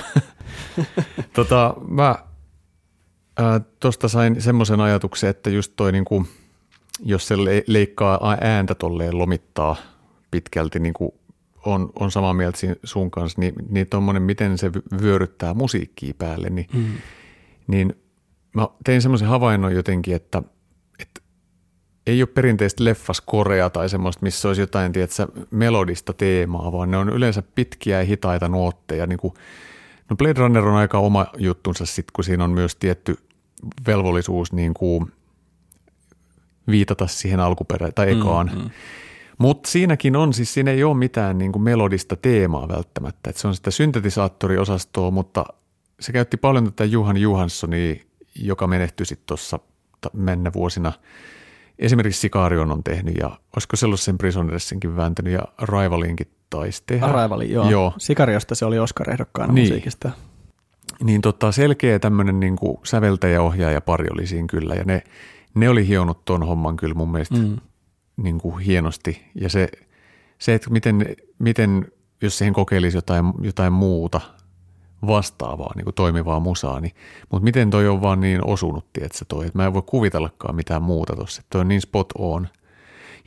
tota, 1.33 1.75
mä 1.87 2.15
tuosta 3.79 4.07
sain 4.07 4.41
semmoisen 4.41 4.79
ajatuksen, 4.79 5.29
että 5.29 5.49
just 5.49 5.73
toi 5.75 5.91
niin 5.91 6.05
kuin– 6.05 6.27
jos 6.99 7.27
se 7.27 7.35
leikkaa 7.67 8.37
ääntä 8.41 8.75
tolleen 8.75 9.17
lomittaa 9.17 9.75
pitkälti, 10.31 10.79
niin 10.79 10.93
kuin 10.93 11.11
on, 11.65 11.89
on 11.99 12.11
samaa 12.11 12.33
mieltä 12.33 12.57
sun 12.83 13.11
kanssa, 13.11 13.41
niin, 13.41 13.53
niin 13.69 13.87
tuommoinen, 13.89 14.23
miten 14.23 14.57
se 14.57 14.71
vyöryttää 15.01 15.53
musiikkia 15.53 16.13
päälle, 16.17 16.49
niin, 16.49 16.67
mm. 16.73 16.85
niin 17.67 17.95
mä 18.55 18.67
tein 18.83 19.01
semmoisen 19.01 19.27
havainnon 19.27 19.75
jotenkin, 19.75 20.15
että, 20.15 20.43
että 20.99 21.21
ei 22.07 22.21
ole 22.21 22.29
perinteistä 22.33 22.83
leffaskorea 22.83 23.69
tai 23.69 23.89
semmoista, 23.89 24.23
missä 24.23 24.47
olisi 24.47 24.61
jotain 24.61 24.91
tiedätkö, 24.91 25.27
melodista 25.51 26.13
teemaa, 26.13 26.71
vaan 26.71 26.91
ne 26.91 26.97
on 26.97 27.09
yleensä 27.09 27.43
pitkiä 27.55 27.99
ja 27.99 28.05
hitaita 28.05 28.47
nuotteja. 28.47 29.07
Niin 29.07 29.19
kuin, 29.19 29.33
no 30.09 30.15
Blade 30.15 30.39
Runner 30.39 30.65
on 30.65 30.75
aika 30.75 30.99
oma 30.99 31.25
juttunsa 31.37 31.85
sitten, 31.85 32.11
kun 32.13 32.23
siinä 32.23 32.43
on 32.43 32.51
myös 32.51 32.75
tietty 32.75 33.17
velvollisuus 33.87 34.53
niin 34.53 34.73
kuin– 34.73 35.11
viitata 36.67 37.07
siihen 37.07 37.39
alkuperään 37.39 37.93
tai 37.93 38.11
ekaan. 38.11 38.51
Mm, 38.53 38.61
mm. 38.61 38.69
Mutta 39.37 39.69
siinäkin 39.69 40.15
on, 40.15 40.33
siis 40.33 40.53
siinä 40.53 40.71
ei 40.71 40.83
ole 40.83 40.97
mitään 40.97 41.37
niin 41.37 41.51
kuin 41.51 41.61
melodista 41.61 42.15
teemaa 42.15 42.67
välttämättä. 42.67 43.29
Et 43.29 43.37
se 43.37 43.47
on 43.47 43.55
sitä 43.55 43.71
syntetisaattoriosastoa, 43.71 45.11
mutta 45.11 45.45
se 45.99 46.11
käytti 46.11 46.37
paljon 46.37 46.65
tätä 46.65 46.85
Juhan 46.85 47.17
Johanssonia, 47.17 47.95
joka 48.35 48.67
menehtyi 48.67 49.05
sitten 49.05 49.27
tuossa 49.27 49.59
mennä 50.13 50.53
vuosina. 50.53 50.93
Esimerkiksi 51.79 52.21
Sikarion 52.21 52.71
on 52.71 52.83
tehnyt 52.83 53.15
ja 53.17 53.27
olisiko 53.55 53.75
se 53.75 53.85
ollut 53.85 53.99
sen 53.99 54.17
Prisonersinkin 54.17 54.95
vääntänyt 54.95 55.33
ja 55.33 55.41
Rivalinkin 55.61 56.27
taisi 56.49 56.83
tehdä. 56.85 57.07
Rivali, 57.07 57.51
joo. 57.51 57.69
joo. 57.69 57.93
Sikariosta 57.97 58.55
se 58.55 58.65
oli 58.65 58.79
Oscar-ehdokkaana 58.79 59.53
niin. 59.53 59.67
musiikista. 59.67 60.11
Niin 61.03 61.21
tota, 61.21 61.51
selkeä 61.51 61.99
tämmöinen 61.99 62.39
niin 62.39 62.57
säveltäjä-ohjaaja 62.83 63.81
pari 63.81 64.07
oli 64.13 64.27
siinä 64.27 64.47
kyllä 64.47 64.75
ja 64.75 64.83
ne– 64.83 65.03
ne 65.55 65.69
oli 65.69 65.87
hionut 65.87 66.25
ton 66.25 66.47
homman 66.47 66.77
kyllä 66.77 66.93
mun 66.93 67.11
mielestä 67.11 67.37
mm. 67.37 67.57
niin 68.17 68.37
kuin 68.37 68.59
hienosti 68.59 69.21
ja 69.35 69.49
se, 69.49 69.69
se, 70.37 70.53
että 70.53 70.69
miten, 70.69 71.15
miten 71.39 71.91
jos 72.21 72.37
siihen 72.37 72.53
kokeilisi 72.53 72.97
jotain, 72.97 73.25
jotain 73.41 73.73
muuta 73.73 74.21
vastaavaa, 75.07 75.71
niin 75.75 75.83
kuin 75.83 75.95
toimivaa 75.95 76.39
musaa, 76.39 76.79
niin, 76.79 76.93
mutta 77.31 77.43
miten 77.43 77.69
toi 77.69 77.87
on 77.87 78.01
vaan 78.01 78.19
niin 78.19 78.47
osunut, 78.47 78.85
että 79.01 79.25
toi, 79.27 79.45
että 79.45 79.59
mä 79.59 79.65
en 79.65 79.73
voi 79.73 79.83
kuvitellakaan 79.85 80.55
mitään 80.55 80.81
muuta 80.83 81.15
tuossa, 81.15 81.41
toi 81.49 81.61
on 81.61 81.67
niin 81.67 81.81
spot 81.81 82.09
on. 82.17 82.47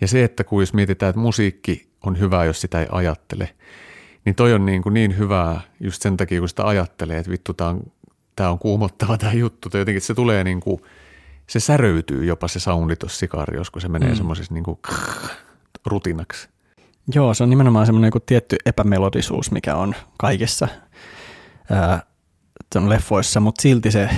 Ja 0.01 0.09
se, 0.09 0.25
että 0.25 0.45
kun 0.45 0.63
jos 0.63 0.75
mietitään, 0.75 1.11
että 1.11 1.21
musiikki 1.21 1.89
on 2.07 2.19
hyvä, 2.19 2.45
jos 2.45 2.61
sitä 2.61 2.81
ei 2.81 2.87
ajattele, 2.91 3.55
niin 4.25 4.35
toi 4.35 4.55
on 4.55 4.67
niin, 4.67 4.83
kuin 4.83 4.95
niin 4.95 5.19
hyvää 5.19 5.61
just 5.81 6.03
sen 6.03 6.17
takia, 6.17 6.39
kun 6.39 6.49
sitä 6.49 6.67
ajattelee, 6.67 7.19
että 7.19 7.31
vittu, 7.31 7.55
tämä 7.55 7.71
on, 7.71 7.81
tää 8.37 8.51
on 8.51 8.59
kuumottava 8.59 9.19
tämä 9.19 9.33
juttu, 9.33 9.71
tai 9.71 9.81
jotenkin 9.81 10.01
se 10.01 10.15
tulee 10.15 10.45
niin 10.45 10.61
kuin, 10.61 10.81
se 11.47 11.61
säröytyy 11.61 12.25
jopa 12.25 12.49
se 12.49 12.61
soundi 12.61 12.97
tuossa 12.97 13.19
sikariossa, 13.19 13.73
kun 13.73 13.83
se 13.83 13.89
menee 13.89 14.09
mm. 14.09 14.17
semmoisessa 14.17 14.55
niin 14.55 14.65
rutinaksi. 15.87 16.49
Joo, 17.15 17.35
se 17.35 17.43
on 17.43 17.51
nimenomaan 17.51 17.87
semmoinen 17.87 18.09
joku 18.09 18.21
tietty 18.21 18.57
epämelodisuus, 18.67 19.51
mikä 19.51 19.77
on 19.77 19.95
kaikissa 20.19 20.69
ää, 21.71 22.03
leffoissa, 22.89 23.41
mutta 23.41 23.63
silti 23.63 23.91
se, 23.91 24.11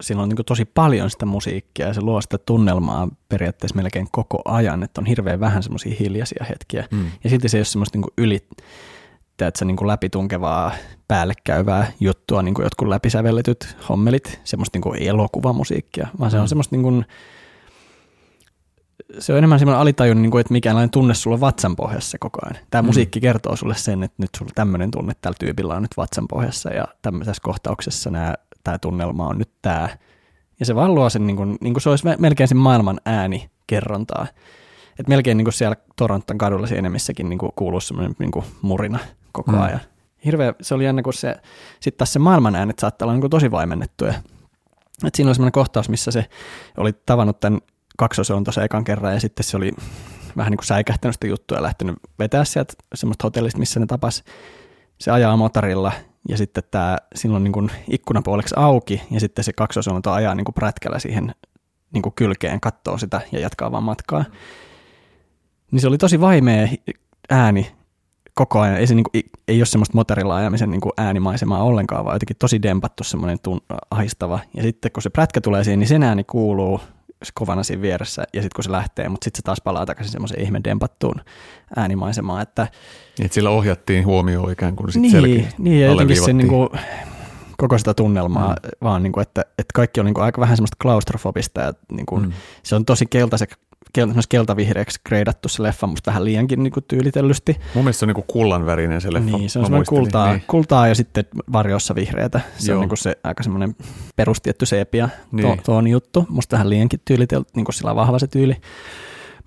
siinä 0.00 0.22
on 0.22 0.28
niin 0.28 0.44
tosi 0.46 0.64
paljon 0.64 1.10
sitä 1.10 1.26
musiikkia 1.26 1.86
ja 1.86 1.94
se 1.94 2.00
luo 2.00 2.20
sitä 2.20 2.38
tunnelmaa 2.38 3.08
periaatteessa 3.28 3.76
melkein 3.76 4.08
koko 4.10 4.42
ajan, 4.44 4.82
että 4.82 5.00
on 5.00 5.06
hirveän 5.06 5.40
vähän 5.40 5.62
semmoisia 5.62 5.96
hiljaisia 6.00 6.44
hetkiä. 6.48 6.88
Mm. 6.90 7.10
Ja 7.24 7.30
silti 7.30 7.48
se 7.48 7.56
ei 7.56 7.60
ole 7.60 7.64
semmoista 7.64 7.98
niin 7.98 8.12
yli, 8.18 8.48
se 9.54 9.64
niin 9.64 9.76
kuin 9.76 9.88
läpitunkevaa, 9.88 10.72
päällekäyvää 11.08 11.92
juttua, 12.00 12.42
niin 12.42 12.54
kuin 12.54 12.64
jotkut 12.64 12.88
läpisävelletyt 12.88 13.76
hommelit, 13.88 14.40
semmoista 14.44 14.76
niin 14.76 14.82
kuin 14.82 15.02
elokuvamusiikkia, 15.02 16.08
vaan 16.20 16.30
se 16.30 16.36
on 16.36 16.44
mm. 16.44 16.48
semmoista 16.48 16.76
niin 16.76 16.82
kuin, 16.82 17.04
se 19.18 19.32
on 19.32 19.38
enemmän 19.38 19.58
semmoinen 19.58 19.80
alitajun, 19.80 20.22
niin 20.22 20.30
kuin, 20.30 20.40
että 20.40 20.52
mikäänlainen 20.52 20.90
tunne 20.90 21.14
sulla 21.14 21.40
vatsan 21.40 21.76
pohjassa 21.76 22.18
koko 22.18 22.38
ajan. 22.44 22.64
Tämä 22.70 22.82
mm. 22.82 22.86
musiikki 22.86 23.20
kertoo 23.20 23.56
sulle 23.56 23.74
sen, 23.74 24.02
että 24.02 24.22
nyt 24.22 24.30
sulla 24.38 24.52
tämmöinen 24.54 24.90
tunne 24.90 25.12
tällä 25.20 25.36
tyypillä 25.40 25.74
on 25.74 25.82
nyt 25.82 25.96
vatsan 25.96 26.28
pohjassa 26.28 26.70
ja 26.70 26.84
tämmöisessä 27.02 27.42
kohtauksessa 27.42 28.10
nämä, 28.10 28.34
tämä 28.64 28.78
tunnelma 28.78 29.28
on 29.28 29.38
nyt 29.38 29.50
tämä. 29.62 29.88
Ja 30.60 30.66
se 30.66 30.74
vaan 30.74 30.94
luo 30.94 31.10
sen, 31.10 31.26
niin 31.26 31.36
kuin, 31.36 31.58
niin 31.60 31.74
kuin 31.74 31.82
se 31.82 31.90
olisi 31.90 32.06
melkein 32.18 32.48
sen 32.48 32.56
maailman 32.56 33.00
ääni 33.04 33.50
kerrontaa. 33.66 34.26
Että 34.98 35.08
melkein 35.08 35.36
niin 35.36 35.44
kuin 35.44 35.52
siellä 35.52 35.76
Toronton 35.96 36.38
kadulla 36.38 36.66
sienemissäkin 36.66 37.28
niin 37.28 37.38
kuin 37.38 37.52
kuuluu 37.56 37.80
semmoinen 37.80 38.16
niin 38.18 38.30
kuin 38.30 38.44
murina 38.62 38.98
koko 39.34 39.52
mm. 39.52 39.62
ajan. 39.62 39.80
Hirveä, 40.24 40.54
se 40.60 40.74
oli 40.74 40.84
jännä, 40.84 41.02
kun 41.02 41.12
se, 41.12 41.36
sitten 41.80 41.98
taas 41.98 42.12
se 42.12 42.18
maailman 42.18 42.54
äänet 42.54 42.78
saattaa 42.78 43.06
olla 43.06 43.12
niin 43.12 43.20
kuin 43.20 43.30
tosi 43.30 43.50
vaimennettuja. 43.50 44.14
Et 45.04 45.14
siinä 45.14 45.28
oli 45.28 45.34
semmoinen 45.34 45.52
kohtaus, 45.52 45.88
missä 45.88 46.10
se 46.10 46.24
oli 46.76 46.92
tavannut 46.92 47.40
tämän 47.40 47.60
kaksosen 47.98 48.44
tuossa 48.44 48.64
ekan 48.64 48.84
kerran 48.84 49.14
ja 49.14 49.20
sitten 49.20 49.44
se 49.44 49.56
oli 49.56 49.72
vähän 50.36 50.50
niin 50.50 50.58
kuin 50.58 50.66
säikähtänyt 50.66 51.14
sitä 51.14 51.26
juttua 51.26 51.58
ja 51.58 51.62
lähtenyt 51.62 51.96
vetää 52.18 52.44
sieltä 52.44 52.74
semmoista 52.94 53.26
hotellista, 53.26 53.58
missä 53.58 53.80
ne 53.80 53.86
tapas. 53.86 54.24
Se 54.98 55.10
ajaa 55.10 55.36
motorilla 55.36 55.92
ja 56.28 56.36
sitten 56.36 56.64
tämä 56.70 56.96
silloin 57.14 57.44
niin 57.44 57.52
kuin 57.52 57.70
ikkunapuoleksi 57.90 58.54
auki 58.58 59.02
ja 59.10 59.20
sitten 59.20 59.44
se 59.44 59.52
kaksosolonto 59.52 60.12
ajaa 60.12 60.34
niin 60.34 60.44
kuin 60.44 60.54
prätkällä 60.54 60.98
siihen 60.98 61.34
niin 61.92 62.02
kuin 62.02 62.12
kylkeen, 62.14 62.60
katsoo 62.60 62.98
sitä 62.98 63.20
ja 63.32 63.40
jatkaa 63.40 63.72
vaan 63.72 63.82
matkaa. 63.82 64.24
Niin 65.70 65.80
se 65.80 65.88
oli 65.88 65.98
tosi 65.98 66.20
vaimea 66.20 66.68
ääni 67.30 67.72
koko 68.34 68.60
ajan. 68.60 68.76
Ei, 68.76 68.86
se 68.86 68.94
niin 68.94 69.04
kuin, 69.12 69.30
ei 69.48 69.60
ole 69.60 69.66
semmoista 69.66 69.96
motorilla 69.96 70.36
ajamisen 70.36 70.70
niin 70.70 70.80
kuin 70.80 70.92
äänimaisemaa 70.96 71.62
ollenkaan, 71.62 72.04
vaan 72.04 72.14
jotenkin 72.14 72.36
tosi 72.38 72.62
dempattu 72.62 73.04
semmoinen 73.04 73.38
tun, 73.42 73.60
ahistava. 73.90 74.40
Ja 74.54 74.62
sitten 74.62 74.92
kun 74.92 75.02
se 75.02 75.10
prätkä 75.10 75.40
tulee 75.40 75.64
siihen, 75.64 75.78
niin 75.78 75.88
sen 75.88 76.02
ääni 76.02 76.24
kuuluu 76.24 76.80
kovana 77.34 77.62
siinä 77.62 77.82
vieressä 77.82 78.22
ja 78.32 78.42
sitten 78.42 78.56
kun 78.56 78.64
se 78.64 78.72
lähtee, 78.72 79.08
mutta 79.08 79.24
sitten 79.24 79.38
se 79.38 79.42
taas 79.42 79.60
palaa 79.64 79.86
takaisin 79.86 80.12
semmoiseen 80.12 80.42
ihme 80.42 80.60
dempattuun 80.64 81.20
äänimaisemaan. 81.76 82.42
Että, 82.42 82.62
niin, 83.18 83.24
että 83.24 83.34
sillä 83.34 83.50
ohjattiin 83.50 84.06
huomioon 84.06 84.52
ikään 84.52 84.76
kuin 84.76 84.92
sitten 84.92 85.22
niin, 85.22 85.48
niin, 85.58 85.80
ja 85.80 85.86
jotenkin 85.86 86.24
se 86.24 86.32
niin 86.32 86.48
kuin, 86.48 86.68
koko 87.56 87.78
sitä 87.78 87.94
tunnelmaa, 87.94 88.48
mm. 88.48 88.68
vaan 88.82 89.02
niin 89.02 89.12
kuin, 89.12 89.22
että, 89.22 89.40
että 89.40 89.72
kaikki 89.74 90.00
on 90.00 90.06
niin 90.06 90.14
kuin 90.14 90.24
aika 90.24 90.40
vähän 90.40 90.56
semmoista 90.56 90.76
klaustrofobista 90.82 91.60
ja 91.60 91.72
niin 91.92 92.06
kuin, 92.06 92.22
mm. 92.22 92.32
se 92.62 92.74
on 92.74 92.84
tosi 92.84 93.06
keltaiset 93.06 93.56
keltavihreäksi 94.28 95.00
kreidattu 95.04 95.48
se 95.48 95.62
leffa, 95.62 95.86
musta 95.86 96.10
vähän 96.10 96.24
liiankin 96.24 96.62
niin 96.62 96.72
kuin 96.72 96.84
tyylitellysti. 96.88 97.56
Mun 97.74 97.84
mielestä 97.84 97.98
se 97.98 98.04
on 98.04 98.08
niin 98.08 98.14
kuin 98.14 98.26
kullanvärinen 98.26 99.00
se 99.00 99.12
leffa. 99.12 99.38
Niin, 99.38 99.50
se 99.50 99.58
on 99.58 99.64
semmoinen 99.64 99.86
kultaa, 99.88 100.30
niin. 100.30 100.44
kultaa 100.46 100.88
ja 100.88 100.94
sitten 100.94 101.24
varjossa 101.52 101.94
vihreätä. 101.94 102.40
Se 102.58 102.72
Joo. 102.72 102.78
on 102.78 102.80
niin 102.80 102.88
kuin 102.88 102.98
se 102.98 103.16
aika 103.24 103.42
semmoinen 103.42 103.76
perustietty 104.16 104.66
sepia 104.66 105.08
niin. 105.32 105.60
tuon 105.64 105.88
juttu. 105.88 106.26
Musta 106.28 106.54
vähän 106.56 106.70
liiankin 106.70 107.00
tyylitelty, 107.04 107.50
niin 107.54 107.64
kuin 107.64 107.74
sillä 107.74 107.90
on 107.90 107.96
vahva 107.96 108.18
se 108.18 108.26
tyyli. 108.26 108.56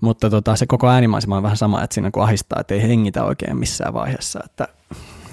Mutta 0.00 0.30
tota, 0.30 0.56
se 0.56 0.66
koko 0.66 0.88
äänimaisema 0.88 1.36
on 1.36 1.42
vähän 1.42 1.56
sama, 1.56 1.82
että 1.82 1.94
siinä 1.94 2.10
kun 2.10 2.22
ahistaa, 2.22 2.60
että 2.60 2.74
ei 2.74 2.82
hengitä 2.82 3.24
oikein 3.24 3.56
missään 3.56 3.94
vaiheessa, 3.94 4.40
että 4.44 4.68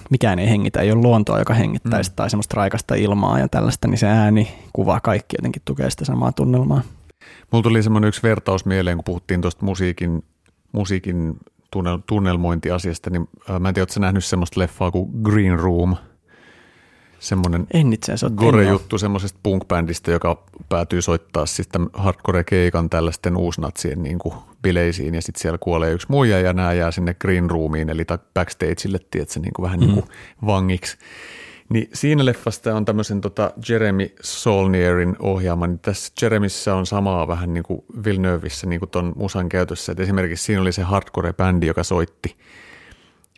mikään 0.10 0.40
ei 0.40 0.50
hengitä, 0.50 0.82
ei 0.82 0.92
ole 0.92 1.02
luontoa, 1.02 1.40
joka 1.40 1.54
hengittäisi 1.54 2.12
mm. 2.12 2.16
tai 2.16 2.30
semmoista 2.30 2.56
raikasta 2.58 2.96
ilmaa 2.96 3.40
ja 3.40 3.48
tällaista, 3.48 3.88
niin 3.88 3.98
se 3.98 4.08
ääni 4.08 4.48
kuvaa 4.74 5.00
kaikki 5.00 5.36
jotenkin 5.38 5.62
tukee 5.66 5.90
sitä 5.90 6.06
samaa 6.06 6.32
tunnelmaa. 6.32 6.82
Mulla 7.52 7.64
tuli 7.64 7.84
semmoinen 7.84 8.08
yksi 8.08 8.24
vertaus 8.24 8.66
mieleen, 8.66 8.98
kun 8.98 9.04
puhuttiin 9.04 9.42
tuosta 9.42 9.66
musiikin, 9.66 10.24
musiikin 10.72 11.38
tunnel, 11.72 11.98
tunnelmointiasiasta, 12.08 13.10
niin 13.10 13.30
äh, 13.50 13.60
mä 13.60 13.68
en 13.68 13.74
tiedä, 13.74 13.84
ootko 13.84 14.00
nähnyt 14.00 14.26
semmoista 14.26 14.60
leffaa 14.60 14.92
kuin 14.92 15.10
Green 15.24 15.60
Room– 15.60 15.96
semmoinen 17.20 17.68
en 17.74 17.94
itse 17.94 18.14
asiassa 18.14 18.36
gore-juttu 18.36 18.98
semmoisesta 18.98 19.40
punk-bändistä, 19.44 20.12
joka 20.12 20.44
päätyy 20.70 21.02
soittaa 21.02 21.46
sitten 21.46 21.90
hardcore-keikan 21.94 22.90
tällaisten 22.90 23.38
uusnatsien 23.38 24.04
niin 24.04 24.20
kuin 24.20 24.36
bileisiin 24.62 25.16
ja 25.16 25.22
sitten 25.22 25.42
siellä 25.42 25.58
kuolee 25.58 25.92
yksi 25.92 26.08
muija 26.10 26.40
ja 26.40 26.54
nämä 26.54 26.74
jää 26.74 26.92
sinne 26.92 27.14
green 27.14 27.50
roomiin 27.50 27.90
eli 27.90 28.06
backstageille, 28.34 29.00
tiedätkö, 29.12 29.40
niin 29.40 29.54
kuin 29.54 29.64
vähän 29.64 29.80
mm. 29.80 29.86
niin 29.86 29.94
kuin 29.94 30.06
vangiksi. 30.46 30.98
Niin 31.70 31.90
siinä 31.94 32.26
leffasta 32.26 32.76
on 32.76 32.86
tämmöisen 32.86 33.22
tota 33.22 33.52
Jeremy 33.70 34.10
Solnierin 34.22 35.16
ohjaama, 35.20 35.68
niin 35.68 35.80
tässä 35.80 36.14
Jeremissä 36.22 36.76
on 36.76 36.86
samaa 36.86 37.28
vähän 37.28 37.54
niin 37.54 37.64
kuin 37.64 37.84
Villeneuvissä 38.06 38.68
niin 38.68 38.80
kuin 38.80 38.90
ton 38.90 39.14
musan 39.16 39.50
käytössä, 39.50 39.92
että 39.92 40.04
esimerkiksi 40.04 40.46
siinä 40.46 40.62
oli 40.62 40.72
se 40.72 40.84
hardcore-bändi, 40.84 41.66
joka 41.66 41.84
soitti, 41.84 42.36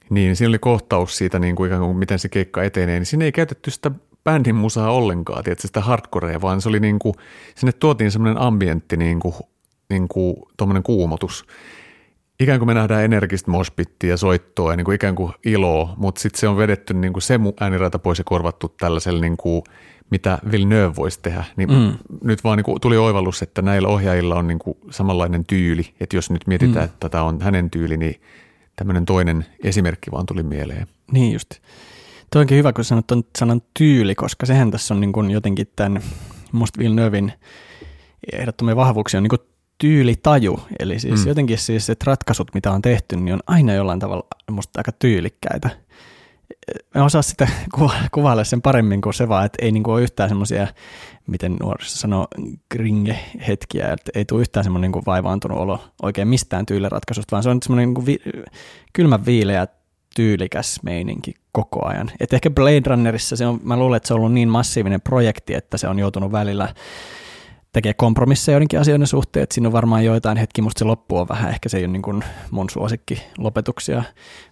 niin 0.10 0.36
siinä 0.36 0.50
oli 0.50 0.60
kohtaus 0.60 1.18
siitä 1.18 1.40
niin 1.40 1.56
kuin 1.56 1.68
ikään 1.68 1.82
kuin 1.82 1.98
miten 1.98 2.20
se 2.20 2.30
keikka 2.30 2.64
etenee, 2.64 3.00
niin 3.00 3.06
siinä 3.06 3.26
ei 3.26 3.32
käytetty 3.32 3.72
sitä 3.72 3.92
bändin 4.24 4.56
musaa 4.56 4.92
ollenkaan, 4.92 5.44
tiedätkö, 5.44 5.68
sitä 5.68 5.82
hardcorea, 5.82 6.42
vaan 6.42 6.62
se 6.62 6.70
oli 6.70 6.80
niin 6.80 7.00
kuin, 7.00 7.16
sinne 7.56 7.72
tuotiin 7.72 8.12
semmoinen 8.12 8.42
ambientti, 8.42 8.98
niin 8.98 9.20
kuin, 9.20 9.34
niin 9.90 10.08
kuin 10.08 10.36
kuumotus 10.84 11.46
ikään 12.40 12.60
kuin 12.60 12.68
me 12.68 12.74
nähdään 12.74 13.04
energistä 13.04 13.52
moshpittiä 13.52 14.10
ja 14.10 14.18
soittoa 14.18 14.72
ja 14.74 14.78
niin 14.78 14.86
kuin 14.86 14.96
ikään 14.96 15.16
kuin 15.16 15.34
iloa, 15.46 15.94
mutta 15.98 16.22
sitten 16.22 16.40
se 16.40 16.48
on 16.48 16.58
vedetty 16.58 16.94
niin 16.94 17.14
kuin 17.14 17.24
se 17.24 17.40
äänirata 17.60 18.00
pois 18.00 18.18
ja 18.18 18.24
korvattu 18.24 18.70
tällaisella 18.70 19.22
niin 19.22 19.38
kuin, 19.38 19.64
mitä 20.10 20.40
Villeneuve 20.52 20.96
voisi 20.96 21.20
tehdä. 21.22 21.44
Niin 21.56 21.72
mm. 21.72 21.94
Nyt 22.24 22.44
vaan 22.44 22.58
niin 22.58 22.66
kuin 22.66 22.82
tuli 22.82 22.98
oivallus, 22.98 23.42
että 23.42 23.62
näillä 23.62 23.88
ohjaajilla 23.88 24.36
on 24.36 24.48
niin 24.48 24.60
kuin 24.60 24.78
samanlainen 24.90 25.46
tyyli, 25.46 25.94
että 26.00 26.16
jos 26.16 26.32
nyt 26.32 26.48
mietitään, 26.48 26.86
mm. 26.86 26.94
että 26.94 27.10
tämä 27.10 27.24
on 27.24 27.42
hänen 27.42 27.70
tyyli, 27.70 27.98
niin 27.98 28.22
tämmöinen 28.76 29.06
toinen 29.06 29.46
esimerkki 29.64 30.12
vaan 30.12 30.26
tuli 30.26 30.44
mieleen. 30.44 30.88
Niin 31.12 31.34
just. 31.34 31.50
Tuo 32.32 32.40
onkin 32.40 32.58
hyvä, 32.58 32.74
kun 32.74 32.84
sanot 32.84 33.12
on 33.12 33.24
sanan 33.38 33.62
tyyli, 33.74 34.16
koska 34.16 34.46
sehän 34.46 34.72
tässä 34.72 34.94
on 34.94 35.00
niin 35.00 35.14
kuin 35.14 35.32
jotenkin 35.32 35.68
tämän 35.76 36.02
musta 36.52 36.80
Villeneuvein 36.80 37.34
ehdottomia 38.34 38.76
vahvuuksia 38.76 39.18
on 39.18 39.24
niin 39.24 39.30
kuin 39.30 39.42
tyylitaju, 39.78 40.60
eli 40.80 41.00
siis 41.00 41.24
mm. 41.24 41.28
jotenkin 41.28 41.58
siis, 41.58 41.90
että 41.90 42.04
ratkaisut, 42.08 42.54
mitä 42.54 42.72
on 42.72 42.82
tehty, 42.82 43.16
niin 43.16 43.34
on 43.34 43.40
aina 43.48 43.74
jollain 43.74 44.00
tavalla 44.00 44.28
musta 44.52 44.80
aika 44.80 44.92
tyylikkäitä. 44.92 45.70
Mä 46.96 47.06
osaan 47.06 47.24
sitä 47.24 47.48
kuva- 47.76 48.10
kuvailla 48.12 48.44
sen 48.44 48.62
paremmin 48.62 49.02
kuin 49.02 49.14
se 49.14 49.30
vaan, 49.30 49.46
että 49.46 49.66
ei 49.66 49.72
niinku 49.72 49.92
ole 49.92 50.02
yhtään 50.02 50.30
semmoisia, 50.30 50.68
miten 51.28 51.56
nuorissa 51.62 51.98
sanoo, 51.98 52.28
gringe-hetkiä, 52.76 53.94
että 53.94 54.12
ei 54.16 54.26
tule 54.26 54.42
yhtään 54.42 54.64
semmoinen 54.64 54.92
niinku 54.92 55.04
vaivaantunut 55.06 55.58
olo 55.58 55.84
oikein 56.02 56.28
mistään 56.28 56.66
tyyliratkaisusta, 56.66 57.32
vaan 57.32 57.44
se 57.44 57.50
on 57.50 57.60
semmoinen 57.64 57.90
niinku 57.90 58.06
vi- 58.06 58.22
kylmä 58.94 59.26
viileä 59.26 59.68
tyylikäs 60.16 60.80
meininki 60.84 61.34
koko 61.52 61.88
ajan. 61.88 62.12
Et 62.20 62.34
ehkä 62.34 62.50
Blade 62.50 62.82
Runnerissa 62.86 63.36
se 63.36 63.46
on, 63.46 63.60
mä 63.64 63.78
luulen, 63.78 63.98
että 63.98 64.08
se 64.08 64.14
on 64.14 64.20
ollut 64.20 64.34
niin 64.34 64.50
massiivinen 64.50 65.02
projekti, 65.02 65.54
että 65.54 65.78
se 65.78 65.88
on 65.88 66.00
joutunut 66.00 66.32
välillä 66.32 66.74
tekee 67.78 67.94
kompromisseja 67.94 68.54
joidenkin 68.54 68.80
asioiden 68.80 69.08
suhteen, 69.08 69.44
että 69.44 69.54
siinä 69.54 69.68
on 69.70 69.74
varmaan 69.74 70.06
joitain 70.06 70.38
hetki, 70.38 70.62
musta 70.62 70.80
se 70.80 70.86
loppu 70.86 71.18
on 71.18 71.28
vähän, 71.28 71.50
ehkä 71.50 71.70
se 71.70 71.78
ei 71.78 71.84
ole 71.84 71.92
niin 71.92 72.02
kuin 72.02 72.24
mun 72.52 72.70
suosikki 72.70 73.24
lopetuksia, 73.38 74.04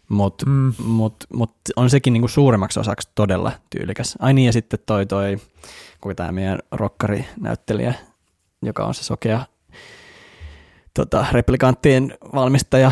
mutta 0.10 0.46
mm. 0.46 0.74
mut, 0.84 1.16
mut 1.34 1.52
on 1.76 1.90
sekin 1.90 2.14
niin 2.14 2.22
kuin 2.22 2.30
suuremmaksi 2.30 2.80
osaksi 2.80 3.10
todella 3.16 3.52
tyylikäs. 3.70 4.16
Ai 4.20 4.34
niin, 4.34 4.46
ja 4.46 4.54
sitten 4.54 4.80
toi, 4.86 5.06
toi 5.06 5.38
kuinka 6.02 6.16
tämä 6.16 6.32
meidän 6.32 6.60
rockarinäyttelijä, 6.72 7.94
joka 8.62 8.86
on 8.86 8.94
se 8.94 9.04
sokea 9.04 9.46
tota, 10.94 11.26
replikanttien 11.32 12.18
valmistaja, 12.34 12.92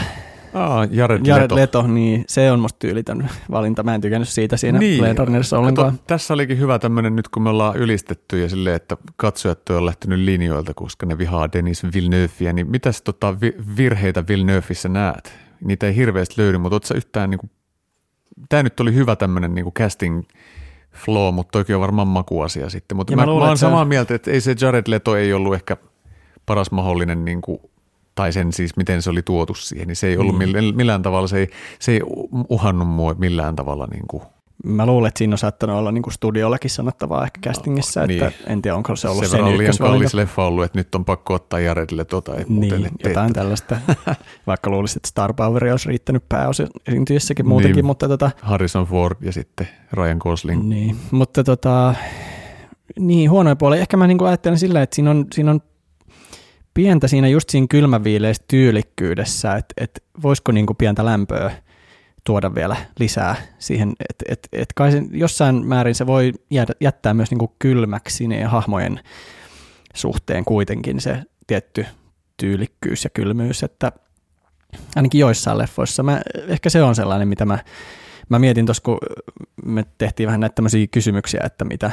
Aa, 0.53 0.85
Jared, 0.91 1.21
Jared 1.25 1.43
Leto. 1.43 1.55
Leto. 1.55 1.87
niin 1.87 2.23
se 2.27 2.51
on 2.51 2.59
musta 2.59 2.79
tyylitön 2.79 3.29
valinta. 3.51 3.83
Mä 3.83 3.95
en 3.95 4.01
tykännyt 4.01 4.29
siitä 4.29 4.57
siinä 4.57 4.79
niin. 4.79 4.99
Blade 4.99 5.13
Runnerissa 5.17 5.59
ollenkaan. 5.59 5.91
Kato, 5.91 6.03
tässä 6.07 6.33
olikin 6.33 6.59
hyvä 6.59 6.79
tämmöinen 6.79 7.15
nyt, 7.15 7.27
kun 7.27 7.43
me 7.43 7.49
ollaan 7.49 7.77
ylistetty 7.77 8.41
ja 8.41 8.49
silleen, 8.49 8.75
että 8.75 8.97
katsojat 9.15 9.69
on 9.69 9.85
lähtenyt 9.85 10.19
linjoilta, 10.19 10.73
koska 10.73 11.05
ne 11.05 11.17
vihaa 11.17 11.51
Denis 11.53 11.83
Villeneuveä, 11.93 12.53
niin 12.53 12.71
mitäs 12.71 13.01
tota 13.01 13.35
virheitä 13.77 14.23
Villeneuvissä 14.27 14.89
näet? 14.89 15.43
niitä 15.63 15.87
ei 15.87 15.95
hirveästi 15.95 16.35
löydy, 16.37 16.57
mutta 16.57 16.75
ootko 16.75 16.93
yhtään 16.93 17.29
niin 17.29 17.39
kuin, 17.39 17.49
tämä 18.49 18.63
nyt 18.63 18.79
oli 18.79 18.93
hyvä 18.93 19.15
tämmöinen 19.15 19.55
niin 19.55 19.63
kuin 19.63 19.73
casting 19.73 20.23
flow, 20.91 21.33
mutta 21.33 21.59
toki 21.59 21.73
on 21.73 21.81
varmaan 21.81 22.07
makuasia 22.07 22.69
sitten, 22.69 22.97
mutta 22.97 23.15
mä, 23.15 23.21
mä, 23.21 23.25
luulen, 23.25 23.45
mä 23.45 23.47
oon 23.47 23.57
samaa 23.57 23.85
mieltä, 23.85 24.15
että 24.15 24.31
ei 24.31 24.41
se 24.41 24.55
Jared 24.61 24.83
Leto 24.87 25.15
ei 25.15 25.33
ollut 25.33 25.53
ehkä 25.53 25.77
paras 26.45 26.71
mahdollinen 26.71 27.25
niin 27.25 27.41
kuin 27.41 27.59
tai 28.15 28.33
sen 28.33 28.53
siis, 28.53 28.77
miten 28.77 29.01
se 29.01 29.09
oli 29.09 29.21
tuotu 29.21 29.53
siihen, 29.53 29.87
niin 29.87 29.95
se 29.95 30.07
ei 30.07 30.17
ollut 30.17 30.35
mm. 30.37 30.75
millään 30.75 31.01
tavalla, 31.01 31.27
se 31.27 31.37
ei, 31.37 31.47
se 31.79 31.91
ei 31.91 32.01
uhannut 32.49 32.87
mua 32.87 33.13
millään 33.13 33.55
tavalla 33.55 33.87
niin 33.91 34.07
kuin 34.07 34.23
Mä 34.63 34.85
luulen, 34.85 35.07
että 35.07 35.17
siinä 35.17 35.33
on 35.33 35.37
saattanut 35.37 35.75
olla 35.75 35.91
niin 35.91 36.01
kuin 36.01 36.13
studiollakin 36.13 36.71
sanottavaa 36.71 37.23
ehkä 37.23 37.41
castingissa, 37.41 37.99
no, 37.99 38.03
että 38.03 38.25
niin. 38.25 38.51
en 38.51 38.61
tiedä, 38.61 38.77
onko 38.77 38.95
se 38.95 39.07
ollut 39.07 39.25
se 39.25 39.29
sen 39.29 39.57
liian 39.57 39.73
kallis 39.79 40.13
leffa 40.13 40.45
ollut, 40.45 40.63
että 40.63 40.79
nyt 40.79 40.95
on 40.95 41.05
pakko 41.05 41.33
ottaa 41.33 41.59
Jaredille 41.59 42.05
tota, 42.05 42.31
että 42.31 42.53
niin, 42.53 42.89
jotain 43.03 43.33
tällaista. 43.33 43.77
Vaikka 44.47 44.69
luulisin, 44.69 44.99
että 44.99 45.09
Star 45.09 45.33
Power 45.33 45.65
olisi 45.65 45.89
riittänyt 45.89 46.29
pääosiintyjissäkin 46.29 47.47
muutenkin, 47.47 47.75
niin, 47.75 47.85
mutta 47.85 48.07
tota, 48.07 48.31
Harrison 48.41 48.85
Ford 48.85 49.17
ja 49.21 49.31
sitten 49.31 49.67
Ryan 49.93 50.17
Gosling. 50.17 50.63
Niin, 50.63 50.95
mutta 51.11 51.43
tota, 51.43 51.95
niin 52.99 53.31
huonoja 53.31 53.55
puolia. 53.55 53.81
Ehkä 53.81 53.97
mä 53.97 54.07
niin 54.07 54.23
ajattelen 54.23 54.59
sillä, 54.59 54.81
että 54.81 54.95
siinä 54.95 55.11
on, 55.11 55.25
siinä 55.33 55.51
on 55.51 55.61
pientä 56.73 57.07
siinä 57.07 57.27
just 57.27 57.49
siinä 57.49 57.67
kylmäviileessä 57.69 58.43
tyylikkyydessä, 58.47 59.55
että, 59.55 59.73
että 59.77 60.01
voisiko 60.23 60.51
niin 60.51 60.65
kuin 60.65 60.77
pientä 60.77 61.05
lämpöä 61.05 61.51
tuoda 62.23 62.55
vielä 62.55 62.75
lisää 62.99 63.35
siihen, 63.59 63.93
että 64.09 64.25
et, 64.29 64.47
et 64.51 64.73
kai 64.75 64.91
se, 64.91 65.03
jossain 65.11 65.67
määrin 65.67 65.95
se 65.95 66.07
voi 66.07 66.31
jäädä, 66.49 66.73
jättää 66.81 67.13
myös 67.13 67.31
niin 67.31 67.39
kuin 67.39 67.51
kylmäksi 67.59 68.27
ne 68.27 68.43
hahmojen 68.43 68.99
suhteen 69.93 70.45
kuitenkin 70.45 71.01
se 71.01 71.23
tietty 71.47 71.85
tyylikkyys 72.37 73.03
ja 73.03 73.09
kylmyys, 73.09 73.63
että 73.63 73.91
ainakin 74.95 75.19
joissain 75.19 75.57
leffoissa, 75.57 76.03
mä, 76.03 76.21
ehkä 76.47 76.69
se 76.69 76.83
on 76.83 76.95
sellainen, 76.95 77.27
mitä 77.27 77.45
mä, 77.45 77.59
mä 78.29 78.39
mietin 78.39 78.65
tuossa, 78.65 78.83
kun 78.83 78.97
me 79.65 79.85
tehtiin 79.97 80.27
vähän 80.27 80.39
näitä 80.39 80.55
tämmöisiä 80.55 80.87
kysymyksiä, 80.87 81.41
että 81.43 81.65
mitä 81.65 81.91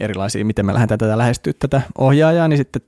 erilaisia, 0.00 0.44
miten 0.44 0.66
me 0.66 0.74
lähdetään 0.74 0.98
tätä 0.98 1.18
lähestyä 1.18 1.52
tätä 1.58 1.82
ohjaajaa, 1.98 2.48
niin 2.48 2.56
sitten 2.56 2.82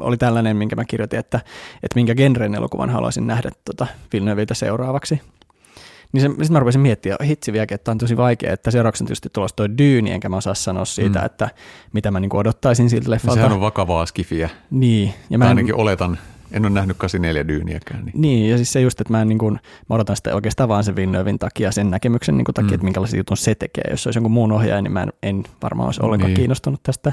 oli 0.00 0.16
tällainen, 0.16 0.56
minkä 0.56 0.76
mä 0.76 0.84
kirjoitin, 0.84 1.18
että, 1.18 1.40
että 1.82 1.94
minkä 1.94 2.14
genren 2.14 2.54
elokuvan 2.54 2.90
haluaisin 2.90 3.26
nähdä 3.26 3.50
tuota 3.64 3.86
Villeneuviltä 4.12 4.54
seuraavaksi. 4.54 5.20
Niin 6.12 6.20
se, 6.20 6.28
sitten 6.28 6.52
mä 6.52 6.58
rupesin 6.58 6.80
miettiä, 6.80 7.16
hitsi 7.24 7.52
vieläkin, 7.52 7.74
että 7.74 7.90
on 7.90 7.98
tosi 7.98 8.16
vaikea, 8.16 8.52
että 8.52 8.70
seuraavaksi 8.70 9.02
on 9.04 9.06
tietysti 9.06 9.28
tulossa 9.32 9.56
toi 9.56 9.78
Dyyni, 9.78 10.10
enkä 10.10 10.28
mä 10.28 10.36
osaa 10.36 10.54
sanoa 10.54 10.84
siitä, 10.84 11.18
mm. 11.18 11.26
että 11.26 11.50
mitä 11.92 12.10
mä 12.10 12.20
niinku 12.20 12.36
odottaisin 12.36 12.90
siltä 12.90 13.10
leffalta. 13.10 13.34
Sehän 13.34 13.52
on 13.52 13.60
vakavaa 13.60 14.06
skifiä. 14.06 14.50
Niin. 14.70 15.14
Ja 15.30 15.38
mä 15.38 15.44
en, 15.44 15.48
ainakin 15.48 15.74
oletan, 15.74 16.18
en 16.52 16.64
ole 16.64 16.70
nähnyt 16.70 16.96
84 16.96 17.48
Dyyniäkään. 17.48 18.04
Niin. 18.04 18.20
niin, 18.20 18.50
ja 18.50 18.56
siis 18.56 18.72
se 18.72 18.80
just, 18.80 19.00
että 19.00 19.12
mä, 19.12 19.22
en, 19.22 19.28
niin 19.28 19.38
kuin, 19.38 19.60
mä 19.88 19.94
odotan 19.94 20.16
sitä 20.16 20.34
oikeastaan 20.34 20.68
vaan 20.68 20.84
sen 20.84 20.96
Villeneuvein 20.96 21.38
takia, 21.38 21.72
sen 21.72 21.90
näkemyksen 21.90 22.36
niin 22.36 22.44
kuin 22.44 22.54
takia, 22.54 22.68
mm. 22.68 22.74
että 22.74 22.84
minkälaisen 22.84 23.18
jutun 23.18 23.36
se 23.36 23.54
tekee. 23.54 23.84
Jos 23.90 24.02
se 24.02 24.08
olisi 24.08 24.18
jonkun 24.18 24.32
muun 24.32 24.52
ohjaaja, 24.52 24.82
niin 24.82 24.92
mä 24.92 25.02
en, 25.02 25.12
en 25.22 25.44
varmaan 25.62 25.86
olisi 25.86 26.00
ollenkaan 26.02 26.28
niin. 26.28 26.36
kiinnostunut 26.36 26.82
tästä. 26.82 27.12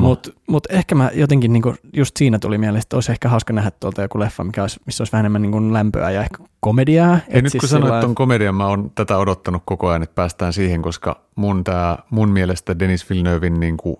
Mutta 0.00 0.30
mut 0.46 0.66
ehkä 0.70 0.94
mä 0.94 1.10
jotenkin 1.14 1.52
niinku, 1.52 1.74
just 1.92 2.16
siinä 2.16 2.38
tuli 2.38 2.58
mieleen, 2.58 2.82
että 2.82 2.96
olisi 2.96 3.12
ehkä 3.12 3.28
hauska 3.28 3.52
nähdä 3.52 3.70
tuolta 3.70 4.02
joku 4.02 4.20
leffa, 4.20 4.44
mikä 4.44 4.62
olisi, 4.62 4.80
missä 4.86 5.02
olisi 5.02 5.12
vähän 5.12 5.22
enemmän 5.22 5.42
niinku 5.42 5.72
lämpöä 5.72 6.10
ja 6.10 6.20
ehkä 6.20 6.44
komediaa. 6.60 7.18
Ja 7.28 7.42
nyt 7.42 7.52
siis 7.52 7.60
kun 7.60 7.68
sanoit 7.68 8.00
tuon 8.00 8.14
komedian, 8.14 8.54
mä 8.54 8.66
oon 8.66 8.90
tätä 8.94 9.18
odottanut 9.18 9.62
koko 9.64 9.88
ajan, 9.88 10.02
että 10.02 10.14
päästään 10.14 10.52
siihen, 10.52 10.82
koska 10.82 11.20
mun, 11.34 11.64
tää, 11.64 11.98
mun 12.10 12.28
mielestä 12.28 12.78
Denis 12.78 13.10
Villeneuvein 13.10 13.60
niinku 13.60 13.96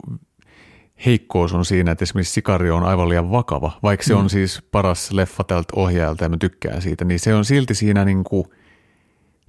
heikkous 1.06 1.54
on 1.54 1.64
siinä, 1.64 1.90
että 1.90 2.02
esimerkiksi 2.02 2.32
Sikario 2.32 2.76
on 2.76 2.84
aivan 2.84 3.08
liian 3.08 3.30
vakava, 3.30 3.72
vaikka 3.82 4.06
se 4.06 4.14
mm. 4.14 4.20
on 4.20 4.30
siis 4.30 4.62
paras 4.70 5.12
leffa 5.12 5.44
tältä 5.44 5.72
ohjaajalta 5.76 6.24
ja 6.24 6.28
mä 6.28 6.36
tykkään 6.36 6.82
siitä, 6.82 7.04
niin 7.04 7.20
se 7.20 7.34
on 7.34 7.44
silti 7.44 7.74
siinä 7.74 8.04
niinku– 8.04 8.46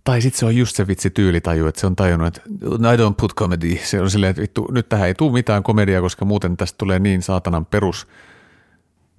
tai 0.04 0.22
sitten 0.22 0.40
se 0.40 0.46
on 0.46 0.56
just 0.56 0.76
se 0.76 0.88
vitsi 0.88 1.10
tyylitaju, 1.10 1.68
että 1.68 1.82
se 1.82 1.88
on 1.88 1.96
tajunnut, 1.96 2.28
että 2.28 2.42
I 2.94 2.98
don't 2.98 3.16
put 3.20 3.36
comedy. 3.36 3.78
Se 3.84 4.02
on 4.02 4.12
silleen, 4.12 4.30
että 4.30 4.42
vittu, 4.42 4.68
nyt 4.72 4.90
tähän 4.90 5.08
ei 5.08 5.14
tule 5.14 5.32
mitään 5.32 5.64
komediaa, 5.64 6.02
koska 6.02 6.26
muuten 6.26 6.58
tästä 6.58 6.78
tulee 6.78 7.00
niin 7.00 7.22
saatanan 7.22 7.66
perus. 7.66 8.08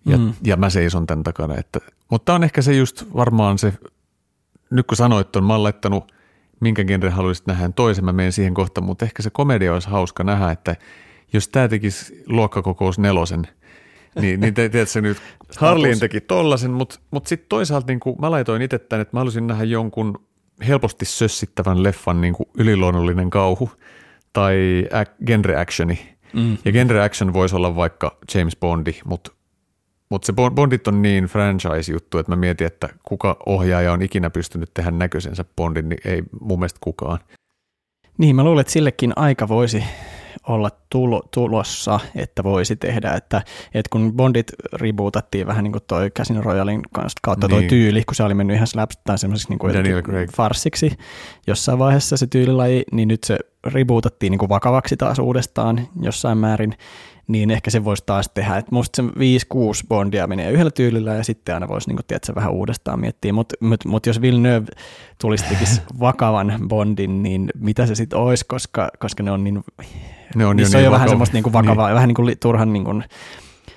Ja, 0.06 0.18
mm. 0.18 0.34
ja 0.44 0.56
mä 0.56 0.70
seison 0.70 1.06
tämän 1.06 1.22
takana. 1.22 1.54
Että, 1.56 1.80
mutta 2.10 2.34
on 2.34 2.44
ehkä 2.44 2.62
se 2.62 2.76
just 2.76 3.04
varmaan 3.16 3.58
se, 3.58 3.72
nyt 4.70 4.86
kun 4.86 4.96
sanoit 4.96 5.36
on, 5.36 5.44
mä 5.44 5.52
oon 5.52 5.62
laittanut, 5.62 6.12
minkä 6.60 6.84
genre 6.84 7.10
haluaisit 7.10 7.46
nähdä 7.46 7.70
toisen, 7.76 8.04
mä 8.04 8.12
menen 8.12 8.32
siihen 8.32 8.54
kohtaan, 8.54 8.84
mutta 8.84 9.04
ehkä 9.04 9.22
se 9.22 9.30
komedia 9.30 9.72
olisi 9.72 9.88
hauska 9.88 10.24
nähdä, 10.24 10.50
että 10.50 10.76
jos 11.32 11.48
tämä 11.48 11.68
tekisi 11.68 12.22
luokkakokous 12.26 12.98
nelosen, 12.98 13.46
niin, 14.20 14.40
niin 14.40 14.54
te, 14.54 14.68
tiedätkö 14.68 15.00
nyt, 15.00 15.18
Harlin 15.56 16.00
teki 16.00 16.20
tollasen, 16.20 16.70
mutta, 16.70 16.98
mutta 17.10 17.28
sitten 17.28 17.48
toisaalta 17.48 17.86
niin 17.86 18.00
mä 18.20 18.30
laitoin 18.30 18.62
itse 18.62 18.78
tämän, 18.78 19.02
että 19.02 19.16
mä 19.16 19.20
haluaisin 19.20 19.46
nähdä 19.46 19.64
jonkun 19.64 20.20
helposti 20.68 21.04
sössittävän 21.04 21.82
leffan 21.82 22.20
niin 22.20 22.34
kuin 22.34 22.48
yliluonnollinen 22.58 23.30
kauhu 23.30 23.70
tai 24.32 24.88
genre 25.26 25.56
actioni. 25.56 26.14
Mm. 26.32 26.58
Ja 26.64 26.72
genre 26.72 27.02
action 27.02 27.32
voisi 27.32 27.56
olla 27.56 27.76
vaikka 27.76 28.16
James 28.34 28.56
Bondi, 28.56 28.92
mutta 29.04 29.32
mutta 30.08 30.26
se 30.26 30.32
Bondit 30.32 30.88
on 30.88 31.02
niin 31.02 31.24
franchise-juttu, 31.24 32.18
että 32.18 32.32
mä 32.32 32.36
mietin, 32.36 32.66
että 32.66 32.88
kuka 33.02 33.36
ohjaaja 33.46 33.92
on 33.92 34.02
ikinä 34.02 34.30
pystynyt 34.30 34.74
tehdä 34.74 34.90
näköisensä 34.90 35.44
Bondin, 35.56 35.88
niin 35.88 35.98
ei 36.04 36.22
mun 36.40 36.58
mielestä 36.58 36.78
kukaan. 36.80 37.18
Niin, 38.18 38.36
mä 38.36 38.44
luulen, 38.44 38.60
että 38.60 38.72
sillekin 38.72 39.12
aika 39.16 39.48
voisi 39.48 39.84
olla 40.48 40.70
tulo, 40.90 41.22
tulossa, 41.30 42.00
että 42.16 42.44
voisi 42.44 42.76
tehdä, 42.76 43.12
että, 43.12 43.42
että 43.74 43.88
kun 43.90 44.12
Bondit 44.12 44.52
rebootattiin 44.72 45.46
vähän 45.46 45.64
niin 45.64 45.72
kuin 45.72 45.84
toi 45.86 46.10
Casino 46.10 46.40
Royalin 46.40 46.80
kanssa 46.92 47.18
kautta 47.22 47.48
toi 47.48 47.58
niin. 47.58 47.68
tyyli, 47.68 48.04
kun 48.04 48.14
se 48.14 48.22
oli 48.22 48.34
mennyt 48.34 48.54
ihan 48.54 48.66
slaps 48.66 48.98
tai 49.04 49.18
semmoiseksi 49.18 49.48
niin 49.48 49.58
kuin 49.58 49.72
farsiksi 50.36 50.92
jossain 51.46 51.78
vaiheessa 51.78 52.16
se 52.16 52.26
tyylilaji, 52.26 52.84
niin 52.92 53.08
nyt 53.08 53.24
se 53.24 53.38
rebootattiin 53.64 54.30
niin 54.30 54.38
kuin 54.38 54.48
vakavaksi 54.48 54.96
taas 54.96 55.18
uudestaan 55.18 55.88
jossain 56.00 56.38
määrin, 56.38 56.74
niin 57.26 57.50
ehkä 57.50 57.70
se 57.70 57.84
voisi 57.84 58.02
taas 58.06 58.30
tehdä. 58.34 58.56
Että 58.56 58.74
musta 58.74 59.02
se 59.02 59.08
5-6 59.08 59.12
Bondia 59.88 60.26
menee 60.26 60.50
yhdellä 60.50 60.70
tyylillä 60.70 61.14
ja 61.14 61.24
sitten 61.24 61.54
aina 61.54 61.68
voisi 61.68 61.88
niin 61.88 61.98
tiedätkö, 62.06 62.34
vähän 62.34 62.52
uudestaan 62.52 63.00
miettiä. 63.00 63.32
Mutta 63.32 63.54
mut, 63.60 63.84
mut 63.84 64.06
jos 64.06 64.20
Villeneuve 64.20 64.66
tulisi 65.20 65.44
vakavan 66.00 66.58
Bondin, 66.68 67.22
niin 67.22 67.50
mitä 67.58 67.86
se 67.86 67.94
sitten 67.94 68.18
olisi, 68.18 68.44
koska, 68.48 68.88
koska 68.98 69.22
ne 69.22 69.30
on 69.30 69.44
niin, 69.44 69.64
ne 70.34 70.46
on, 70.46 70.56
niin 70.56 70.76
on 70.76 70.82
jo 70.82 70.90
vakava. 70.90 70.94
vähän 70.94 71.08
semmoista 71.08 71.34
niin 71.36 71.52
vakavaa, 71.52 71.88
niin. 71.88 71.94
vähän 71.94 72.08
niin 72.08 72.14
kuin 72.14 72.38
turhan 72.40 72.72
niin 72.72 72.84
kuin, 72.84 73.04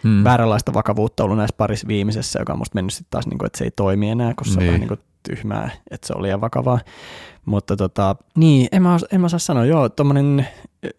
hmm. 0.04 0.24
vääränlaista 0.24 0.74
vakavuutta 0.74 1.24
ollut 1.24 1.38
näissä 1.38 1.56
parissa 1.58 1.88
viimeisessä, 1.88 2.40
joka 2.40 2.54
on 2.54 2.60
musta 2.60 2.76
mennyt 2.76 2.94
sitten 2.94 3.12
taas, 3.12 3.28
niin 3.28 3.38
kuin, 3.38 3.46
että 3.46 3.58
se 3.58 3.64
ei 3.64 3.72
toimi 3.72 4.10
enää, 4.10 4.34
kun 4.34 4.46
se 4.46 4.52
niin. 4.52 4.60
on 4.60 4.66
vähän 4.68 4.80
niin 4.80 4.88
kuin 4.88 5.00
tyhmää, 5.24 5.70
että 5.92 6.08
se 6.08 6.14
oli 6.14 6.24
liian 6.24 6.42
vakavaa. 6.42 6.80
Mutta 7.46 7.76
tota, 7.76 8.16
niin, 8.36 8.68
en 8.72 8.82
mä, 8.82 8.98
en 9.12 9.22
mä 9.22 9.30
saa 9.30 9.40
sanoa, 9.40 9.66
joo, 9.66 9.90
tommonen, 9.90 10.48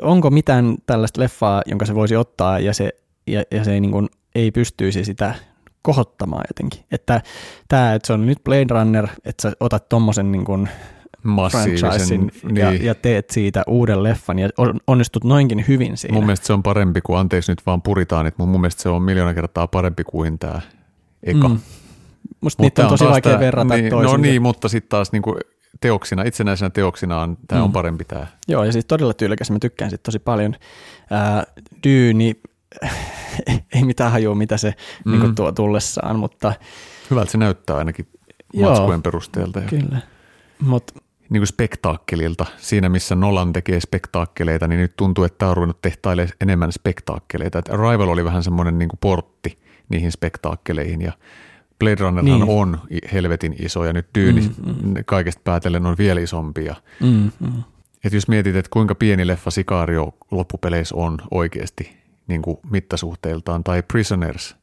onko 0.02 0.30
mitään 0.30 0.76
tällaista 0.86 1.20
leffaa, 1.20 1.62
jonka 1.66 1.86
se 1.86 1.94
voisi 1.94 2.16
ottaa 2.16 2.58
ja 2.58 2.74
se, 2.74 2.90
ja, 3.26 3.42
ja 3.50 3.64
se 3.64 3.72
ei, 3.72 3.80
niin 3.80 3.90
kuin, 3.90 4.08
ei 4.34 4.50
pystyisi 4.50 5.04
sitä 5.04 5.34
kohottamaan 5.82 6.44
jotenkin. 6.48 6.84
Että 6.92 7.20
tämä, 7.68 7.94
että 7.94 8.06
se 8.06 8.12
on 8.12 8.26
nyt 8.26 8.38
Blade 8.44 8.66
Runner, 8.70 9.08
että 9.24 9.42
sä 9.42 9.52
otat 9.60 9.88
tommosen 9.88 10.32
niin 10.32 10.44
kuin 10.44 10.68
massiivisen 11.22 12.30
niin. 12.42 12.56
ja, 12.56 12.72
ja 12.72 12.94
teet 12.94 13.30
siitä 13.30 13.62
uuden 13.66 14.02
leffan 14.02 14.38
ja 14.38 14.48
onnistut 14.86 15.24
noinkin 15.24 15.64
hyvin 15.68 15.96
siinä. 15.96 16.14
Mun 16.14 16.26
mielestä 16.26 16.46
se 16.46 16.52
on 16.52 16.62
parempi 16.62 17.00
kuin, 17.00 17.18
anteeksi 17.18 17.52
nyt 17.52 17.66
vaan 17.66 17.82
puritaan, 17.82 18.26
että 18.26 18.42
mun 18.42 18.60
mielestä 18.60 18.82
se 18.82 18.88
on 18.88 19.02
miljoona 19.02 19.34
kertaa 19.34 19.66
parempi 19.66 20.04
kuin 20.04 20.38
tämä 20.38 20.60
eka. 21.22 21.48
Mm. 21.48 21.58
Musta 22.40 22.62
niitä 22.62 22.82
on 22.82 22.88
tosi 22.88 23.04
vaikea 23.04 23.32
tämä, 23.32 23.40
verrata 23.40 23.76
niin, 23.76 23.92
No 23.92 24.16
niin, 24.16 24.42
mutta 24.42 24.68
sitten 24.68 24.88
taas 24.88 25.12
niin 25.12 25.22
kuin 25.22 25.36
teoksina, 25.80 26.22
itsenäisenä 26.22 26.70
teoksina 26.70 27.20
on, 27.20 27.36
tämä 27.48 27.60
mm. 27.60 27.64
on 27.64 27.72
parempi 27.72 28.04
tämä. 28.04 28.26
Joo, 28.48 28.64
ja 28.64 28.72
siis 28.72 28.84
todella 28.84 29.14
tyylikäs, 29.14 29.50
mä 29.50 29.58
tykkään 29.58 29.90
siitä 29.90 30.02
tosi 30.02 30.18
paljon. 30.18 30.54
Ää, 31.10 31.44
Dyyni, 31.84 32.40
ei 33.74 33.84
mitään 33.84 34.12
hajua, 34.12 34.34
mitä 34.34 34.56
se 34.56 34.74
mm. 35.04 35.20
niin 35.20 35.34
tuo 35.34 35.52
tullessaan, 35.52 36.18
mutta... 36.18 36.52
Hyvältä 37.10 37.30
se 37.30 37.38
näyttää 37.38 37.76
ainakin 37.76 38.08
matskujen 38.56 39.02
perusteelta. 39.02 39.60
Kyllä, 39.60 40.00
mutta 40.60 40.92
niin 41.30 41.40
kuin 41.40 41.46
spektaakkelilta. 41.46 42.46
Siinä, 42.56 42.88
missä 42.88 43.14
Nolan 43.14 43.52
tekee 43.52 43.80
spektaakkeleita, 43.80 44.68
niin 44.68 44.80
nyt 44.80 44.96
tuntuu, 44.96 45.24
että 45.24 45.38
tämä 45.38 45.50
on 45.50 45.56
ruvennut 45.56 45.80
tehtailemaan 45.82 46.32
enemmän 46.40 46.72
spektaakkeleita. 46.72 47.58
Että 47.58 47.72
Arrival 47.72 48.08
oli 48.08 48.24
vähän 48.24 48.42
semmoinen 48.42 48.78
niin 48.78 48.88
kuin 48.88 48.98
portti 49.00 49.58
niihin 49.88 50.12
spektaakkeleihin 50.12 51.00
ja 51.00 51.12
Blade 51.78 51.96
Runnerhan 52.00 52.40
niin. 52.40 52.50
on 52.50 52.78
helvetin 53.12 53.56
iso 53.58 53.84
ja 53.84 53.92
nyt 53.92 54.06
Dyyni 54.14 54.40
mm, 54.40 54.74
mm. 54.82 54.94
kaikesta 55.06 55.40
päätellen 55.44 55.86
on 55.86 55.98
vielä 55.98 56.20
isompia. 56.20 56.74
Mm, 57.00 57.30
mm. 57.40 57.62
Et 58.04 58.12
jos 58.12 58.28
mietit, 58.28 58.56
että 58.56 58.70
kuinka 58.72 58.94
pieni 58.94 59.26
leffa 59.26 59.50
Sicario 59.50 60.14
loppupeleissä 60.30 60.94
on 60.94 61.18
oikeasti 61.30 61.98
niin 62.26 62.42
kuin 62.42 62.58
mittasuhteiltaan, 62.70 63.64
tai 63.64 63.82
Prisoners, 63.82 64.56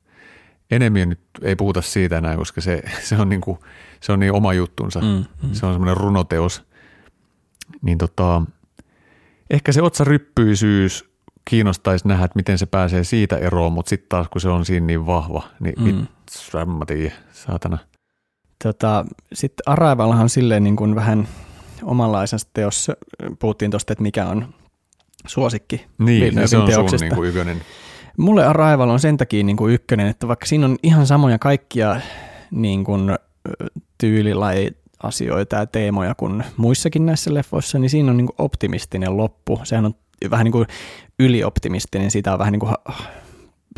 enemmän 0.72 1.09
nyt 1.09 1.20
ei 1.41 1.55
puhuta 1.55 1.82
siitä 1.82 2.18
enää, 2.18 2.38
koska 2.38 2.61
se, 2.61 2.84
se, 3.09 3.16
on, 3.16 3.30
niin 3.30 3.41
kuin, 3.41 3.59
se 3.99 4.11
on 4.11 4.20
niin 4.20 4.34
oma 4.34 4.53
juttunsa. 4.53 5.01
Mm, 5.01 5.07
mm. 5.07 5.53
Se 5.53 5.66
on 5.66 5.74
semmoinen 5.74 5.97
runoteos. 5.97 6.63
Niin 7.82 7.97
tota, 7.97 8.41
ehkä 9.49 9.72
se 9.72 9.82
otsaryppyisyys 9.82 11.09
kiinnostaisi 11.45 12.07
nähdä, 12.07 12.26
että 12.26 12.36
miten 12.36 12.57
se 12.57 12.66
pääsee 12.66 13.03
siitä 13.03 13.38
eroon, 13.38 13.74
mutta 13.74 13.89
sitten 13.89 14.09
taas 14.09 14.28
kun 14.30 14.41
se 14.41 14.49
on 14.49 14.66
siinä 14.66 14.86
niin 14.86 15.05
vahva, 15.05 15.43
niin 15.59 15.76
mm. 15.78 15.84
mit, 15.84 15.95
mä 16.66 16.86
tiedä, 16.86 17.12
saatana. 17.32 17.78
Tota, 18.64 19.06
Sitten 19.34 19.64
Arrivalhan 19.66 20.22
on 20.22 20.30
silleen 20.30 20.64
niin 20.64 20.76
kuin 20.76 20.96
vähän 20.96 21.28
omanlaisensa 21.84 22.48
teos. 22.54 22.92
Puhuttiin 23.40 23.72
tuosta, 23.72 23.94
että 23.94 24.02
mikä 24.02 24.26
on 24.26 24.54
suosikki 25.28 25.86
Niin, 25.98 26.36
ja 26.36 26.48
se 26.48 26.58
on 26.58 26.62
sun 26.62 26.70
teoksista. 26.70 27.06
niin 27.06 27.16
kuin 27.16 27.30
ykönen. 27.30 27.62
Mulle 28.18 28.46
Arrival 28.46 28.90
on 28.90 29.00
sen 29.00 29.18
takia 29.18 29.44
niin 29.44 29.58
kuin 29.58 29.74
ykkönen, 29.74 30.08
että 30.08 30.28
vaikka 30.28 30.46
siinä 30.46 30.66
on 30.66 30.78
ihan 30.84 31.08
samoja 31.08 31.40
kaikkia 31.40 32.02
niin 32.52 32.84
kuin, 32.84 33.10
ö, 33.10 33.18
tyylilajit, 33.98 34.78
asioita 35.04 35.56
ja 35.56 35.66
teemoja 35.66 36.16
kuin 36.16 36.44
muissakin 36.58 37.06
näissä 37.06 37.34
leffoissa, 37.34 37.80
niin 37.80 37.90
siinä 37.90 38.12
on 38.12 38.18
niin 38.18 38.28
kuin 38.28 38.36
optimistinen 38.38 39.18
loppu. 39.18 39.60
Sehän 39.64 39.86
on 39.86 39.94
vähän 40.30 40.44
niin 40.44 40.52
kuin 40.52 40.68
ylioptimistinen, 41.20 42.12
siitä 42.12 42.34
on 42.34 42.40
vähän 42.40 42.52
niin 42.52 42.60
kuin 42.60 42.74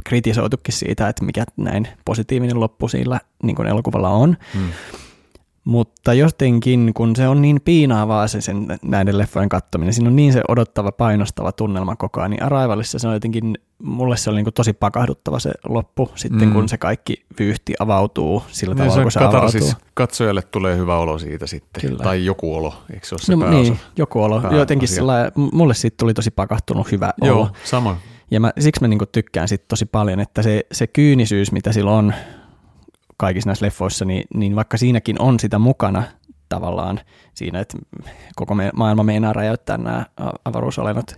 kritisoitukin 0.05 0.73
siitä, 0.73 1.09
että 1.09 1.25
mikä 1.25 1.43
näin 1.57 1.87
positiivinen 2.05 2.59
loppu 2.59 2.87
sillä 2.87 3.19
niin 3.43 3.55
kuin 3.55 3.67
elokuvalla 3.67 4.09
on. 4.09 4.37
Hmm. 4.53 4.69
Mutta 5.63 6.13
jotenkin, 6.13 6.91
kun 6.93 7.15
se 7.15 7.27
on 7.27 7.41
niin 7.41 7.61
piinaavaa 7.65 8.27
se 8.27 8.41
sen 8.41 8.67
näiden 8.83 9.17
leffojen 9.17 9.49
kattominen, 9.49 9.93
siinä 9.93 10.09
on 10.09 10.15
niin 10.15 10.33
se 10.33 10.41
odottava, 10.47 10.91
painostava 10.91 11.51
tunnelma 11.51 11.95
koko 11.95 12.19
ajan, 12.21 12.31
niin 12.31 12.43
Arrivalissa 12.43 12.99
se 12.99 13.07
on 13.07 13.13
jotenkin, 13.13 13.57
mulle 13.83 14.17
se 14.17 14.29
oli 14.29 14.43
niin 14.43 14.53
tosi 14.53 14.73
pakahduttava 14.73 15.39
se 15.39 15.51
loppu, 15.69 16.11
sitten 16.15 16.47
Mm. 16.47 16.53
kun 16.53 16.69
se 16.69 16.77
kaikki 16.77 17.25
vyyhti 17.39 17.73
avautuu 17.79 18.43
sillä 18.51 18.73
Niin 18.75 18.77
tavalla, 18.77 18.95
se 18.95 19.01
kun 19.01 19.11
se 19.11 19.19
katarsis, 19.19 19.61
avautuu. 19.63 19.81
katsojalle 19.93 20.41
tulee 20.41 20.77
hyvä 20.77 20.97
olo 20.97 21.19
siitä 21.19 21.47
sitten. 21.47 21.81
Kyllä. 21.89 22.03
Tai 22.03 22.25
joku 22.25 22.55
olo, 22.55 22.73
eikö 22.93 23.07
se 23.07 23.15
ole 23.15 23.21
se 23.21 23.35
No, 23.35 23.39
pääosa? 23.39 23.57
niin, 23.61 23.79
joku 23.97 24.23
olo. 24.23 24.39
pääasia. 24.41 24.59
Jotenkin 24.59 24.87
sellainen, 24.87 25.31
mulle 25.53 25.73
siitä 25.73 25.95
tuli 25.99 26.13
tosi 26.13 26.31
pakahtunut 26.31 26.91
hyvä 26.91 27.13
olo. 27.21 27.29
Joo, 27.31 27.49
sama. 27.63 27.97
Ja 28.31 28.39
mä, 28.39 28.53
siksi 28.59 28.81
mä 28.81 28.87
niinku 28.87 29.05
tykkään 29.05 29.47
siitä 29.47 29.65
tosi 29.67 29.85
paljon, 29.85 30.19
että 30.19 30.41
se, 30.41 30.65
se 30.71 30.87
kyynisyys, 30.87 31.51
mitä 31.51 31.71
sillä 31.71 31.91
on 31.91 32.13
kaikissa 33.17 33.49
näissä 33.49 33.65
leffoissa, 33.65 34.05
niin, 34.05 34.23
niin 34.33 34.55
vaikka 34.55 34.77
siinäkin 34.77 35.21
on 35.21 35.39
sitä 35.39 35.59
mukana 35.59 36.03
tavallaan 36.49 36.99
siinä, 37.33 37.59
että 37.59 37.77
koko 38.35 38.55
me, 38.55 38.71
maailma 38.75 39.03
meinaa 39.03 39.33
räjäyttää 39.33 39.77
nämä 39.77 40.05
avaruusolennot, 40.45 41.15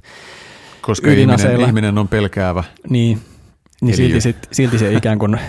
Koska 0.82 1.12
ihminen, 1.12 1.62
ihminen 1.62 1.98
on 1.98 2.08
pelkäävä. 2.08 2.64
niin, 2.90 3.22
niin 3.82 3.96
silti, 3.96 4.22
sit, 4.22 4.48
silti 4.52 4.78
se 4.78 4.94
ikään 4.94 5.20
kuin 5.20 5.40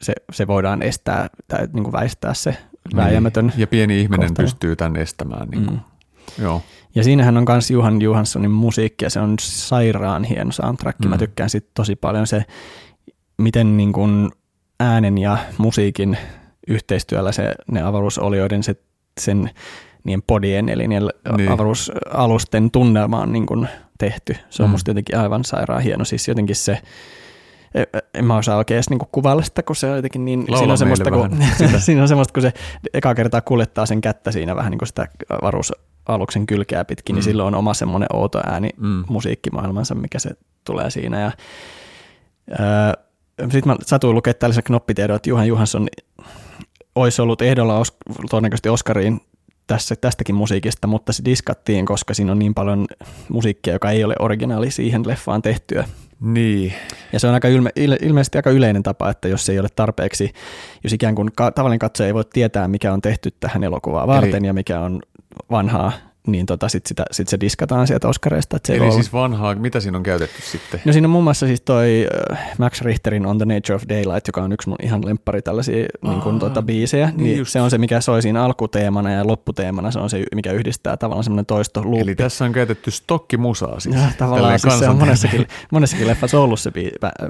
se, 0.00 0.12
se 0.32 0.46
voidaan 0.46 0.82
estää 0.82 1.30
tai 1.48 1.68
niin 1.72 1.84
kuin 1.84 1.92
väistää 1.92 2.34
se 2.34 2.56
vääjäämätön. 2.96 3.46
Niin. 3.46 3.60
Ja 3.60 3.66
pieni 3.66 4.00
ihminen 4.00 4.28
kohtalo. 4.28 4.46
pystyy 4.46 4.76
tämän 4.76 4.96
estämään. 4.96 5.48
Niin 5.48 5.64
kuin. 5.64 5.76
Mm. 5.76 6.44
Joo. 6.44 6.62
Ja 6.94 7.04
siinähän 7.04 7.36
on 7.36 7.44
myös 7.48 7.70
Juhan 7.70 8.02
Johanssonin 8.02 8.50
musiikki 8.50 9.04
ja 9.04 9.10
se 9.10 9.20
on 9.20 9.34
sairaan 9.40 10.24
hieno 10.24 10.52
soundtrack. 10.52 10.98
Mm. 10.98 11.08
Mä 11.08 11.18
tykkään 11.18 11.50
siitä 11.50 11.68
tosi 11.74 11.96
paljon 11.96 12.26
se, 12.26 12.44
miten 13.38 13.76
niin 13.76 13.92
kuin 13.92 14.30
äänen 14.80 15.18
ja 15.18 15.38
musiikin 15.58 16.18
yhteistyöllä 16.68 17.32
se, 17.32 17.54
ne 17.70 17.82
avaruusolioiden 17.82 18.62
se, 18.62 18.76
sen 19.20 19.50
niiden 20.04 20.22
podien 20.26 20.68
eli 20.68 20.88
niiden 20.88 21.08
Niin. 21.36 21.52
avaruusalusten 21.52 22.70
tunnelma 22.70 23.20
on 23.20 23.32
niin 23.32 23.46
kuin 23.46 23.68
tehty. 23.98 24.36
Se 24.50 24.62
on 24.62 24.68
Mm. 24.68 24.70
musta 24.70 24.90
jotenkin 24.90 25.18
aivan 25.18 25.44
sairaan 25.44 25.82
hieno. 25.82 26.04
Siis 26.04 26.28
jotenkin 26.28 26.56
se, 26.56 26.78
en- 27.74 27.86
en 28.14 28.24
mä 28.24 28.36
osaa 28.36 28.56
oikein 28.56 28.76
edes 28.76 28.90
niinku 28.90 29.08
kuvailla 29.12 29.42
sitä, 29.42 29.62
kun 29.62 29.76
se 29.76 29.90
on 29.90 29.96
jotenkin 29.96 30.24
niin, 30.24 30.40
Laula 30.40 30.56
siinä 30.58 30.72
on 30.72 30.78
semmoista, 30.78 31.10
kun, 31.10 31.30
siinä 31.78 32.02
on 32.02 32.08
semmoista, 32.08 32.32
kun 32.32 32.42
se 32.42 32.52
eka 32.94 33.14
kertaa 33.14 33.40
kuljettaa 33.40 33.86
sen 33.86 34.00
kättä 34.00 34.32
siinä 34.32 34.56
vähän 34.56 34.70
niin 34.70 34.78
kuin 34.78 34.86
sitä 34.88 35.06
avaruusaluksen 36.10 36.46
kylkeä 36.46 36.84
pitkin, 36.84 37.14
mm. 37.14 37.14
Mm. 37.14 37.18
niin 37.18 37.24
silloin 37.24 37.54
on 37.54 37.58
oma 37.58 37.74
semmoinen 37.74 38.08
outo 38.12 38.40
ääni 38.46 38.70
Mm. 38.76 39.04
musiikkimaailmansa, 39.08 39.94
mikä 39.94 40.18
se 40.18 40.30
tulee 40.64 40.90
siinä. 40.90 41.20
Ja, 41.20 41.32
sitten 43.40 43.62
mä 43.66 43.76
satuin 43.86 44.14
lukea 44.14 44.34
tällaisen 44.34 44.64
knoppitiedon, 44.64 45.16
että 45.16 45.30
Juhan 45.30 45.48
Johansson 45.48 45.88
olisi 46.94 47.22
ollut 47.22 47.42
ehdolla 47.42 47.78
os, 47.78 47.96
todennäköisesti 48.30 48.68
Oscariin 48.68 49.20
tässä, 49.66 49.96
tästäkin 49.96 50.34
musiikista, 50.34 50.86
mutta 50.86 51.12
se 51.12 51.24
diskattiin, 51.24 51.86
koska 51.86 52.14
siinä 52.14 52.32
on 52.32 52.38
niin 52.38 52.54
paljon 52.54 52.86
musiikkia, 53.28 53.72
joka 53.72 53.90
ei 53.90 54.04
ole 54.04 54.14
originaali 54.18 54.70
siihen 54.70 55.02
leffaan 55.06 55.42
tehtyä. 55.42 55.84
Niin. 56.20 56.72
Ja 57.12 57.20
se 57.20 57.28
on 57.28 57.34
aika 57.34 57.48
ilme, 57.48 57.70
ilme, 57.76 57.96
ilmeisesti 58.02 58.38
aika 58.38 58.50
yleinen 58.50 58.82
tapa, 58.82 59.10
että 59.10 59.28
jos 59.28 59.48
ei 59.48 59.58
ole 59.58 59.68
tarpeeksi, 59.76 60.32
jos 60.84 60.92
ikään 60.92 61.14
kuin 61.14 61.28
ka, 61.36 61.50
tavallinen 61.52 61.78
katsoja 61.78 62.06
ei 62.06 62.14
voi 62.14 62.24
tietää, 62.32 62.68
mikä 62.68 62.92
on 62.92 63.00
tehty 63.00 63.30
tähän 63.40 63.64
elokuvaan 63.64 64.08
varten 64.08 64.34
Eli- 64.34 64.46
ja 64.46 64.52
mikä 64.52 64.80
on 64.80 65.00
vanhaa, 65.50 65.92
niin 66.32 66.46
tota, 66.46 66.68
sitten 66.68 66.88
sitä, 66.88 67.04
sit 67.10 67.28
se 67.28 67.40
diskataan 67.40 67.86
sieltä 67.86 68.08
Oscareista. 68.08 68.56
Että 68.56 68.66
se 68.66 68.76
Eli 68.76 68.92
siis 68.92 69.12
vanhaa, 69.12 69.54
mitä 69.54 69.80
siinä 69.80 69.96
on 69.98 70.02
käytetty 70.02 70.42
sitten? 70.42 70.80
No 70.84 70.92
siinä 70.92 71.06
on 71.06 71.10
muun 71.10 71.24
muassa 71.24 71.46
siis 71.46 71.60
toi 71.60 72.06
äh, 72.32 72.50
Max 72.58 72.80
Richterin 72.80 73.26
On 73.26 73.38
the 73.38 73.46
Nature 73.46 73.74
of 73.74 73.82
Daylight, 73.88 74.26
joka 74.26 74.42
on 74.42 74.52
yksi 74.52 74.68
mun 74.68 74.78
ihan 74.82 75.06
lemppari 75.06 75.42
tällaisia 75.42 75.86
niin 76.02 76.20
kuin, 76.20 76.34
Aa, 76.34 76.40
tota, 76.40 76.62
biisejä, 76.62 77.06
niin 77.06 77.16
niin, 77.24 77.38
just. 77.38 77.52
se 77.52 77.60
on 77.60 77.70
se, 77.70 77.78
mikä 77.78 78.00
soi 78.00 78.22
siinä 78.22 78.44
alkuteemana 78.44 79.10
ja 79.12 79.26
lopputeemana, 79.26 79.90
se 79.90 79.98
on 79.98 80.10
se, 80.10 80.24
mikä 80.34 80.52
yhdistää 80.52 80.96
tavallaan 80.96 81.24
semmoinen 81.24 81.46
toisto 81.46 81.82
luuppi. 81.84 82.00
Eli 82.00 82.14
tässä 82.14 82.44
on 82.44 82.52
käytetty 82.52 82.90
stokkimusaa 82.90 83.80
siis. 83.80 83.94
ja, 83.94 84.00
tavallaan 84.18 84.40
tälleen 84.42 84.60
siis 84.60 84.78
se 84.78 84.88
on 84.88 84.96
monessakin, 84.96 85.46
monessakin 85.72 86.06
leffassa 86.06 86.40
ollut 86.40 86.60
se 86.60 86.70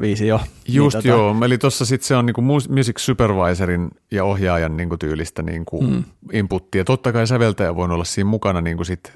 biisi 0.01 0.27
jo. 0.27 0.41
Just 0.69 0.97
niin, 0.97 1.03
niin, 1.03 1.09
joo, 1.11 1.37
eli 1.45 1.59
tuossa 1.59 1.85
sitten 1.85 2.07
se 2.09 2.17
on 2.17 2.27
niinku 2.27 2.41
mus- 2.41 2.69
music 2.75 2.99
supervisorin 2.99 3.91
ja 4.11 4.25
ohjaajan 4.25 4.77
niinku 4.77 4.97
tyylistä 4.97 5.43
niinku 5.43 5.81
Mm. 5.81 5.89
mm. 5.91 6.05
inputtia. 6.33 6.85
Totta 6.85 7.13
kai 7.13 7.27
säveltäjä 7.27 7.77
voi 7.77 7.89
olla 7.91 8.05
siinä 8.05 8.31
mukana 8.31 8.61
niinku 8.61 8.85
sit 8.91 9.13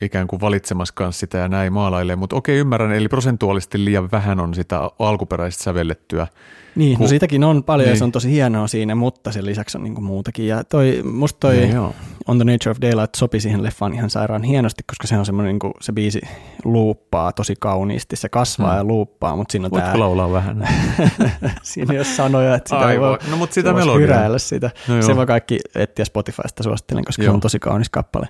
ikään 0.00 0.26
kuin 0.26 0.40
valitsemassa 0.40 0.94
kanssa 0.94 1.20
sitä 1.20 1.38
ja 1.38 1.48
näin 1.48 1.72
maalailee, 1.72 2.16
mutta 2.16 2.36
okei 2.36 2.58
ymmärrän, 2.58 2.92
eli 2.92 3.08
prosentuaalisesti 3.08 3.84
liian 3.84 4.10
vähän 4.10 4.40
on 4.40 4.54
sitä 4.54 4.90
alkuperäistä 4.98 5.62
sävellettyä. 5.64 6.26
Niin, 6.74 6.92
no 6.92 6.98
Ku- 6.98 7.08
sitäkin 7.08 7.44
on 7.44 7.64
paljon 7.64 7.80
niin. 7.84 7.88
ja 7.88 7.92
Niin. 7.92 7.98
se 7.98 8.04
on 8.04 8.12
tosi 8.12 8.30
hienoa 8.30 8.66
siinä, 8.66 8.94
mutta 8.94 9.32
sen 9.32 9.46
lisäksi 9.46 9.78
on 9.78 9.84
niin 9.84 9.94
kuin 9.94 10.04
muutakin. 10.04 10.46
Ja 10.46 10.64
toi, 10.64 11.00
musta 11.12 11.40
toi 11.40 11.56
Niin, 11.56 11.70
joo. 11.74 11.94
On 12.28 12.38
the 12.38 12.44
Nature 12.44 12.70
of 12.70 12.76
Daylight 12.80 13.14
sopi 13.14 13.40
siihen 13.40 13.62
leffaan 13.62 13.94
ihan 13.94 14.10
sairaan 14.10 14.42
hienosti, 14.42 14.82
koska 14.86 15.06
se 15.06 15.18
on 15.18 15.26
semmoinen, 15.26 15.52
niin 15.52 15.58
kuin, 15.58 15.72
se 15.80 15.92
biisi 15.92 16.20
luuppaa 16.64 17.32
tosi 17.32 17.54
kauniisti, 17.60 18.16
se 18.16 18.28
kasvaa 18.28 18.68
Hmm. 18.70 18.78
ja 18.78 18.84
luuppaa, 18.84 19.36
mutta 19.36 19.52
siinä 19.52 19.66
on 19.66 19.70
Voitko 19.70 19.88
tää, 19.90 19.98
laulaa 20.00 20.32
vähän? 20.32 20.68
siinä 21.62 21.92
ei 21.92 21.98
ole 21.98 22.04
sanoja, 22.04 22.54
että 22.54 22.68
sitä 22.68 22.86
Ai 22.86 22.92
ei 22.92 23.00
voi. 23.00 23.18
No 23.30 23.36
mutta 23.36 23.54
sitä 23.54 23.72
melodiaa. 23.72 24.38
sitä. 24.38 24.70
No 24.88 25.02
se 25.02 25.16
voi 25.16 25.26
kaikki 25.26 25.58
etsiä 25.74 26.04
Spotifysta, 26.04 26.62
suosittelen, 26.62 27.04
koska 27.04 27.22
Joo. 27.22 27.30
se 27.32 27.34
on 27.34 27.40
tosi 27.40 27.58
kaunis 27.58 27.90
kappale. 27.90 28.28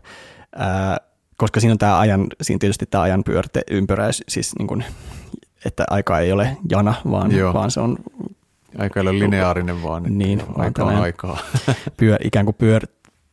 Ää, 0.56 0.96
koska 1.36 1.60
siinä 1.60 1.72
on 1.72 1.78
tämä 1.78 1.98
ajan, 1.98 2.26
siinä 2.42 2.58
tietysti 2.58 2.86
tämä 2.86 3.02
ajan 3.02 3.24
pyörte, 3.24 3.62
ympyräys, 3.70 4.22
siis 4.28 4.52
niin 4.58 4.66
kuin, 4.66 4.84
että 5.64 5.84
aika 5.90 6.18
ei 6.18 6.32
ole 6.32 6.56
jana, 6.70 6.94
vaan, 7.10 7.32
Joo. 7.36 7.54
vaan 7.54 7.70
se 7.70 7.80
on 7.80 7.96
Aika 8.78 9.00
ei 9.00 9.02
ole 9.02 9.18
lineaarinen 9.18 9.82
vaan, 9.82 10.02
Niin, 10.08 10.42
aika 10.56 10.84
on 10.84 10.96
aikaa. 10.96 11.38
pyö, 11.96 12.16
ikään 12.24 12.44
kuin 12.44 12.54
pyör, 12.58 12.82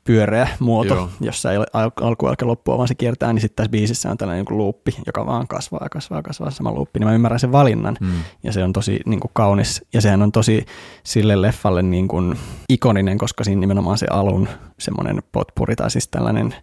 pyöreä 0.04 0.48
muoto, 0.60 0.94
Joo. 0.96 1.10
jossa 1.22 1.52
ei 1.52 1.58
ole 1.58 1.66
al- 1.74 1.92
alku 2.02 2.28
eikä 2.28 2.48
loppua, 2.48 2.78
vaan 2.78 2.88
se 2.88 2.96
kiertää, 2.96 3.34
niin 3.34 3.42
sitten 3.42 3.56
tässä 3.56 3.72
biisissä 3.72 4.12
on 4.12 4.18
tällainen 4.18 4.46
niin 4.50 4.58
luuppi, 4.58 4.96
joka 5.06 5.26
vaan 5.26 5.48
kasvaa 5.48 5.80
ja 5.84 5.90
kasvaa 5.90 6.20
ja 6.20 6.24
kasvaa 6.24 6.52
sama 6.52 6.72
luuppi, 6.72 7.00
niin 7.00 7.08
mä 7.08 7.14
ymmärrän 7.16 7.40
sen 7.40 7.52
valinnan, 7.52 7.98
Mm. 8.00 8.08
ja 8.44 8.52
se 8.54 8.64
on 8.64 8.74
tosi 8.74 9.00
niin 9.06 9.20
kuin 9.20 9.32
kaunis, 9.34 9.86
ja 9.94 10.02
sehän 10.02 10.22
on 10.22 10.32
tosi 10.32 10.66
sille 11.04 11.42
leffalle 11.42 11.82
niin 11.82 12.08
kuin 12.08 12.38
ikoninen, 12.70 13.18
koska 13.18 13.44
siinä 13.44 13.60
nimenomaan 13.60 13.98
se 13.98 14.08
alun 14.10 14.48
semmoinen 14.80 15.24
potpuri, 15.32 15.76
tai 15.76 15.92
siis 15.92 16.08
tällainen 16.08 16.56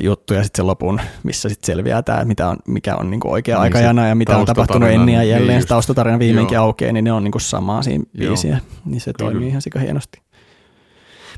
juttu, 0.00 0.34
ja 0.34 0.42
sitten 0.42 0.62
se 0.62 0.66
lopun, 0.66 1.00
missä 1.22 1.48
sitten 1.48 1.66
selviää 1.66 2.02
tämä, 2.02 2.24
mitä 2.24 2.48
on, 2.48 2.56
mikä 2.66 2.96
on 2.96 3.10
niin 3.10 3.20
kuin 3.20 3.32
oikea 3.32 3.56
Niin, 3.56 3.62
aikajana, 3.62 4.08
ja 4.08 4.14
mitä 4.14 4.36
on 4.38 4.46
tapahtunut 4.46 4.88
ennen 4.88 5.14
ja 5.14 5.20
niin 5.20 5.30
jälleen, 5.30 5.56
just. 5.56 5.64
se 5.64 5.68
taustatarina 5.68 6.18
viimeinkin 6.18 6.54
Joo. 6.54 6.64
aukeaa, 6.64 6.92
niin 6.92 7.04
ne 7.04 7.12
on 7.12 7.24
niin 7.24 7.32
kuin 7.32 7.42
samaa 7.42 7.82
siinä 7.82 8.04
Joo. 8.14 8.28
biisiä, 8.28 8.58
niin 8.84 9.00
se 9.00 9.12
Kyllä, 9.12 9.30
toimii 9.30 9.48
ihan 9.48 9.62
sika 9.62 9.78
hienosti. 9.78 10.22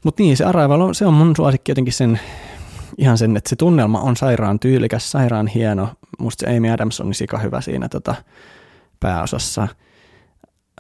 Mutta 0.05 0.23
niin, 0.23 0.37
se 0.37 0.45
Arrival 0.45 0.81
on, 0.81 0.95
se 0.95 1.07
on 1.07 1.15
mun 1.15 1.37
suosikki 1.37 1.71
jotenkin 1.71 1.95
sen, 1.95 2.21
ihan 2.99 3.19
sen, 3.19 3.37
että 3.37 3.51
se 3.51 3.57
tunnelma 3.57 4.01
on 4.01 4.17
sairaan 4.17 4.61
tyylikäs, 4.61 5.11
sairaan 5.11 5.47
hieno. 5.47 5.89
Musta 6.19 6.47
se 6.47 6.57
Amy 6.57 6.71
Adams 6.71 7.01
on 7.01 7.07
niin 7.07 7.15
sika 7.15 7.39
hyvä 7.39 7.61
siinä 7.61 7.89
tota, 7.89 8.15
pääosassa. 9.01 9.69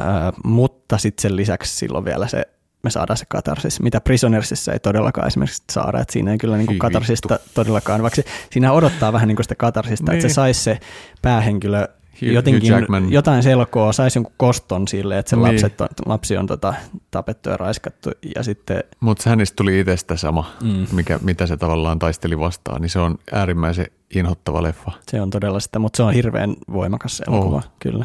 Öö, 0.00 0.06
mutta 0.44 0.98
sitten 0.98 1.22
sen 1.22 1.36
lisäksi 1.36 1.76
silloin 1.76 2.04
vielä 2.04 2.28
se, 2.28 2.42
me 2.86 2.90
saadaan 2.90 3.16
se 3.16 3.24
katarsis, 3.28 3.80
mitä 3.80 4.00
Prisonersissa 4.00 4.72
ei 4.72 4.78
todellakaan 4.78 5.26
esimerkiksi 5.26 5.62
saada, 5.72 6.00
että 6.00 6.12
siinä 6.12 6.32
ei 6.32 6.38
kyllä 6.38 6.56
niinku 6.56 6.72
Hyi 6.72 6.78
katarsista 6.78 7.38
todellakaan, 7.54 8.02
vaikka 8.02 8.16
se, 8.16 8.24
siinä 8.52 8.72
odottaa 8.72 9.12
vähän 9.12 9.28
niinku 9.28 9.42
sitä 9.42 9.54
katarsista, 9.54 10.12
että 10.12 10.22
se 10.22 10.26
Niin. 10.26 10.34
saisi 10.34 10.60
se 10.62 10.78
päähenkilö 11.22 11.86
Hugh- 12.16 12.24
jotenkin 12.32 12.62
Hugh 12.72 12.80
Jackman. 12.80 13.12
jotain 13.12 13.42
selkoa, 13.42 13.92
saisi 13.92 14.18
jonkun 14.18 14.34
koston 14.36 14.88
sille, 14.88 15.18
että 15.18 15.30
se 15.30 15.36
Niin. 15.36 15.42
lapset 15.48 15.80
on, 15.80 15.88
lapsi 16.06 16.36
on 16.36 16.46
tota, 16.46 16.74
tapettu 17.10 17.48
ja 17.50 17.56
raiskattu 17.56 18.10
ja 18.36 18.42
sitten 18.42 18.84
Mutta 19.00 19.30
hänestä 19.30 19.56
tuli 19.56 19.80
itsestä 19.80 20.16
sama, 20.16 20.50
Mm. 20.62 20.86
mikä, 20.92 21.18
mitä 21.22 21.46
se 21.46 21.56
tavallaan 21.56 21.98
taisteli 21.98 22.38
vastaan, 22.38 22.80
niin 22.82 22.90
se 22.90 22.98
on 22.98 23.18
äärimmäisen 23.32 23.86
inhottava 24.14 24.62
leffa. 24.62 24.92
se 25.10 25.20
on 25.20 25.30
todella 25.30 25.60
sitä, 25.60 25.78
mutta 25.78 25.96
se 25.96 26.02
on 26.02 26.14
hirveän 26.14 26.54
voimakas 26.72 27.22
elokuva, 27.28 27.56
Oh. 27.56 27.68
kyllä. 27.80 28.04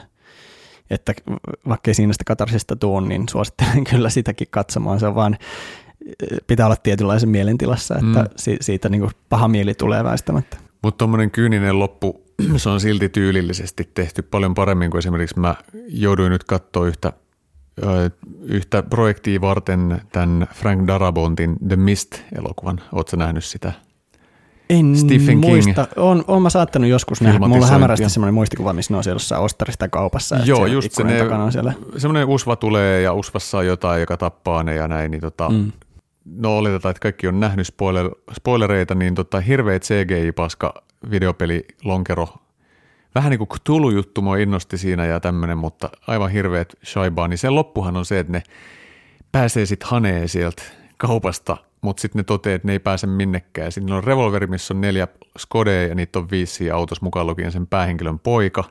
Että 0.91 1.13
vaikka 1.67 1.89
ei 1.91 1.93
siinä 1.95 2.13
sitä 2.13 2.23
katarsista 2.23 2.75
tuu, 2.75 2.99
niin 2.99 3.29
suosittelen 3.29 3.83
kyllä 3.91 4.09
sitäkin 4.09 4.47
katsomaan. 4.51 4.99
Se 4.99 5.07
on 5.07 5.15
vaan, 5.15 5.37
pitää 6.47 6.65
olla 6.65 6.75
tietynlaisen 6.75 7.29
mielentilassa, 7.29 7.93
että 7.95 8.05
Mm. 8.05 8.17
mm. 8.17 8.29
si- 8.35 8.57
siitä 8.61 8.89
niin 8.89 9.01
kuin 9.01 9.11
paha 9.29 9.47
mieli 9.47 9.73
tulee 9.73 10.03
väistämättä. 10.03 10.57
Mutta 10.83 10.97
tuommoinen 10.97 11.31
kyyninen 11.31 11.79
loppu, 11.79 12.23
se 12.57 12.69
on 12.69 12.79
silti 12.79 13.09
tyylillisesti 13.09 13.89
tehty 13.93 14.21
paljon 14.21 14.53
paremmin 14.53 14.91
kuin 14.91 14.99
esimerkiksi 14.99 15.39
mä 15.39 15.55
jouduin 15.87 16.31
nyt 16.31 16.43
katsoa 16.43 16.87
yhtä 16.87 17.13
yhtä 18.41 18.83
projektia 18.83 19.41
varten 19.41 20.01
tämän 20.11 20.47
Frank 20.53 20.87
Darabontin 20.87 21.55
The 21.67 21.75
Mist-elokuvan. 21.75 22.81
Oletko 22.91 23.17
nähnyt 23.17 23.43
sitä? 23.43 23.71
En 24.71 24.97
Stephen 24.97 25.37
muista. 25.37 25.85
King. 25.85 25.97
On, 26.05 26.23
on 26.27 26.41
mä 26.41 26.49
saattanut 26.49 26.89
joskus 26.89 27.21
nähdä. 27.21 27.39
Mulla 27.39 27.65
on 27.65 27.71
hämärästi 27.71 28.09
semmoinen 28.09 28.33
muistikuva, 28.33 28.73
missä 28.73 28.93
ne 28.93 28.97
on 28.97 29.03
siellä 29.03 29.15
jossain 29.15 29.41
ostarista 29.41 29.87
kaupassa. 29.87 30.37
Joo, 30.45 30.65
just 30.65 30.91
se, 30.91 31.03
ne, 31.03 31.21
on 31.21 31.51
siellä. 31.51 31.73
semmoinen 31.97 32.27
usva 32.27 32.55
tulee 32.55 33.01
ja 33.01 33.13
usvassa 33.13 33.57
on 33.57 33.65
jotain, 33.65 34.01
joka 34.01 34.17
tappaa 34.17 34.63
ne 34.63 34.75
ja 34.75 34.87
näin. 34.87 35.11
Niin 35.11 35.21
tota, 35.21 35.49
mm. 35.49 35.71
No 36.25 36.57
oletetaan, 36.57 36.91
että 36.91 37.01
kaikki 37.01 37.27
on 37.27 37.39
nähnyt 37.39 37.67
spoiler, 37.67 38.09
spoilereita, 38.33 38.95
niin 38.95 39.15
tota, 39.15 39.39
hirveä 39.39 39.79
CGI-paska 39.79 40.73
videopeli 41.11 41.65
lonkero. 41.83 42.27
Vähän 43.15 43.29
niin 43.29 43.37
kuin 43.37 43.49
Cthulhu-juttu 43.49 44.21
mua 44.21 44.37
innosti 44.37 44.77
siinä 44.77 45.05
ja 45.05 45.19
tämmöinen, 45.19 45.57
mutta 45.57 45.89
aivan 46.07 46.31
hirveät 46.31 46.73
shaibaa. 46.85 47.27
Niin 47.27 47.37
sen 47.37 47.55
loppuhan 47.55 47.97
on 47.97 48.05
se, 48.05 48.19
että 48.19 48.31
ne 48.31 48.43
pääsee 49.31 49.65
sitten 49.65 49.89
haneen 49.89 50.29
sieltä 50.29 50.63
kaupasta– 50.97 51.57
mutta 51.81 52.01
sitten 52.01 52.19
ne 52.19 52.23
toteaa, 52.23 52.55
että 52.55 52.67
ne 52.67 52.71
ei 52.71 52.79
pääse 52.79 53.07
minnekään. 53.07 53.71
Sitten 53.71 53.95
on 53.95 54.03
revolveri, 54.03 54.47
missä 54.47 54.73
on 54.73 54.81
neljä 54.81 55.07
Skodea 55.37 55.87
ja 55.87 55.95
niitä 55.95 56.19
on 56.19 56.31
viisi 56.31 56.71
autossa 56.71 57.05
mukaan 57.05 57.27
lukien 57.27 57.51
sen 57.51 57.67
päähenkilön 57.67 58.19
poika. 58.19 58.63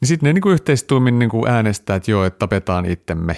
Niin 0.00 0.08
sitten 0.08 0.26
ne 0.26 0.32
niinku 0.32 0.50
yhteistuumin 0.50 1.18
niinku 1.18 1.46
äänestää, 1.46 1.96
että 1.96 2.10
joo, 2.10 2.24
että 2.24 2.38
tapetaan 2.38 2.86
itsemme, 2.86 3.36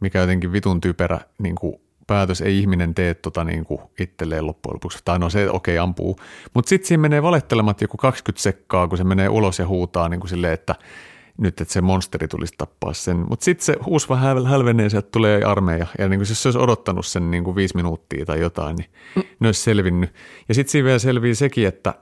mikä 0.00 0.20
jotenkin 0.20 0.52
vitun 0.52 0.80
typerä 0.80 1.20
niinku 1.38 1.80
päätös. 2.06 2.40
Ei 2.40 2.58
ihminen 2.58 2.94
tee 2.94 3.14
tota 3.14 3.44
niinku 3.44 3.90
itselleen 4.00 4.46
loppujen 4.46 4.74
lopuksi. 4.74 4.98
Tai 5.04 5.18
no 5.18 5.30
se, 5.30 5.50
okei, 5.50 5.78
okay, 5.78 5.84
ampuu. 5.84 6.18
Mutta 6.54 6.68
sitten 6.68 6.88
siinä 6.88 7.00
menee 7.00 7.22
valettelemat 7.22 7.80
joku 7.80 7.96
20 7.96 8.42
sekkaa, 8.42 8.88
kun 8.88 8.98
se 8.98 9.04
menee 9.04 9.28
ulos 9.28 9.58
ja 9.58 9.66
huutaa 9.66 10.08
niinku 10.08 10.26
silleen, 10.26 10.52
että– 10.54 10.74
nyt, 11.40 11.60
että 11.60 11.74
se 11.74 11.80
monsteri 11.80 12.28
tulisi 12.28 12.54
tappaa 12.58 12.92
sen. 12.92 13.16
Mutta 13.28 13.44
sitten 13.44 13.64
se 13.64 13.72
häl- 13.72 14.48
hälvenee, 14.48 14.88
sieltä 14.88 15.08
tulee 15.12 15.44
armeija. 15.44 15.86
Ja 15.98 16.08
niin 16.08 16.18
kuin 16.18 16.26
siis 16.26 16.42
se 16.42 16.48
olisi 16.48 16.58
odottanut 16.58 17.06
sen 17.06 17.30
niin 17.30 17.44
kuin 17.44 17.56
viisi 17.56 17.76
minuuttia 17.76 18.26
tai 18.26 18.40
jotain, 18.40 18.76
niin 18.76 18.90
mm. 19.16 19.22
ne 19.40 19.48
olisi 19.48 19.62
selvinnyt. 19.62 20.14
Ja 20.48 20.54
sitten 20.54 20.72
siinä 20.72 20.86
vielä 20.86 20.98
selvii 20.98 21.34
sekin, 21.34 21.66
että, 21.66 21.94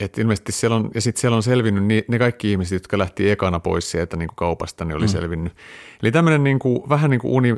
että 0.00 0.20
ilmeisesti 0.20 0.52
siellä 0.52 0.76
on, 0.76 0.90
ja 0.94 1.00
sitten 1.00 1.20
siellä 1.20 1.36
on 1.36 1.42
selvinnyt 1.42 1.84
niin, 1.84 2.04
ne 2.08 2.18
kaikki 2.18 2.50
ihmiset, 2.50 2.76
jotka 2.76 2.98
lähti 2.98 3.30
ekana 3.30 3.60
pois 3.60 3.90
sieltä 3.90 4.16
niin 4.16 4.28
kuin 4.28 4.36
kaupasta, 4.36 4.84
niin 4.84 4.96
oli 4.96 5.06
mm. 5.06 5.08
selvinnyt. 5.08 5.52
Eli 6.02 6.12
tämmöinen 6.12 6.44
niin 6.44 6.58
kuin, 6.58 6.88
vähän 6.88 7.10
niin 7.10 7.20
kuin 7.20 7.32
uni, 7.32 7.56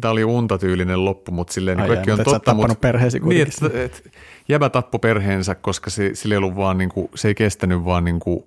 tämä 0.00 0.12
oli 0.12 0.24
untatyylinen 0.24 1.04
loppu, 1.04 1.32
mutta 1.32 1.52
silleen 1.52 1.78
niin 1.78 1.88
kaikki 1.88 2.10
on 2.10 2.18
totta. 2.24 2.54
Mutta 2.54 2.74
perheesi 2.74 3.20
niin, 3.20 3.42
että, 3.42 3.82
että 3.84 4.00
jäbä 4.48 4.70
tappoi 4.70 4.98
perheensä, 4.98 5.54
koska 5.54 5.90
se, 5.90 6.10
sillä 6.14 6.32
ei 6.32 6.36
ollut 6.36 6.56
vaan, 6.56 6.78
niin 6.78 6.90
kuin, 6.90 7.08
se 7.14 7.28
ei 7.28 7.34
kestänyt 7.34 7.84
vaan 7.84 8.04
niin 8.04 8.20
kuin 8.20 8.44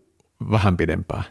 vähän 0.51 0.77
pidempään. 0.77 1.23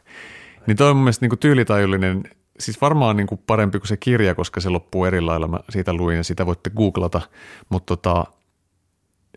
Niin 0.69 0.77
toi 0.77 0.91
on 0.91 0.97
mun 0.97 1.05
mielestä 1.05 1.27
niin 1.27 1.39
tyylitajullinen, 1.39 2.25
siis 2.61 2.81
varmaan 2.81 3.17
niin 3.17 3.27
kuin 3.27 3.41
parempi 3.47 3.79
kuin 3.79 3.89
se 3.89 3.97
kirja, 3.97 4.35
koska 4.35 4.61
se 4.61 4.69
loppuu 4.69 5.05
eri 5.05 5.21
lailla. 5.21 5.49
Mä 5.49 5.59
siitä 5.71 5.93
luin 5.93 6.17
ja 6.17 6.25
sitä 6.25 6.47
voitte 6.47 6.71
googlata, 6.71 7.21
mutta 7.69 7.97
tota, 7.97 8.25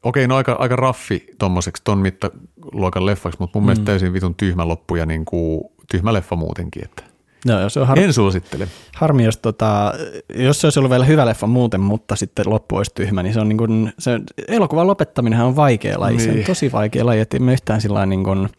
okei, 0.03 0.27
no 0.27 0.35
aika, 0.35 0.51
aika 0.59 0.75
raffi 0.75 1.27
tommoseksi 1.39 1.81
ton 1.83 1.97
mittaluokan 1.97 3.05
leffaksi, 3.05 3.39
mutta 3.39 3.59
mun 3.59 3.63
mm. 3.63 3.65
mielestä 3.65 3.85
täysin 3.85 4.13
vitun 4.13 4.35
tyhmä 4.35 4.67
loppu 4.67 4.95
ja 4.95 5.05
niin 5.05 5.25
kuin, 5.25 5.61
tyhmä 5.91 6.13
leffa 6.13 6.35
muutenkin, 6.35 6.83
että 6.83 7.03
No, 7.45 7.69
se 7.69 7.79
on 7.79 7.87
har... 7.87 7.99
En 7.99 8.13
suosittele. 8.13 8.67
Harmi, 8.95 9.23
jos, 9.23 9.37
tota, 9.37 9.93
jos 10.35 10.61
se 10.61 10.67
olisi 10.67 10.79
ollut 10.79 10.89
vielä 10.89 11.05
hyvä 11.05 11.25
leffa 11.25 11.47
muuten, 11.47 11.81
mutta 11.81 12.15
sitten 12.15 12.49
loppu 12.49 12.75
olisi 12.75 12.91
tyhmä, 12.95 13.23
niin 13.23 13.33
se 13.33 13.39
on 13.39 13.49
niin 13.49 13.57
kuin, 13.57 13.93
se, 13.99 14.19
elokuvan 14.47 14.87
lopettaminen 14.87 15.41
on 15.41 15.55
vaikea 15.55 15.99
laji. 15.99 16.17
Niin. 16.17 16.23
Se 16.23 16.29
on 16.29 16.35
niin. 16.35 16.45
tosi 16.45 16.71
vaikea 16.71 17.05
laji, 17.05 17.21
että 17.21 17.39
me 17.39 17.53
yhtään 17.53 17.81
sillä 17.81 18.05
niin 18.05 18.23
kuin, 18.23 18.49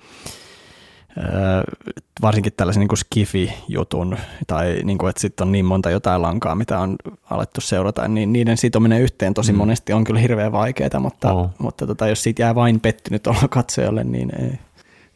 varsinkin 2.22 2.52
tällaisen 2.56 2.80
niin 2.80 2.88
kuin 2.88 2.98
skifi-jutun, 2.98 4.16
tai 4.46 4.80
niin 4.84 4.98
kuin, 4.98 5.10
että 5.10 5.20
sitten 5.20 5.46
on 5.46 5.52
niin 5.52 5.64
monta 5.64 5.90
jotain 5.90 6.22
lankaa, 6.22 6.54
mitä 6.54 6.78
on 6.78 6.96
alettu 7.30 7.60
seurata, 7.60 8.08
niin 8.08 8.32
niiden 8.32 8.56
sitominen 8.56 9.02
yhteen 9.02 9.34
tosi 9.34 9.52
mm. 9.52 9.58
monesti 9.58 9.92
on 9.92 10.04
kyllä 10.04 10.20
hirveän 10.20 10.52
vaikeaa, 10.52 11.00
mutta, 11.00 11.32
oh. 11.32 11.50
mutta 11.58 11.86
tota, 11.86 12.08
jos 12.08 12.22
siitä 12.22 12.42
jää 12.42 12.54
vain 12.54 12.80
pettynyt 12.80 13.26
olla 13.26 13.48
katsojalle, 13.58 14.04
niin 14.04 14.42
ei. 14.42 14.58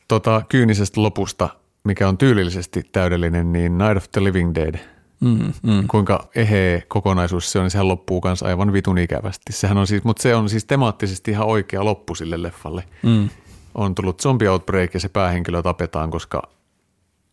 Tota, 0.09 0.42
kyynisestä 0.49 1.03
lopusta, 1.03 1.49
mikä 1.84 2.09
on 2.09 2.18
tyylillisesti 2.18 2.82
täydellinen, 2.92 3.53
niin 3.53 3.78
Night 3.78 3.97
of 3.97 4.05
the 4.12 4.24
Living 4.24 4.55
Dead– 4.55 4.78
Mm, 5.20 5.53
mm. 5.62 5.86
Kuinka 5.88 6.28
eheä 6.34 6.82
kokonaisuus 6.88 7.53
se 7.53 7.59
on, 7.59 7.64
niin 7.64 7.70
sehän 7.70 7.88
loppuu 7.88 8.20
myös 8.24 8.42
aivan 8.42 8.72
vitun 8.72 8.99
ikävästi. 8.99 9.53
Sehän 9.53 9.78
on 9.78 9.86
siis, 9.86 10.05
mutta 10.05 10.22
se 10.22 10.34
on 10.34 10.49
siis 10.49 10.64
temaattisesti 10.64 11.30
ihan 11.30 11.47
oikea 11.47 11.84
loppu 11.84 12.14
sille 12.14 12.42
leffalle. 12.42 12.84
Mm 13.03 13.28
on 13.77 13.95
tullut 13.95 14.22
zombie 14.22 14.51
outbreak 14.51 14.95
ja 14.95 15.01
se 15.01 15.09
päähenkilö 15.09 15.62
tapetaan, 15.62 16.11
koska 16.11 16.43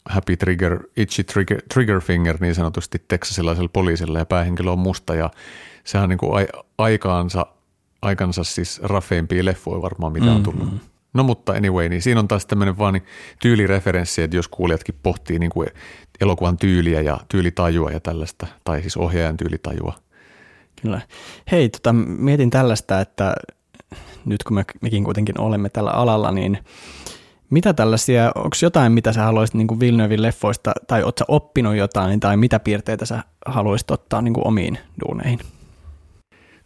Happy 0.10 0.38
Trigger, 0.38 0.80
Itchy 0.98 1.24
Trigger, 1.24 1.62
Trigger 1.74 2.02
Finger 2.02 2.38
niin 2.39 2.56
sanotusti 2.56 3.04
teksasilaisella 3.08 3.70
poliisilla 3.74 4.20
ja 4.20 4.26
päähenkilö 4.26 4.72
on 4.72 4.80
musta 4.80 5.16
ja 5.16 5.32
sehän 5.84 6.04
on 6.04 6.10
niin 6.10 6.18
kuin 6.18 6.48
aikaansa, 6.78 7.46
aikansa 8.02 8.44
siis 8.44 8.82
raffeimpia 8.84 9.46
leffoja 9.46 9.82
varmaan 9.82 10.14
mitä 10.14 10.32
on 10.32 10.44
tullut. 10.44 10.64
Mm-hmm. 10.64 10.80
No 11.14 11.24
mutta 11.24 11.54
anyway, 11.54 11.89
niin 11.89 12.02
siinä 12.02 12.20
on 12.20 12.28
taas 12.28 12.46
tämmöinen 12.46 12.78
vaan 12.78 12.94
niin 12.94 13.06
tyylireferenssi, 13.41 14.22
että 14.22 14.36
jos 14.36 14.48
kuulijatkin 14.48 14.96
pohtii 15.04 15.39
niin 15.39 15.50
kuin 15.50 15.68
elokuvan 16.22 16.58
tyyliä 16.58 17.02
ja 17.02 17.20
tyylitajua 17.28 17.91
ja 17.91 18.00
tällaista, 18.00 18.48
tai 18.64 18.82
siis 18.82 18.98
ohjaajan 18.98 19.38
tyylitajua. 19.38 19.94
Kyllä. 20.82 21.02
Hei, 21.52 21.70
tota, 21.70 21.94
mietin 21.94 22.50
tällaista, 22.50 23.02
että 23.02 23.36
nyt 24.26 24.44
kun 24.44 24.56
me, 24.56 24.66
mekin 24.82 25.04
kuitenkin 25.04 25.40
olemme 25.40 25.70
tällä 25.70 25.92
alalla, 25.92 26.32
niin 26.32 26.58
mitä 27.50 27.74
tällaisia, 27.74 28.32
onko 28.36 28.56
jotain, 28.62 28.92
mitä 28.92 29.14
sä 29.14 29.24
haluaisit 29.24 29.56
niin 29.56 29.80
Villeneuvein 29.80 30.22
leffoista, 30.22 30.72
tai 30.88 31.04
ootko 31.04 31.26
oppinut 31.28 31.76
jotain, 31.76 32.20
tai 32.20 32.38
mitä 32.38 32.60
piirteitä 32.60 33.06
sä 33.06 33.24
haluaisit 33.46 33.92
ottaa 33.92 34.22
niin 34.22 34.34
kuin 34.34 34.48
omiin 34.48 34.78
duuneihin? 35.06 35.40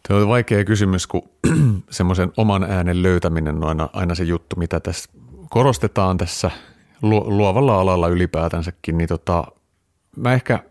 Tuo 0.08 0.18
on 0.18 0.28
vaikea 0.28 0.66
kysymys, 0.66 1.08
kun 1.08 1.30
semmoisen 1.90 2.32
oman 2.38 2.64
äänen 2.64 3.04
löytäminen 3.04 3.56
on 3.56 3.64
aina, 3.64 3.90
aina 3.94 4.16
se 4.16 4.24
juttu, 4.24 4.56
mitä 4.56 4.80
tässä 4.80 5.10
korostetaan 5.50 6.18
tässä 6.18 6.52
luovalla 7.02 7.82
alalla 7.82 8.08
ylipäätänsäkin, 8.08 8.98
niin 8.98 9.08
tota, 9.08 9.44
mä 10.18 10.34
ehkä, 10.34 10.64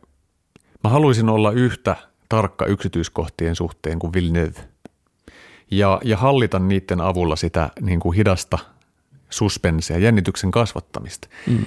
mä 0.85 0.91
haluaisin 0.91 1.29
olla 1.29 1.51
yhtä 1.51 1.97
tarkka 2.29 2.67
yksityiskohtien 2.67 3.57
suhteen 3.57 3.99
kuin 3.99 4.13
Villeneuve– 4.13 4.61
ja, 5.71 6.01
ja 6.05 6.17
hallita 6.17 6.59
niiden 6.59 7.01
avulla 7.01 7.37
sitä 7.37 7.71
niin 7.81 8.01
kuin 8.01 8.17
hidasta 8.17 8.59
suspensia, 9.31 9.99
jännityksen 9.99 10.51
kasvattamista. 10.51 11.29
Mm. 11.47 11.65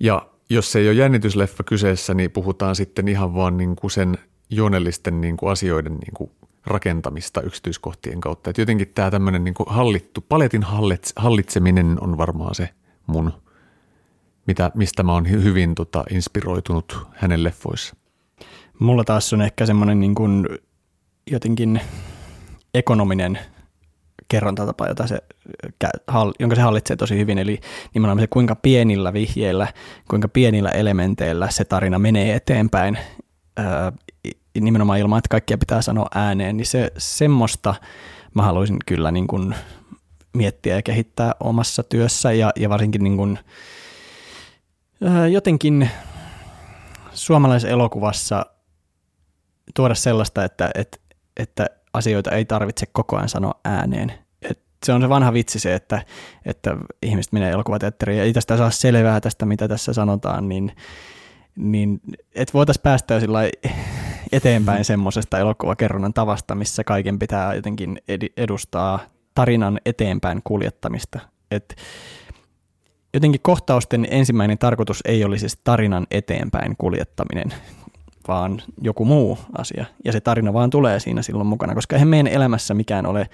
Ja 0.00 0.28
jos 0.50 0.72
se 0.72 0.78
ei 0.78 0.88
ole 0.88 0.94
jännitysleffa 0.94 1.62
kyseessä, 1.62 2.14
niin 2.14 2.30
puhutaan 2.30 2.76
sitten 2.76 3.08
ihan 3.08 3.34
vaan 3.34 3.56
niin 3.56 3.76
kuin 3.76 3.90
sen 3.90 4.18
juonellisten 4.50 5.20
niin 5.20 5.36
kuin 5.36 5.52
asioiden 5.52 5.94
niin 5.94 6.14
kuin 6.14 6.30
rakentamista 6.66 7.40
yksityiskohtien 7.40 8.20
kautta. 8.20 8.50
Et 8.50 8.58
jotenkin 8.58 8.88
tämä 8.88 9.10
tämmöinen 9.10 9.44
niin 9.44 9.54
hallittu, 9.66 10.20
paletin 10.28 10.62
hallitseminen 11.16 11.98
on 12.00 12.18
varmaan 12.18 12.54
se 12.54 12.68
mun, 13.06 13.32
mitä, 14.46 14.70
mistä 14.74 15.02
mä 15.02 15.12
oon 15.12 15.30
hyvin 15.30 15.74
tota, 15.74 16.04
inspiroitunut 16.10 16.98
hänen 17.14 17.44
leffoissa. 17.44 17.96
Mulla 18.78 19.04
taas 19.04 19.32
on 19.32 19.42
ehkä 19.42 19.66
semmoinen 19.66 20.00
niin 20.00 20.14
kuin 20.14 20.48
jotenkin 21.30 21.80
ekonominen 22.74 23.38
kerrontatapa, 24.28 24.86
jota 24.86 25.06
se, 25.06 25.18
jonka 26.38 26.56
se 26.56 26.62
hallitsee 26.62 26.96
tosi 26.96 27.18
hyvin, 27.18 27.38
eli 27.38 27.60
nimenomaan 27.94 28.22
se, 28.22 28.26
kuinka 28.26 28.56
pienillä 28.56 29.12
vihjeillä, 29.12 29.68
kuinka 30.10 30.28
pienillä 30.28 30.70
elementeillä 30.70 31.50
se 31.50 31.64
tarina 31.64 31.98
menee 31.98 32.34
eteenpäin, 32.34 32.98
nimenomaan 34.60 34.98
ilman, 34.98 35.18
että 35.18 35.28
kaikkia 35.28 35.58
pitää 35.58 35.82
sanoa 35.82 36.06
ääneen, 36.14 36.56
niin 36.56 36.66
se 36.66 36.92
semmoista 36.98 37.74
mä 38.34 38.42
haluaisin 38.42 38.78
kyllä 38.86 39.10
niin 39.10 39.26
kuin 39.26 39.54
miettiä 40.32 40.74
ja 40.76 40.82
kehittää 40.82 41.34
omassa 41.40 41.82
työssä 41.82 42.32
ja, 42.32 42.52
ja 42.56 42.68
varsinkin 42.68 43.04
niin 43.04 43.16
kuin, 43.16 43.38
jotenkin 45.32 45.90
suomalaisessa 47.12 47.68
elokuvassa 47.72 48.46
tuoda 49.74 49.94
sellaista, 49.94 50.44
että, 50.44 50.70
että, 50.74 50.98
että 51.36 51.66
asioita 51.94 52.30
ei 52.30 52.44
tarvitse 52.44 52.86
koko 52.92 53.16
ajan 53.16 53.28
sanoa 53.28 53.54
ääneen. 53.64 54.12
Et 54.50 54.60
se 54.86 54.92
on 54.92 55.02
se 55.02 55.08
vanha 55.08 55.32
vitsi 55.32 55.58
se, 55.58 55.74
että, 55.74 56.02
että 56.44 56.76
ihmiset 57.02 57.32
menee 57.32 57.50
elokuvateatteriin 57.50 58.18
ja 58.18 58.24
ei 58.24 58.32
tästä 58.32 58.56
saa 58.56 58.70
selvää 58.70 59.20
tästä, 59.20 59.46
mitä 59.46 59.68
tässä 59.68 59.92
sanotaan, 59.92 60.48
niin, 60.48 60.72
niin 61.56 62.00
että 62.34 62.52
voitaisiin 62.52 62.82
päästä 62.82 63.14
jo 63.14 63.20
eteenpäin 64.32 64.80
mm. 64.80 64.84
semmoisesta 64.84 65.38
elokuvakerronnan 65.38 66.12
tavasta, 66.12 66.54
missä 66.54 66.84
kaiken 66.84 67.18
pitää 67.18 67.54
jotenkin 67.54 67.98
edustaa 68.36 69.00
tarinan 69.34 69.80
eteenpäin 69.86 70.40
kuljettamista. 70.44 71.20
Et 71.50 71.76
jotenkin 73.14 73.40
kohtausten 73.42 74.06
ensimmäinen 74.10 74.58
tarkoitus 74.58 75.00
ei 75.04 75.24
olisi 75.24 75.40
siis 75.40 75.60
tarinan 75.64 76.06
eteenpäin 76.10 76.74
kuljettaminen, 76.78 77.54
vaan 78.28 78.62
joku 78.80 79.04
muu 79.04 79.38
asia. 79.58 79.86
Ja 80.04 80.12
se 80.12 80.20
tarina 80.20 80.52
vaan 80.52 80.70
tulee 80.70 81.00
siinä 81.00 81.22
silloin 81.22 81.46
mukana, 81.46 81.74
koska 81.74 81.96
eihän 81.96 82.08
meidän 82.08 82.32
elämässä 82.32 82.74
mikään 82.74 83.06
ole, 83.06 83.28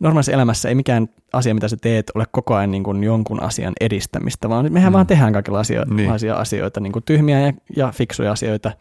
normaalissa 0.00 0.32
elämässä 0.32 0.68
ei 0.68 0.74
mikään 0.74 1.08
asia, 1.32 1.54
mitä 1.54 1.68
sä 1.68 1.76
teet, 1.76 2.10
ole 2.14 2.24
koko 2.30 2.54
ajan 2.54 2.70
niin 2.70 2.84
kuin 2.84 3.04
jonkun 3.04 3.42
asian 3.42 3.72
edistämistä, 3.80 4.48
vaan 4.48 4.72
mehän 4.72 4.92
mm. 4.92 4.94
vaan 4.94 5.06
tehdään 5.06 5.32
kaikenlaisia 5.32 5.84
niin. 5.84 6.10
asioita, 6.36 6.80
niin 6.80 6.92
kuin 6.92 7.02
tyhmiä 7.02 7.40
ja, 7.40 7.52
ja 7.76 7.92
fiksuja 7.92 8.32
asioita. 8.32 8.72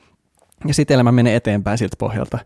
ja 0.67 0.73
sitten 0.73 0.95
elämä 0.95 1.11
menee 1.11 1.35
eteenpäin 1.35 1.77
siltä 1.77 1.95
pohjalta. 1.99 2.39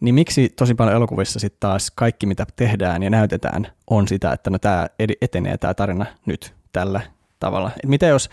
Niin 0.00 0.14
miksi 0.14 0.48
tosi 0.48 0.74
paljon 0.74 0.96
elokuvissa 0.96 1.38
sitten 1.38 1.60
taas 1.60 1.90
kaikki, 1.90 2.26
mitä 2.26 2.46
tehdään 2.56 3.02
ja 3.02 3.10
näytetään, 3.10 3.66
on 3.90 4.08
sitä, 4.08 4.32
että 4.32 4.50
no 4.50 4.58
tämä 4.58 4.86
etenee 5.22 5.58
tämä 5.58 5.74
tarina 5.74 6.06
nyt 6.26 6.54
tällä 6.72 7.00
tavalla. 7.40 7.70
Et 7.84 7.90
mitä 7.90 8.06
jos 8.06 8.30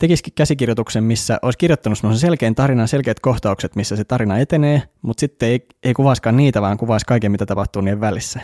tekisikin 0.00 0.32
käsikirjoituksen, 0.34 1.04
missä 1.04 1.38
olisi 1.42 1.58
kirjoittanut 1.58 1.98
semmoisen 1.98 2.20
selkeän 2.20 2.54
tarinan, 2.54 2.88
selkeät 2.88 3.20
kohtaukset, 3.20 3.76
missä 3.76 3.96
se 3.96 4.04
tarina 4.04 4.38
etenee, 4.38 4.82
mutta 5.02 5.20
sitten 5.20 5.48
ei, 5.48 5.66
ei 5.82 5.94
kuvaiskaan 5.94 6.36
niitä, 6.36 6.62
vaan 6.62 6.76
kuvaisi 6.76 7.06
kaiken, 7.06 7.32
mitä 7.32 7.46
tapahtuu 7.46 7.82
niiden 7.82 8.00
välissä. 8.00 8.40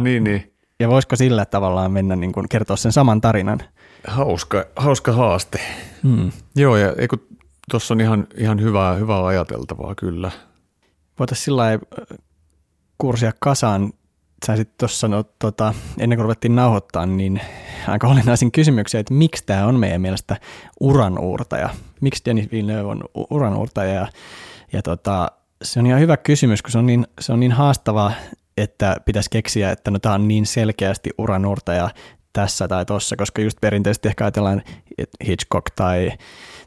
niin, 0.00 0.24
niin. 0.24 0.52
Ja 0.80 0.88
voisiko 0.88 1.16
sillä 1.16 1.44
tavallaan 1.44 1.92
mennä 1.92 2.16
niin 2.16 2.32
kuin 2.32 2.48
kertoa 2.48 2.76
sen 2.76 2.92
saman 2.92 3.20
tarinan? 3.20 3.60
Hauska, 4.06 4.64
hauska 4.76 5.12
haaste. 5.12 5.60
Hmm. 6.02 6.32
Joo, 6.56 6.76
ja 6.76 6.88
tuossa 7.70 7.94
on 7.94 8.00
ihan, 8.00 8.26
ihan 8.36 8.60
hyvää, 8.60 8.94
hyvää 8.94 9.26
ajateltavaa 9.26 9.94
kyllä. 9.94 10.30
Voitaisiin 11.18 11.44
sillä 11.44 11.78
kurssia 12.98 13.32
kasaan 13.40 13.92
sä 14.46 14.56
sitten 14.56 14.74
tuossa 14.78 15.08
no, 15.08 15.24
tota, 15.38 15.74
ennen 15.98 16.18
kuin 16.18 16.24
ruvettiin 16.24 16.56
nauhoittaa, 16.56 17.06
niin 17.06 17.40
aika 17.88 18.08
olennaisin 18.08 18.52
kysymyksiä, 18.52 19.00
että 19.00 19.14
miksi 19.14 19.42
tämä 19.46 19.66
on 19.66 19.80
meidän 19.80 20.00
mielestä 20.00 20.36
uranuurtaja? 20.80 21.68
Miksi 22.00 22.22
Denis 22.24 22.52
Villeneuve 22.52 22.90
on 22.90 23.04
uranuurtaja? 23.30 23.94
Ja, 23.94 24.08
ja 24.72 24.82
tota, 24.82 25.30
se 25.62 25.80
on 25.80 25.86
ihan 25.86 26.00
hyvä 26.00 26.16
kysymys, 26.16 26.62
kun 26.62 26.70
se 26.70 26.78
on 26.78 26.86
niin, 26.86 27.06
se 27.20 27.32
on 27.32 27.40
niin 27.40 27.52
haastavaa, 27.52 28.12
että 28.56 28.96
pitäisi 29.04 29.30
keksiä, 29.30 29.70
että 29.70 29.90
no 29.90 29.98
tämä 29.98 30.14
on 30.14 30.28
niin 30.28 30.46
selkeästi 30.46 31.10
uranuurtaja 31.18 31.90
tässä 32.32 32.68
tai 32.68 32.86
tuossa, 32.86 33.16
koska 33.16 33.42
just 33.42 33.60
perinteisesti 33.60 34.08
ehkä 34.08 34.24
ajatellaan 34.24 34.62
Hitchcock 35.26 35.66
tai 35.76 36.12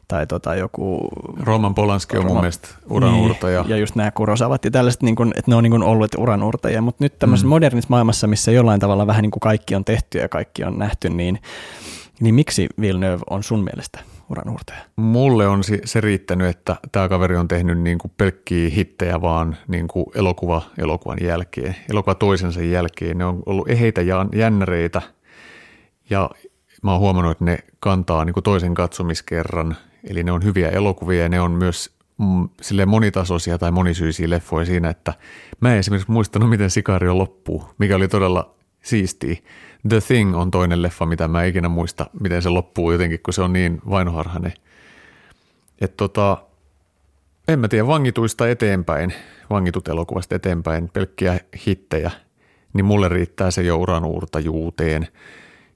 tai 0.08 0.26
tota 0.26 0.54
joku... 0.54 1.08
Roman 1.40 1.74
Polanski 1.74 2.16
on 2.16 2.22
Roman, 2.22 2.34
mun 2.34 2.42
mielestä 2.42 2.68
uranuurtaja. 2.90 3.62
Niin, 3.62 3.70
ja 3.70 3.76
just 3.76 3.94
nämä 3.94 4.10
Kurosavat 4.10 4.64
ja 4.64 4.70
tällaiset, 4.70 5.02
niin 5.02 5.16
kuin, 5.16 5.32
että 5.36 5.50
ne 5.50 5.54
on 5.54 5.62
niin 5.62 5.70
kuin 5.70 5.82
ollut 5.82 6.14
uranuurtajia, 6.18 6.82
mutta 6.82 7.04
nyt 7.04 7.18
tämmöisessä 7.18 7.46
mm. 7.46 7.48
modernissa 7.48 7.90
maailmassa, 7.90 8.26
missä 8.26 8.50
jollain 8.50 8.80
tavalla 8.80 9.06
vähän 9.06 9.22
niin 9.22 9.30
kuin 9.30 9.40
kaikki 9.40 9.74
on 9.74 9.84
tehty 9.84 10.18
ja 10.18 10.28
kaikki 10.28 10.64
on 10.64 10.78
nähty, 10.78 11.10
niin, 11.10 11.38
niin 12.20 12.34
miksi 12.34 12.66
Villeneuve 12.80 13.22
on 13.30 13.42
sun 13.42 13.64
mielestä 13.64 14.00
uranuurtaja? 14.30 14.78
Mulle 14.96 15.48
on 15.48 15.62
se 15.84 16.00
riittänyt, 16.00 16.48
että 16.48 16.76
tämä 16.92 17.08
kaveri 17.08 17.36
on 17.36 17.48
tehnyt 17.48 17.78
niin 17.78 17.98
kuin 17.98 18.12
pelkkiä 18.16 18.70
hittejä 18.70 19.20
vaan 19.20 19.56
niin 19.68 19.88
kuin 19.88 20.06
elokuva 20.14 20.62
elokuvan 20.78 21.18
jälkeen, 21.22 21.76
elokuva 21.90 22.14
toisensa 22.14 22.62
jälkeen. 22.62 23.18
Ne 23.18 23.24
on 23.24 23.42
ollut 23.46 23.70
eheitä 23.70 24.02
ja 24.02 24.26
jännäreitä 24.34 25.02
ja 26.10 26.30
mä 26.82 26.92
oon 26.92 27.00
huomannut, 27.00 27.32
että 27.32 27.44
ne 27.44 27.58
kantaa 27.80 28.24
niin 28.24 28.34
kuin 28.34 28.44
toisen 28.44 28.74
katsomiskerran– 28.74 29.76
Eli 30.08 30.24
ne 30.24 30.32
on 30.32 30.44
hyviä 30.44 30.68
elokuvia 30.68 31.22
ja 31.22 31.28
ne 31.28 31.40
on 31.40 31.50
myös 31.50 31.90
mm, 32.18 32.48
sille 32.60 32.86
monitasoisia 32.86 33.58
tai 33.58 33.70
monisyisiä 33.70 34.30
leffoja 34.30 34.66
siinä, 34.66 34.90
että 34.90 35.14
mä 35.60 35.72
en 35.72 35.78
esimerkiksi 35.78 36.10
muistanut, 36.10 36.50
miten 36.50 36.70
Sikario 36.70 37.18
loppuu, 37.18 37.64
mikä 37.78 37.96
oli 37.96 38.08
todella 38.08 38.54
siistiä. 38.82 39.36
The 39.88 40.00
Thing 40.00 40.36
on 40.36 40.50
toinen 40.50 40.82
leffa, 40.82 41.06
mitä 41.06 41.28
mä 41.28 41.44
ikinä 41.44 41.68
muista, 41.68 42.06
miten 42.20 42.42
se 42.42 42.48
loppuu 42.48 42.92
jotenkin, 42.92 43.20
kun 43.22 43.34
se 43.34 43.42
on 43.42 43.52
niin 43.52 43.80
vainoharhainen. 43.90 44.52
Että 45.80 45.96
tota, 45.96 46.38
en 47.48 47.58
mä 47.58 47.68
tiedä, 47.68 47.86
vangituista 47.86 48.48
eteenpäin, 48.48 49.12
vangitut 49.50 49.88
elokuvasta 49.88 50.34
eteenpäin, 50.34 50.88
pelkkiä 50.92 51.40
hittejä, 51.66 52.10
niin 52.72 52.84
mulle 52.84 53.08
riittää 53.08 53.50
se 53.50 53.62
jo 53.62 53.76
uran 53.76 54.04
uurtajuuteen– 54.04 55.08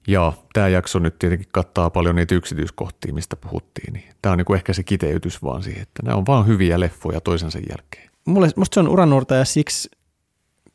ja 0.07 0.32
tämä 0.53 0.68
jakso 0.68 0.98
nyt 0.98 1.18
tietenkin 1.18 1.48
kattaa 1.53 1.90
paljon 1.90 2.16
niitä 2.16 2.34
yksityiskohtia, 2.34 3.14
mistä 3.14 3.36
puhuttiin. 3.36 3.92
Niin 3.92 4.05
tämä 4.22 4.32
on 4.32 4.38
niin 4.38 4.46
kuin 4.46 4.57
ehkä 4.57 4.72
se 4.72 4.82
kiteytys 4.82 5.42
vaan 5.42 5.62
siihen, 5.62 5.82
että 5.82 6.03
nämä 6.03 6.16
on 6.16 6.26
vaan 6.26 6.46
hyviä 6.46 6.80
leffoja 6.80 7.20
toisensa 7.20 7.59
jälkeen. 7.59 8.11
Mulle, 8.24 8.50
musta 8.57 8.74
se 8.74 8.80
on 8.80 8.88
uranuurtaja 8.88 9.44
siksi, 9.44 9.90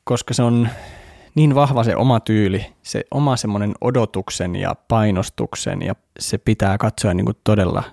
koska 0.03 0.33
se 0.33 0.43
on 0.43 0.69
niin 1.35 1.55
vahva 1.55 1.83
se 1.83 1.95
oma 1.95 2.19
tyyli, 2.19 2.65
se 2.83 3.03
oma 3.11 3.37
semmoinen 3.37 3.73
odotuksen 3.81 4.55
ja 4.55 4.75
painostuksen 4.87 5.81
ja 5.81 5.95
se 6.19 6.37
pitää 6.37 6.77
katsoa 6.77 7.13
niin 7.13 7.25
kuin 7.25 7.37
todella 7.43 7.83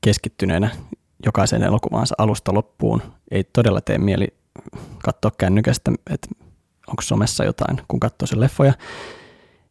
keskittyneenä 0.00 0.70
jokaisen 1.26 1.62
elokuvaansa 1.62 2.14
alusta 2.18 2.54
loppuun. 2.54 3.02
Ei 3.30 3.44
todella 3.44 3.80
tee 3.80 3.98
mieli 3.98 4.28
katsoa 5.04 5.30
kännykästä, 5.38 5.92
että 6.10 6.28
onko 6.86 7.02
somessa 7.02 7.44
jotain, 7.44 7.80
kun 7.88 8.00
katsoo 8.00 8.26
sen 8.26 8.40
leffoja. 8.40 8.72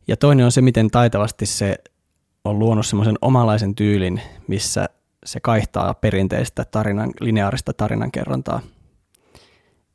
Ja 0.07 0.17
toinen 0.17 0.45
on 0.45 0.51
se, 0.51 0.61
miten 0.61 0.91
taitavasti 0.91 1.45
se 1.45 1.75
on 2.43 2.59
luonut 2.59 2.85
semmoisen 2.85 3.15
omalaisen 3.21 3.75
tyylin, 3.75 4.21
missä 4.47 4.89
se 5.25 5.39
kaihtaa 5.39 5.93
perinteistä 5.93 6.65
tarinan, 6.65 7.11
lineaarista 7.19 7.73
tarinankerrontaa. 7.73 8.61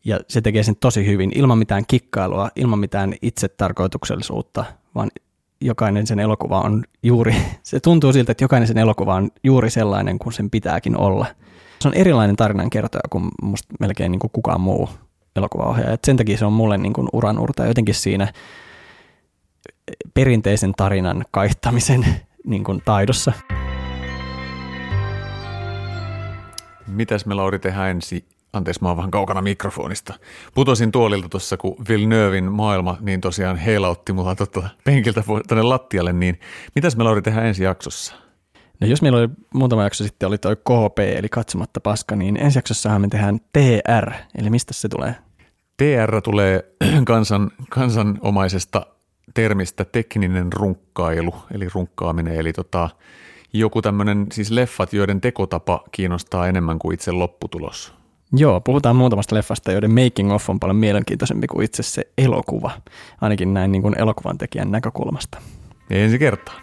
Ja 0.04 0.20
se 0.28 0.40
tekee 0.40 0.62
sen 0.62 0.76
tosi 0.76 1.06
hyvin, 1.06 1.32
ilman 1.34 1.58
mitään 1.58 1.84
kikkailua, 1.86 2.50
ilman 2.56 2.78
mitään 2.78 3.14
itsetarkoituksellisuutta, 3.22 4.64
vaan 4.94 5.10
jokainen 5.60 6.06
sen 6.06 6.18
elokuva 6.18 6.60
on 6.60 6.84
juuri, 7.02 7.34
se 7.62 7.80
tuntuu 7.80 8.12
siltä, 8.12 8.32
että 8.32 8.44
jokainen 8.44 8.66
sen 8.66 8.78
elokuva 8.78 9.14
on 9.14 9.30
juuri 9.44 9.70
sellainen 9.70 10.18
kuin 10.18 10.32
sen 10.32 10.50
pitääkin 10.50 10.96
olla. 10.96 11.26
Se 11.80 11.88
on 11.88 11.94
erilainen 11.94 12.36
tarinankertoja 12.36 13.02
kuin 13.10 13.28
musta 13.42 13.74
melkein 13.80 14.12
niin 14.12 14.20
kuin 14.20 14.30
kukaan 14.30 14.60
muu 14.60 14.88
elokuvaohjaaja. 15.36 15.92
Et 15.92 16.04
sen 16.04 16.16
takia 16.16 16.38
se 16.38 16.44
on 16.44 16.52
mulle 16.52 16.78
niin 16.78 16.92
kuin 16.92 17.08
uranurta 17.12 17.66
jotenkin 17.66 17.94
siinä 17.94 18.32
perinteisen 20.14 20.72
tarinan 20.76 21.24
kaihtamisen 21.30 22.06
niin 22.46 22.64
kuin 22.64 22.82
taidossa. 22.84 23.32
Mitäs 26.86 27.26
me 27.26 27.34
Lauri 27.34 27.58
tehdään 27.58 27.90
ensi? 27.90 28.28
Anteeksi, 28.52 28.82
mä 28.82 28.88
oon 28.88 28.96
vähän 28.96 29.10
kaukana 29.10 29.42
mikrofonista. 29.42 30.14
Putosin 30.54 30.92
tuolilta 30.92 31.28
tuossa, 31.28 31.56
kun 31.56 31.76
Villeneuvein 31.88 32.52
maailma 32.52 32.96
niin 33.00 33.20
tosiaan 33.20 33.56
heilautti 33.56 34.12
mulla 34.12 34.34
tota 34.34 34.68
penkiltä 34.84 35.22
tänne 35.48 35.62
lattialle, 35.62 36.12
niin 36.12 36.40
mitäs 36.74 36.96
me 36.96 37.04
Lauri 37.04 37.22
tehdään 37.22 37.46
ensi 37.46 37.64
jaksossa? 37.64 38.14
No 38.80 38.86
jos 38.86 39.02
meillä 39.02 39.18
oli 39.18 39.28
muutama 39.54 39.82
jakso 39.82 40.04
sitten 40.04 40.26
oli 40.26 40.38
toi 40.38 40.56
KP, 40.56 40.98
eli 40.98 41.28
katsomatta 41.28 41.80
paska, 41.80 42.16
niin 42.16 42.36
ensi 42.36 42.58
jaksossahan 42.58 43.00
me 43.00 43.08
tehdään 43.08 43.40
TR, 43.52 44.12
eli 44.38 44.50
mistä 44.50 44.74
se 44.74 44.88
tulee? 44.88 45.14
TR 45.76 46.22
tulee 46.24 46.64
kansan, 47.04 47.50
kansanomaisesta 47.68 48.86
termistä 49.34 49.84
tekninen 49.84 50.52
runkkailu, 50.52 51.34
eli 51.54 51.68
runkkaaminen, 51.74 52.34
eli 52.34 52.52
tota, 52.52 52.88
joku 53.52 53.82
tämmöinen, 53.82 54.26
siis 54.32 54.50
leffat, 54.50 54.92
joiden 54.92 55.20
tekotapa 55.20 55.84
kiinnostaa 55.92 56.48
enemmän 56.48 56.78
kuin 56.78 56.94
itse 56.94 57.12
lopputulos. 57.12 57.94
Joo, 58.32 58.60
puhutaan 58.60 58.96
muutamasta 58.96 59.34
leffasta, 59.34 59.72
joiden 59.72 59.90
making 59.90 60.32
of 60.32 60.50
on 60.50 60.60
paljon 60.60 60.76
mielenkiintoisempi 60.76 61.46
kuin 61.46 61.64
itse 61.64 61.82
se 61.82 62.02
elokuva, 62.18 62.70
ainakin 63.20 63.54
näin 63.54 63.72
niin 63.72 63.82
kuin 63.82 63.98
elokuvan 63.98 64.38
tekijän 64.38 64.70
näkökulmasta. 64.70 65.38
Ensi 65.90 66.18
kertaa. 66.18 66.60